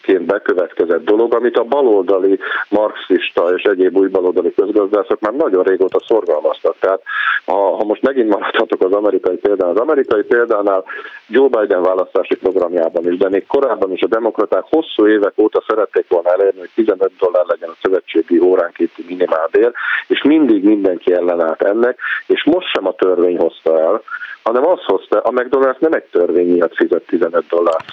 eredményéként 0.07 0.25
bekövetkezett 0.25 1.05
dolog, 1.05 1.33
amit 1.33 1.57
a 1.57 1.63
baloldali 1.63 2.39
marxista 2.69 3.53
és 3.55 3.63
egyéb 3.63 3.97
új 3.97 4.07
baloldali 4.07 4.53
közgazdászok 4.53 5.19
már 5.19 5.33
nagyon 5.33 5.63
régóta 5.63 5.99
szorgalmaztak. 6.07 6.75
Tehát 6.79 7.01
ha, 7.45 7.75
ha 7.75 7.83
most 7.83 8.01
megint 8.01 8.29
maradhatok 8.29 8.83
az 8.83 8.91
amerikai 8.91 9.35
példán, 9.35 9.69
az 9.69 9.77
amerikai 9.77 10.23
példánál 10.23 10.83
Joe 11.27 11.47
Biden 11.47 11.81
választási 11.81 12.35
programjában 12.35 13.11
is, 13.11 13.17
de 13.17 13.29
még 13.29 13.45
korábban 13.47 13.91
is 13.91 14.01
a 14.01 14.07
demokraták 14.07 14.63
hosszú 14.69 15.07
évek 15.07 15.33
óta 15.37 15.63
szerették 15.67 16.05
volna 16.07 16.29
elérni, 16.29 16.59
hogy 16.59 16.69
15 16.75 17.11
dollár 17.19 17.45
legyen 17.45 17.69
a 17.69 17.77
szövetségi 17.81 18.39
óránkéti 18.39 19.05
minimálbér, 19.07 19.71
és 20.07 20.23
mindig 20.23 20.63
mindenki 20.63 21.13
ellenállt 21.13 21.61
ennek, 21.61 21.99
és 22.27 22.43
most 22.43 22.67
sem 22.73 22.87
a 22.87 22.95
törvény 22.95 23.37
hozta 23.37 23.79
el, 23.79 24.01
hanem 24.47 24.67
az 24.67 24.79
hozta, 24.85 25.19
a 25.19 25.31
McDonald's 25.31 25.79
nem 25.79 25.93
egy 25.93 26.03
törvény 26.11 26.47
miatt 26.47 26.75
fizet 26.75 27.03
15 27.05 27.43
dollárt 27.47 27.85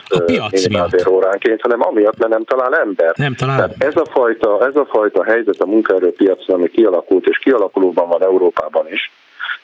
minimálbér 0.50 1.08
óránként, 1.08 1.60
hanem 1.60 1.82
amiatt, 2.04 2.18
mert 2.18 2.32
nem 2.32 2.44
talál 2.44 2.74
ember. 2.74 3.12
Nem 3.16 3.34
talál. 3.34 3.56
Tehát 3.56 3.74
ez 3.78 3.96
a 3.96 4.04
fajta, 4.10 4.66
ez 4.66 4.76
a 4.76 4.84
fajta 4.84 5.24
helyzet 5.24 5.60
a 5.60 5.66
munkaerőpiacon, 5.66 6.56
ami 6.56 6.68
kialakult, 6.70 7.26
és 7.26 7.38
kialakulóban 7.38 8.08
van 8.08 8.22
Európában 8.22 8.86
is, 8.92 9.12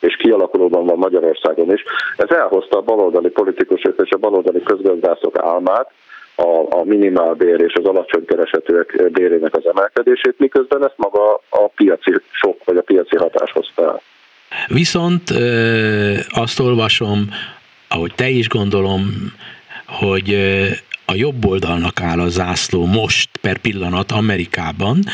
és 0.01 0.17
kialakulóban 0.17 0.85
van 0.85 0.99
Magyarországon 0.99 1.73
is, 1.73 1.85
ez 2.17 2.31
elhozta 2.31 2.77
a 2.77 2.83
baloldali 2.83 3.29
politikusok 3.29 3.95
és 4.03 4.11
a 4.11 4.17
baloldali 4.17 4.63
közgazdászok 4.63 5.39
álmát, 5.39 5.91
a, 6.35 6.79
a 6.79 6.85
minimálbér 6.85 7.61
és 7.61 7.73
az 7.75 7.85
alacsony 7.85 8.25
keresetőek 8.25 9.11
bérének 9.13 9.57
az 9.57 9.67
emelkedését, 9.67 10.39
miközben 10.39 10.85
ezt 10.85 10.97
maga 10.97 11.35
a 11.49 11.69
piaci 11.75 12.15
sok 12.31 12.65
vagy 12.65 12.77
a 12.77 12.83
piaci 12.83 13.17
hatás 13.17 13.53
hozta 13.53 13.83
el. 13.83 14.01
Viszont 14.67 15.23
azt 16.29 16.61
olvasom, 16.61 17.29
ahogy 17.89 18.13
te 18.15 18.29
is 18.29 18.49
gondolom, 18.49 19.33
hogy 19.87 20.37
a 21.11 21.15
jobb 21.15 21.45
oldalnak 21.45 22.01
áll 22.01 22.21
a 22.21 22.29
zászló 22.29 22.87
most 22.87 23.29
per 23.41 23.59
pillanat 23.59 24.13
Amerikában, 24.13 25.05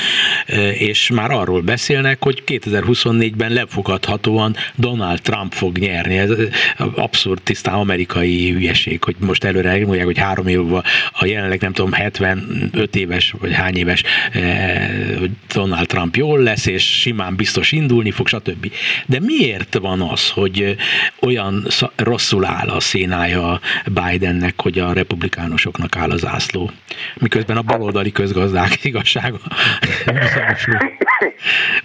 és 0.79 1.11
már 1.11 1.31
arról 1.31 1.61
beszélnek, 1.61 2.23
hogy 2.23 2.43
2024-ben 2.47 3.53
lefogadhatóan 3.53 4.57
Donald 4.75 5.21
Trump 5.21 5.53
fog 5.53 5.79
nyerni. 5.79 6.19
Ez 6.19 6.31
abszurd 6.95 7.43
tisztán 7.43 7.75
amerikai 7.75 8.51
hülyeség, 8.51 9.05
hogy 9.05 9.17
most 9.19 9.45
előre 9.45 9.79
mondják, 9.79 10.05
hogy 10.05 10.19
három 10.19 10.47
év 10.47 10.73
a 11.13 11.25
jelenleg 11.25 11.61
nem 11.61 11.73
tudom 11.73 11.93
75 11.93 12.97
éves 12.97 13.35
vagy 13.41 13.53
hány 13.53 13.77
éves 13.77 14.03
hogy 15.19 15.31
Donald 15.53 15.87
Trump 15.87 16.17
jól 16.17 16.39
lesz, 16.39 16.67
és 16.67 17.01
simán 17.01 17.37
biztos 17.37 17.73
indulni 17.73 18.11
fog, 18.11 18.29
stb. 18.29 18.73
De 19.07 19.21
miért 19.21 19.79
van 19.79 20.01
az, 20.01 20.31
hogy 20.31 20.77
olyan 21.21 21.67
rosszul 21.97 22.45
áll 22.45 22.69
a 22.69 22.81
szénája 22.81 23.61
Bidennek, 23.87 24.61
hogy 24.61 24.79
a 24.79 24.93
republikánusoknak 24.93 25.86
áll 25.97 26.11
az 26.11 26.27
ászló, 26.27 26.71
miközben 27.21 27.57
a 27.57 27.63
baloldali 27.63 28.13
közgazdák 28.13 28.85
igazsága 28.91 29.39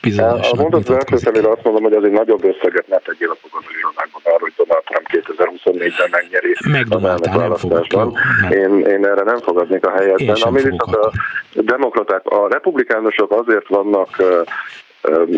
bizonyos. 0.01 0.51
A 0.51 0.55
mondat 0.55 0.89
első 0.89 1.15
azt 1.39 1.63
mondom, 1.63 1.83
hogy 1.83 1.93
azért 1.93 2.13
nagyobb 2.13 2.43
összeget 2.43 2.87
ne 2.87 2.97
tegyél 2.97 3.29
a 3.29 3.37
fogadóirodákban 3.41 4.21
arra, 4.23 4.39
hogy 4.39 4.53
Donald 4.57 4.83
Trump 4.83 5.07
2024-ben 5.11 6.09
megnyeri 6.11 6.55
Megdumáltál, 6.69 7.37
nem 7.37 7.55
fogadok. 7.55 8.17
Én, 8.49 8.79
én 8.79 9.05
erre 9.05 9.23
nem 9.23 9.37
fogadnék 9.37 9.85
a 9.85 9.91
helyetben. 9.91 10.35
Ami 10.41 10.61
viszont 10.61 10.95
a 10.95 11.11
demokraták, 11.53 12.25
a 12.25 12.47
republikánusok 12.49 13.31
azért 13.31 13.67
vannak 13.67 14.23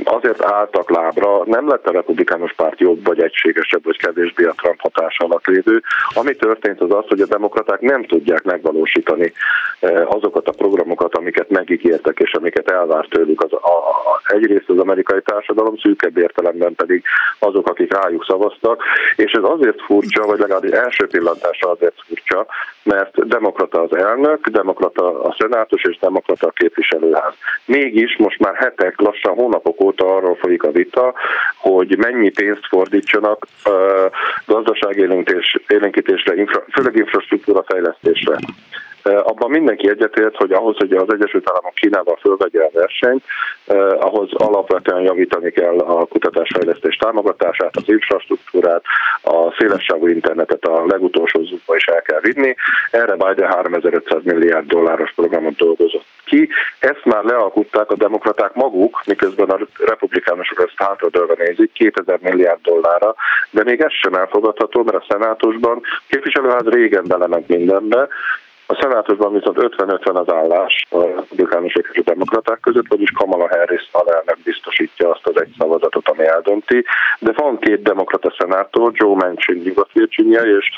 azért 0.04 0.44
álltak 0.44 0.90
lábra, 0.90 1.42
nem 1.46 1.68
lett 1.68 1.88
a 1.88 1.92
republikánus 1.92 2.54
párt 2.54 2.80
jobb, 2.80 3.06
vagy 3.06 3.22
egységesebb, 3.22 3.84
vagy 3.84 3.98
kevésbé 3.98 4.44
a 4.44 4.54
Trump 4.58 4.80
hatása 4.80 5.26
alatt 5.26 5.46
lévő. 5.46 5.82
Ami 6.14 6.36
történt 6.36 6.82
az 6.82 6.92
az, 6.92 7.06
hogy 7.08 7.22
a 7.22 7.26
demokraták 7.26 7.80
nem 7.80 8.04
tudják 8.04 8.44
megvalósítani 8.44 9.34
azokat 10.06 10.48
a 10.48 10.52
programokat, 10.52 11.16
amiket 11.16 11.50
megígértek, 11.50 12.20
és 12.20 12.34
amiket 12.34 12.72
elvárt 12.72 13.10
tőlük. 13.10 13.44
Az, 13.44 13.54
a, 13.54 13.58
a, 13.58 14.22
egyrészt 14.34 14.70
az 14.70 14.80
amerikai 14.80 15.22
társadalom, 15.22 15.78
szűkebb 15.78 16.18
értelemben 16.18 16.76
pedig 16.76 17.04
azok, 17.40 17.70
akik 17.70 17.94
rájuk 17.94 18.26
szavaztak, 18.26 18.84
és 19.16 19.32
ez 19.32 19.44
azért 19.44 19.82
furcsa, 19.82 20.26
vagy 20.26 20.40
legalábbis 20.40 20.72
első 20.72 21.08
pillantásra 21.08 21.70
azért 21.70 22.04
furcsa, 22.08 22.46
mert 22.84 23.28
demokrata 23.28 23.82
az 23.82 23.96
elnök, 23.96 24.48
demokrata 24.48 25.22
a 25.24 25.36
szenátus 25.40 25.84
és 25.84 25.98
demokrata 26.00 26.48
a 26.48 26.52
képviselőház. 26.52 27.34
Mégis 27.66 28.18
most 28.18 28.40
már 28.40 28.56
hetek, 28.56 29.00
lassan 29.00 29.34
hónapok 29.34 29.53
óta 29.82 30.16
arról 30.16 30.36
folyik 30.36 30.64
a 30.64 30.72
vita, 30.72 31.14
hogy 31.58 31.98
mennyi 31.98 32.30
pénzt 32.30 32.66
fordítsanak 32.68 33.48
uh, 33.66 33.74
gazdaságélénkítésre, 34.46 36.36
infra, 36.36 36.64
főleg 36.72 36.96
infrastruktúra 36.96 37.64
fejlesztésre. 37.64 38.38
Abban 39.04 39.50
mindenki 39.50 39.90
egyetért, 39.90 40.36
hogy 40.36 40.52
ahhoz, 40.52 40.78
hogy 40.78 40.92
az 40.94 41.14
Egyesült 41.14 41.50
Államok 41.50 41.74
Kínával 41.74 42.18
fölvegye 42.22 42.64
a 42.64 42.70
versenyt, 42.74 43.24
ahhoz 44.00 44.34
alapvetően 44.34 45.02
javítani 45.02 45.52
kell 45.52 45.78
a 45.80 46.06
kutatásfejlesztés 46.06 46.96
támogatását, 46.96 47.76
az 47.76 47.84
infrastruktúrát, 47.86 48.84
a 49.22 49.56
szélessávú 49.58 50.08
internetet 50.08 50.66
a 50.66 50.86
legutolsó 50.86 51.44
zúgba 51.44 51.76
is 51.76 51.86
el 51.86 52.02
kell 52.02 52.20
vinni. 52.22 52.56
Erre 52.92 53.16
Biden 53.16 53.52
3500 53.52 54.24
milliárd 54.24 54.68
dolláros 54.68 55.14
programot 55.14 55.56
dolgozott 55.56 56.06
ki. 56.26 56.50
Ezt 56.80 57.06
már 57.06 57.24
lealkutták 57.24 57.92
a 57.92 57.96
demokraták 57.96 58.54
maguk, 58.54 59.02
miközben 59.06 59.50
a 59.50 59.60
republikánusok 59.86 60.60
ezt 60.60 60.88
hátradőlve 60.88 61.34
nézik, 61.38 61.72
2000 61.72 62.20
milliárd 62.22 62.62
dollárra, 62.62 63.16
de 63.50 63.64
még 63.64 63.82
ez 63.82 63.92
sem 63.92 64.14
elfogadható, 64.14 64.84
mert 64.84 64.98
a 64.98 65.06
szenátusban 65.10 65.82
képviselőház 66.08 66.66
régen 66.66 67.04
belement 67.08 67.48
mindenbe, 67.48 68.08
a 68.66 68.76
szenátusban 68.82 69.34
viszont 69.34 69.58
50-50 69.60 70.14
az 70.14 70.34
állás 70.34 70.86
a 70.90 71.02
republikánusok 71.02 71.90
és 71.92 71.98
a 71.98 72.02
demokraták 72.02 72.60
között, 72.60 72.88
vagyis 72.88 73.12
Kamala 73.12 73.48
Harris 73.48 73.90
alelnök 73.92 74.38
biztosítja 74.44 75.10
azt 75.10 75.28
az 75.28 75.42
egy 75.42 75.54
szavazatot, 75.58 76.10
ami 76.10 76.26
eldönti. 76.26 76.86
De 77.20 77.32
van 77.36 77.60
két 77.60 77.82
demokrata 77.82 78.36
szenátor, 78.38 78.92
Joe 78.94 79.16
Manchin 79.16 79.62
Nyugat-Virginia 79.64 80.42
és 80.42 80.70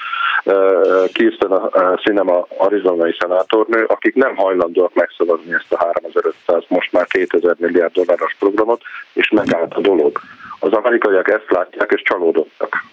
uh, 0.46 1.06
Kirsten 1.12 1.52
uh, 1.52 2.00
Sinema 2.00 2.48
arizonai 2.58 3.16
szenátornő, 3.20 3.84
akik 3.84 4.16
nem 4.16 4.36
hajlandóak 4.36 4.94
megszavazni 4.94 5.54
ezt 5.54 5.74
a 5.74 5.78
3500, 5.78 6.64
most 6.68 6.92
már 6.92 7.06
2000 7.06 7.56
milliárd 7.60 7.94
dolláros 7.94 8.36
programot, 8.40 8.82
és 9.14 9.30
megállt 9.30 9.74
a 9.74 9.82
dolog. 9.82 10.20
Az 10.60 10.72
amerikaiak 10.72 11.30
ezt 11.30 11.52
látják, 11.52 11.92
és 11.92 12.02
csalódottak 12.02 12.84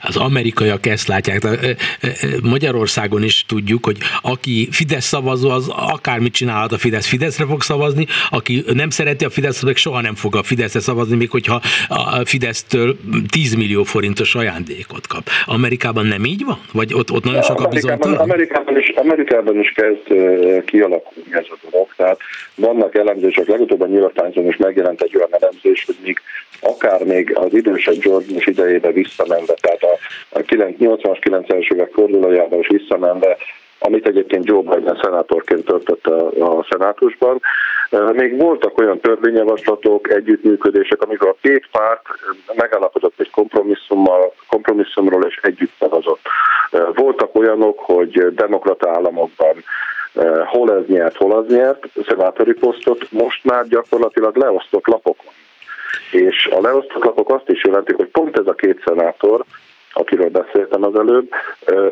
az 0.00 0.16
amerikaiak 0.16 0.86
ezt 0.86 1.08
látják. 1.08 1.42
Magyarországon 2.42 3.22
is 3.22 3.44
tudjuk, 3.48 3.84
hogy 3.84 3.96
aki 4.22 4.68
Fidesz 4.70 5.04
szavazó, 5.04 5.50
az 5.50 5.68
akármit 5.68 6.32
csinálhat 6.32 6.72
a 6.72 6.78
Fidesz, 6.78 7.06
Fideszre 7.06 7.46
fog 7.46 7.62
szavazni, 7.62 8.06
aki 8.30 8.64
nem 8.72 8.90
szereti 8.90 9.24
a 9.24 9.30
Fidesz, 9.30 9.62
meg 9.62 9.76
soha 9.76 10.00
nem 10.00 10.14
fog 10.14 10.36
a 10.36 10.42
Fideszre 10.42 10.80
szavazni, 10.80 11.16
még 11.16 11.30
hogyha 11.30 11.60
a 11.88 12.24
Fidesztől 12.24 12.96
10 13.28 13.54
millió 13.54 13.82
forintos 13.82 14.34
ajándékot 14.34 15.06
kap. 15.06 15.28
Amerikában 15.44 16.06
nem 16.06 16.24
így 16.24 16.44
van? 16.44 16.58
Vagy 16.72 16.94
ott, 16.94 17.10
ott 17.10 17.24
nagyon 17.24 17.42
sok 17.42 17.60
a 17.60 17.68
bizonytalan? 17.68 18.16
Amerikában 18.16 18.78
is, 18.78 18.88
Amerikában 18.88 19.60
is 19.60 19.72
kezd 19.72 20.02
kialakulni 20.64 21.28
ez 21.30 21.46
a 21.48 21.56
dolog. 21.70 21.88
Tehát 21.96 22.18
vannak 22.54 22.94
elemzések, 22.94 23.46
legutóbb 23.46 23.80
a 23.80 23.86
New 23.86 23.98
York 23.98 24.14
Times-on 24.14 24.46
is 24.46 24.56
megjelent 24.56 25.00
egy 25.00 25.16
olyan 25.16 25.30
elemzés, 25.30 25.84
hogy 25.84 25.96
még 26.02 26.20
akár 26.64 27.04
még 27.04 27.36
az 27.36 27.54
idősebb 27.54 27.94
George 27.94 28.32
Bush 28.32 28.48
idejébe 28.48 28.90
visszamenve, 28.90 29.54
tehát 29.60 29.82
a, 29.82 29.98
a 30.28 30.40
80-as, 30.40 31.18
90-es 31.22 31.72
évek 31.72 31.92
fordulójában 31.92 32.58
is 32.58 32.68
visszamenve, 32.68 33.36
amit 33.78 34.06
egyébként 34.06 34.44
Joe 34.44 34.60
Biden 34.60 34.98
szenátorként 35.02 35.64
töltött 35.64 36.06
a, 36.06 36.58
a 36.58 36.66
szenátusban. 36.70 37.40
Még 38.12 38.36
voltak 38.36 38.78
olyan 38.78 39.00
törvényjavaslatok, 39.00 40.10
együttműködések, 40.10 41.02
amikor 41.02 41.28
a 41.28 41.36
két 41.40 41.68
párt 41.70 42.02
megállapodott 42.54 43.20
egy 43.20 43.30
kompromisszummal, 43.30 44.32
kompromisszumról 44.48 45.24
és 45.24 45.40
együtt 45.42 45.72
szavazott. 45.78 46.20
Voltak 46.94 47.34
olyanok, 47.34 47.78
hogy 47.78 48.34
demokrata 48.34 48.90
államokban 48.90 49.64
hol 50.44 50.72
ez 50.72 50.86
nyert, 50.86 51.16
hol 51.16 51.32
az 51.32 51.46
nyert, 51.48 51.86
szenátori 52.06 52.52
posztot, 52.52 53.10
most 53.10 53.44
már 53.44 53.68
gyakorlatilag 53.68 54.36
leosztott 54.36 54.86
lapokon 54.86 55.33
és 56.14 56.46
a 56.46 56.60
leosztott 56.60 57.04
lapok 57.04 57.30
azt 57.30 57.48
is 57.48 57.64
jelentik, 57.64 57.96
hogy 57.96 58.08
pont 58.08 58.38
ez 58.38 58.46
a 58.46 58.54
két 58.54 58.82
szenátor, 58.86 59.44
akiről 59.92 60.28
beszéltem 60.28 60.84
az 60.84 60.94
előbb, 60.94 61.28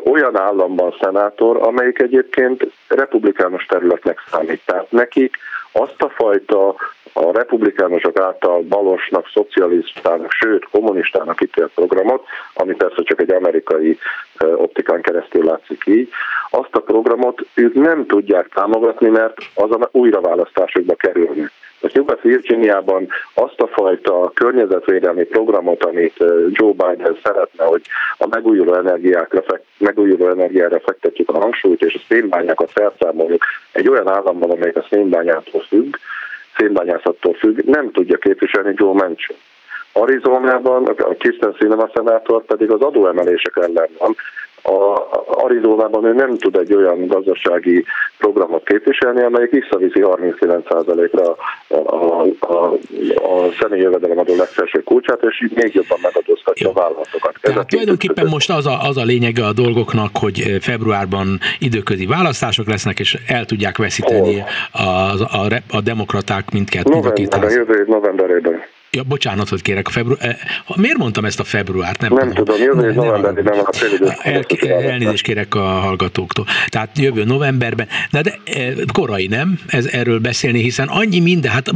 olyan 0.05 0.39
államban 0.39 0.95
szenátor, 1.01 1.57
amelyik 1.61 1.99
egyébként 1.99 2.71
republikánus 2.87 3.65
területnek 3.65 4.19
számít. 4.31 4.61
Tehát 4.65 4.91
nekik 4.91 5.37
azt 5.71 6.01
a 6.01 6.09
fajta 6.09 6.75
a 7.13 7.31
republikánusok 7.31 8.19
által 8.19 8.61
balosnak, 8.61 9.29
szocialistának, 9.33 10.31
sőt 10.31 10.67
kommunistának 10.71 11.41
ítélt 11.41 11.71
programot, 11.75 12.23
ami 12.53 12.73
persze 12.73 13.03
csak 13.03 13.21
egy 13.21 13.31
amerikai 13.31 13.97
optikán 14.39 15.01
keresztül 15.01 15.43
látszik 15.43 15.83
így, 15.85 16.09
azt 16.49 16.75
a 16.75 16.81
programot 16.81 17.45
ők 17.53 17.73
nem 17.73 18.05
tudják 18.05 18.47
támogatni, 18.53 19.09
mert 19.09 19.37
az 19.53 19.71
a 19.71 19.89
újraválasztásokba 19.91 20.95
kerülni. 20.95 21.49
Most 21.83 21.95
Nyugat-Virginiában 21.95 23.07
azt 23.33 23.59
a 23.59 23.67
fajta 23.67 24.31
környezetvédelmi 24.33 25.23
programot, 25.23 25.83
amit 25.83 26.23
Joe 26.49 26.71
Biden 26.71 27.17
szeretne, 27.23 27.63
hogy 27.63 27.81
a 28.17 28.27
megújuló, 28.27 28.73
energiákra, 28.73 29.43
megújuló 29.77 30.27
energiára 30.27 30.79
fektetjük 30.79 31.29
a 31.29 31.39
hangsúlyt, 31.39 31.81
és 31.81 31.93
a 31.93 32.05
szénbányákat 32.07 32.71
felszámoljuk 32.71 33.43
egy 33.71 33.89
olyan 33.89 34.07
államban, 34.07 34.51
amelyik 34.51 34.75
a 34.75 34.85
szénbányától 34.89 35.61
függ, 35.61 35.95
szénbányászattól 36.57 37.33
függ, 37.33 37.59
nem 37.65 37.91
tudja 37.91 38.17
képviselni 38.17 38.73
Joe 38.75 38.93
Manchin. 38.93 39.37
Arizonában 39.93 40.85
a 40.85 41.13
Kirsten 41.13 41.55
Sinema 41.59 41.89
szenátor 41.93 42.45
pedig 42.45 42.71
az 42.71 42.81
adóemelések 42.81 43.55
ellen 43.55 43.89
van, 43.97 44.15
a 44.63 45.03
Arizonában 45.27 46.05
ő 46.05 46.13
nem 46.13 46.37
tud 46.37 46.55
egy 46.55 46.73
olyan 46.73 47.07
gazdasági 47.07 47.85
programot 48.17 48.63
képviselni, 48.65 49.21
amelyik 49.21 49.51
visszaviszi 49.51 50.01
39%-ra 50.03 51.35
a, 51.67 51.95
a, 51.95 52.25
a, 52.39 52.73
a 53.23 53.51
személyi 53.59 53.81
jövedelemadó 53.81 54.35
legfelső 54.35 54.79
kulcsát, 54.79 55.23
és 55.23 55.41
így 55.41 55.51
még 55.55 55.73
jobban 55.73 55.97
megadóztatja 56.01 56.69
a 56.69 56.73
vállalatokat. 56.73 57.35
Tehát 57.41 57.67
tulajdonképpen 57.67 58.27
most 58.27 58.49
az 58.49 58.65
a, 58.65 58.81
az 58.87 58.97
a 58.97 59.03
lényege 59.03 59.45
a 59.45 59.53
dolgoknak, 59.53 60.09
hogy 60.19 60.57
februárban 60.61 61.39
időközi 61.59 62.05
választások 62.05 62.67
lesznek, 62.67 62.99
és 62.99 63.17
el 63.27 63.45
tudják 63.45 63.77
veszíteni 63.77 64.43
a, 64.71 64.79
a, 64.81 65.11
a, 65.21 65.47
a 65.69 65.81
demokraták 65.81 66.51
mindkettő. 66.51 66.93
November, 66.93 67.43
a 67.43 67.49
jövő 67.49 67.85
novemberében. 67.87 68.63
Ja, 68.95 69.03
bocsánatot 69.03 69.61
kérek, 69.61 69.87
a 69.87 69.89
február... 69.89 70.19
Eh, 70.21 70.35
miért 70.75 70.97
mondtam 70.97 71.25
ezt 71.25 71.39
a 71.39 71.43
februárt? 71.43 72.01
Nem, 72.01 72.13
nem 72.13 72.33
tudom, 72.33 72.57
jövő 72.57 72.85
nem, 72.85 72.93
novemberben 72.93 73.43
nem 73.43 73.59
a 73.59 74.17
El, 74.21 74.45
Elnézést 74.67 75.23
kérek 75.23 75.55
a 75.55 75.59
hallgatóktól. 75.59 76.45
Tehát 76.67 76.97
jövő 76.97 77.23
novemberben, 77.23 77.87
de, 78.11 78.21
de 78.21 78.37
eh, 78.45 78.73
korai 78.93 79.27
nem 79.27 79.59
ez, 79.67 79.85
erről 79.85 80.19
beszélni, 80.19 80.61
hiszen 80.61 80.87
annyi 80.87 81.19
minden, 81.19 81.51
hát 81.51 81.71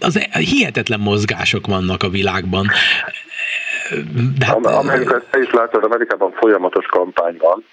az 0.00 0.18
hihetetlen 0.32 1.00
mozgások 1.00 1.66
vannak 1.66 2.02
a 2.02 2.08
világban. 2.08 2.66
De 4.38 4.46
hát, 4.46 4.66
Amerika, 4.66 5.22
te 5.30 5.38
is 5.38 5.50
látod, 5.50 5.84
Amerikában 5.84 6.32
folyamatos 6.32 6.86
kampány 6.86 7.36
van, 7.38 7.64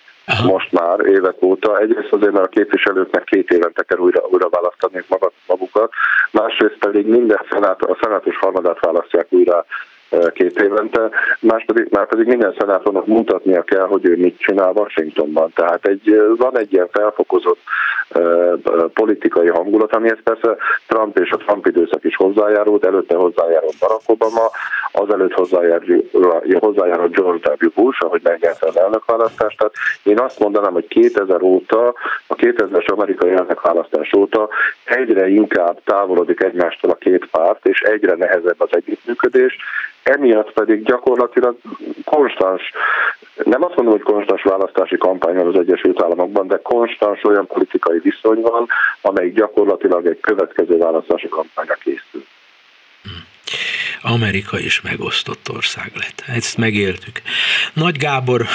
Most 0.44 0.72
már 0.72 1.00
évek 1.00 1.36
óta. 1.42 1.80
Egyrészt 1.80 2.12
azért, 2.12 2.32
mert 2.32 2.46
a 2.46 2.50
képviselőknek 2.50 3.24
két 3.24 3.50
évente 3.50 3.84
kell 3.84 3.98
újra, 3.98 4.22
újra 4.32 4.50
választani 4.50 5.04
magukat, 5.48 5.92
másrészt 6.32 6.78
pedig 6.80 7.06
minden 7.08 7.42
szenát, 7.50 7.82
a 7.82 7.98
szenátus 8.02 8.38
harmadát 8.38 8.80
választják 8.80 9.28
újra 9.30 9.66
két 10.34 10.62
évente, 10.62 11.10
más 11.40 11.64
pedig, 11.66 11.88
már 11.92 12.08
pedig 12.08 12.28
minden 12.28 12.56
szenátornak 12.60 13.06
mutatnia 13.06 13.64
kell, 13.64 13.86
hogy 13.86 14.06
ő 14.06 14.18
mit 14.18 14.40
csinál 14.40 14.72
Washingtonban. 14.72 15.52
Tehát 15.56 15.86
egy, 15.86 16.22
van 16.38 16.58
egy 16.58 16.74
ilyen 16.74 16.90
felfokozott 16.92 17.60
politikai 18.94 19.48
hangulat, 19.48 19.96
amihez 19.96 20.18
persze 20.24 20.56
Trump 20.88 21.20
és 21.20 21.32
a 21.32 21.38
Trump 21.38 21.66
időszak 21.66 22.04
is 22.04 22.16
hozzájárult, 22.16 22.86
előtte 22.86 23.16
hozzájárult 23.16 23.80
Barack 23.80 24.02
Obama, 24.06 24.50
azelőtt 24.92 25.34
hozzájárult 25.34 27.12
George 27.12 27.56
W. 27.60 27.70
Bush, 27.76 28.06
ahogy 28.06 28.22
megnyerte 28.24 28.68
az 28.68 28.78
elnökválasztást. 28.78 29.58
Tehát 29.58 29.74
én 30.04 30.20
azt 30.20 30.40
mondanám, 30.40 30.74
hogy 30.74 30.88
2000 30.88 31.42
óta, 31.42 31.94
a 32.36 32.46
2000-es 32.46 32.86
amerikai 32.86 33.30
elnökválasztás 33.30 34.14
óta 34.18 34.50
egyre 34.84 35.28
inkább 35.28 35.80
távolodik 35.84 36.44
egymástól 36.44 36.92
a 36.92 36.96
két 36.96 37.26
párt, 37.32 37.66
és 37.66 37.80
egyre 37.80 38.16
nehezebb 38.16 38.62
az 38.62 38.70
együttműködés, 38.72 39.58
emiatt 40.04 40.52
pedig 40.52 40.84
gyakorlatilag 40.84 41.56
konstans, 42.06 42.72
nem 43.44 43.64
azt 43.64 43.76
mondom, 43.76 43.94
hogy 43.94 44.14
konstans 44.14 44.44
választási 44.44 44.98
kampány 44.98 45.36
van 45.36 45.48
az 45.48 45.60
Egyesült 45.60 46.02
Államokban, 46.02 46.48
de 46.48 46.60
konstans 46.62 47.24
olyan 47.24 47.48
politikai 47.48 48.00
viszony 48.00 48.42
van, 48.42 48.68
amelyik 49.02 49.34
gyakorlatilag 49.34 50.06
egy 50.06 50.20
következő 50.20 50.78
választási 50.78 51.28
kampányra 51.28 51.74
készül. 51.74 52.24
Amerika 54.02 54.60
is 54.60 54.82
megosztott 54.82 55.50
ország 55.50 55.92
lett. 55.96 56.24
Ezt 56.28 56.58
megéltük. 56.58 57.22
Nagy 57.74 57.98
Gábor, 57.98 58.46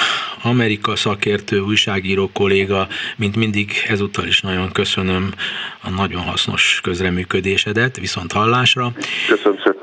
Amerika 0.43 0.95
szakértő, 0.95 1.59
újságíró 1.59 2.29
kolléga, 2.33 2.87
mint 3.15 3.35
mindig 3.35 3.71
ezúttal 3.87 4.25
is 4.25 4.41
nagyon 4.41 4.71
köszönöm 4.71 5.33
a 5.81 5.89
nagyon 5.89 6.21
hasznos 6.21 6.79
közreműködésedet, 6.83 7.97
viszont 7.97 8.31
hallásra. 8.31 8.93
Köszönöm 9.27 9.57
szépen. 9.57 9.81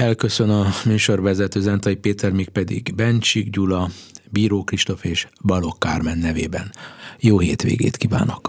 Elköszön 0.00 0.50
a 0.50 0.66
műsorvezető 0.84 1.60
Zentai 1.60 1.94
Péter, 1.94 2.30
még 2.30 2.48
pedig 2.48 2.94
Bencsik 2.94 3.50
Gyula, 3.50 3.88
Bíró 4.30 4.64
Kristóf 4.64 5.04
és 5.04 5.26
Balok 5.42 5.78
Kármen 5.78 6.18
nevében. 6.18 6.72
Jó 7.20 7.38
hétvégét 7.38 7.96
kívánok! 7.96 8.48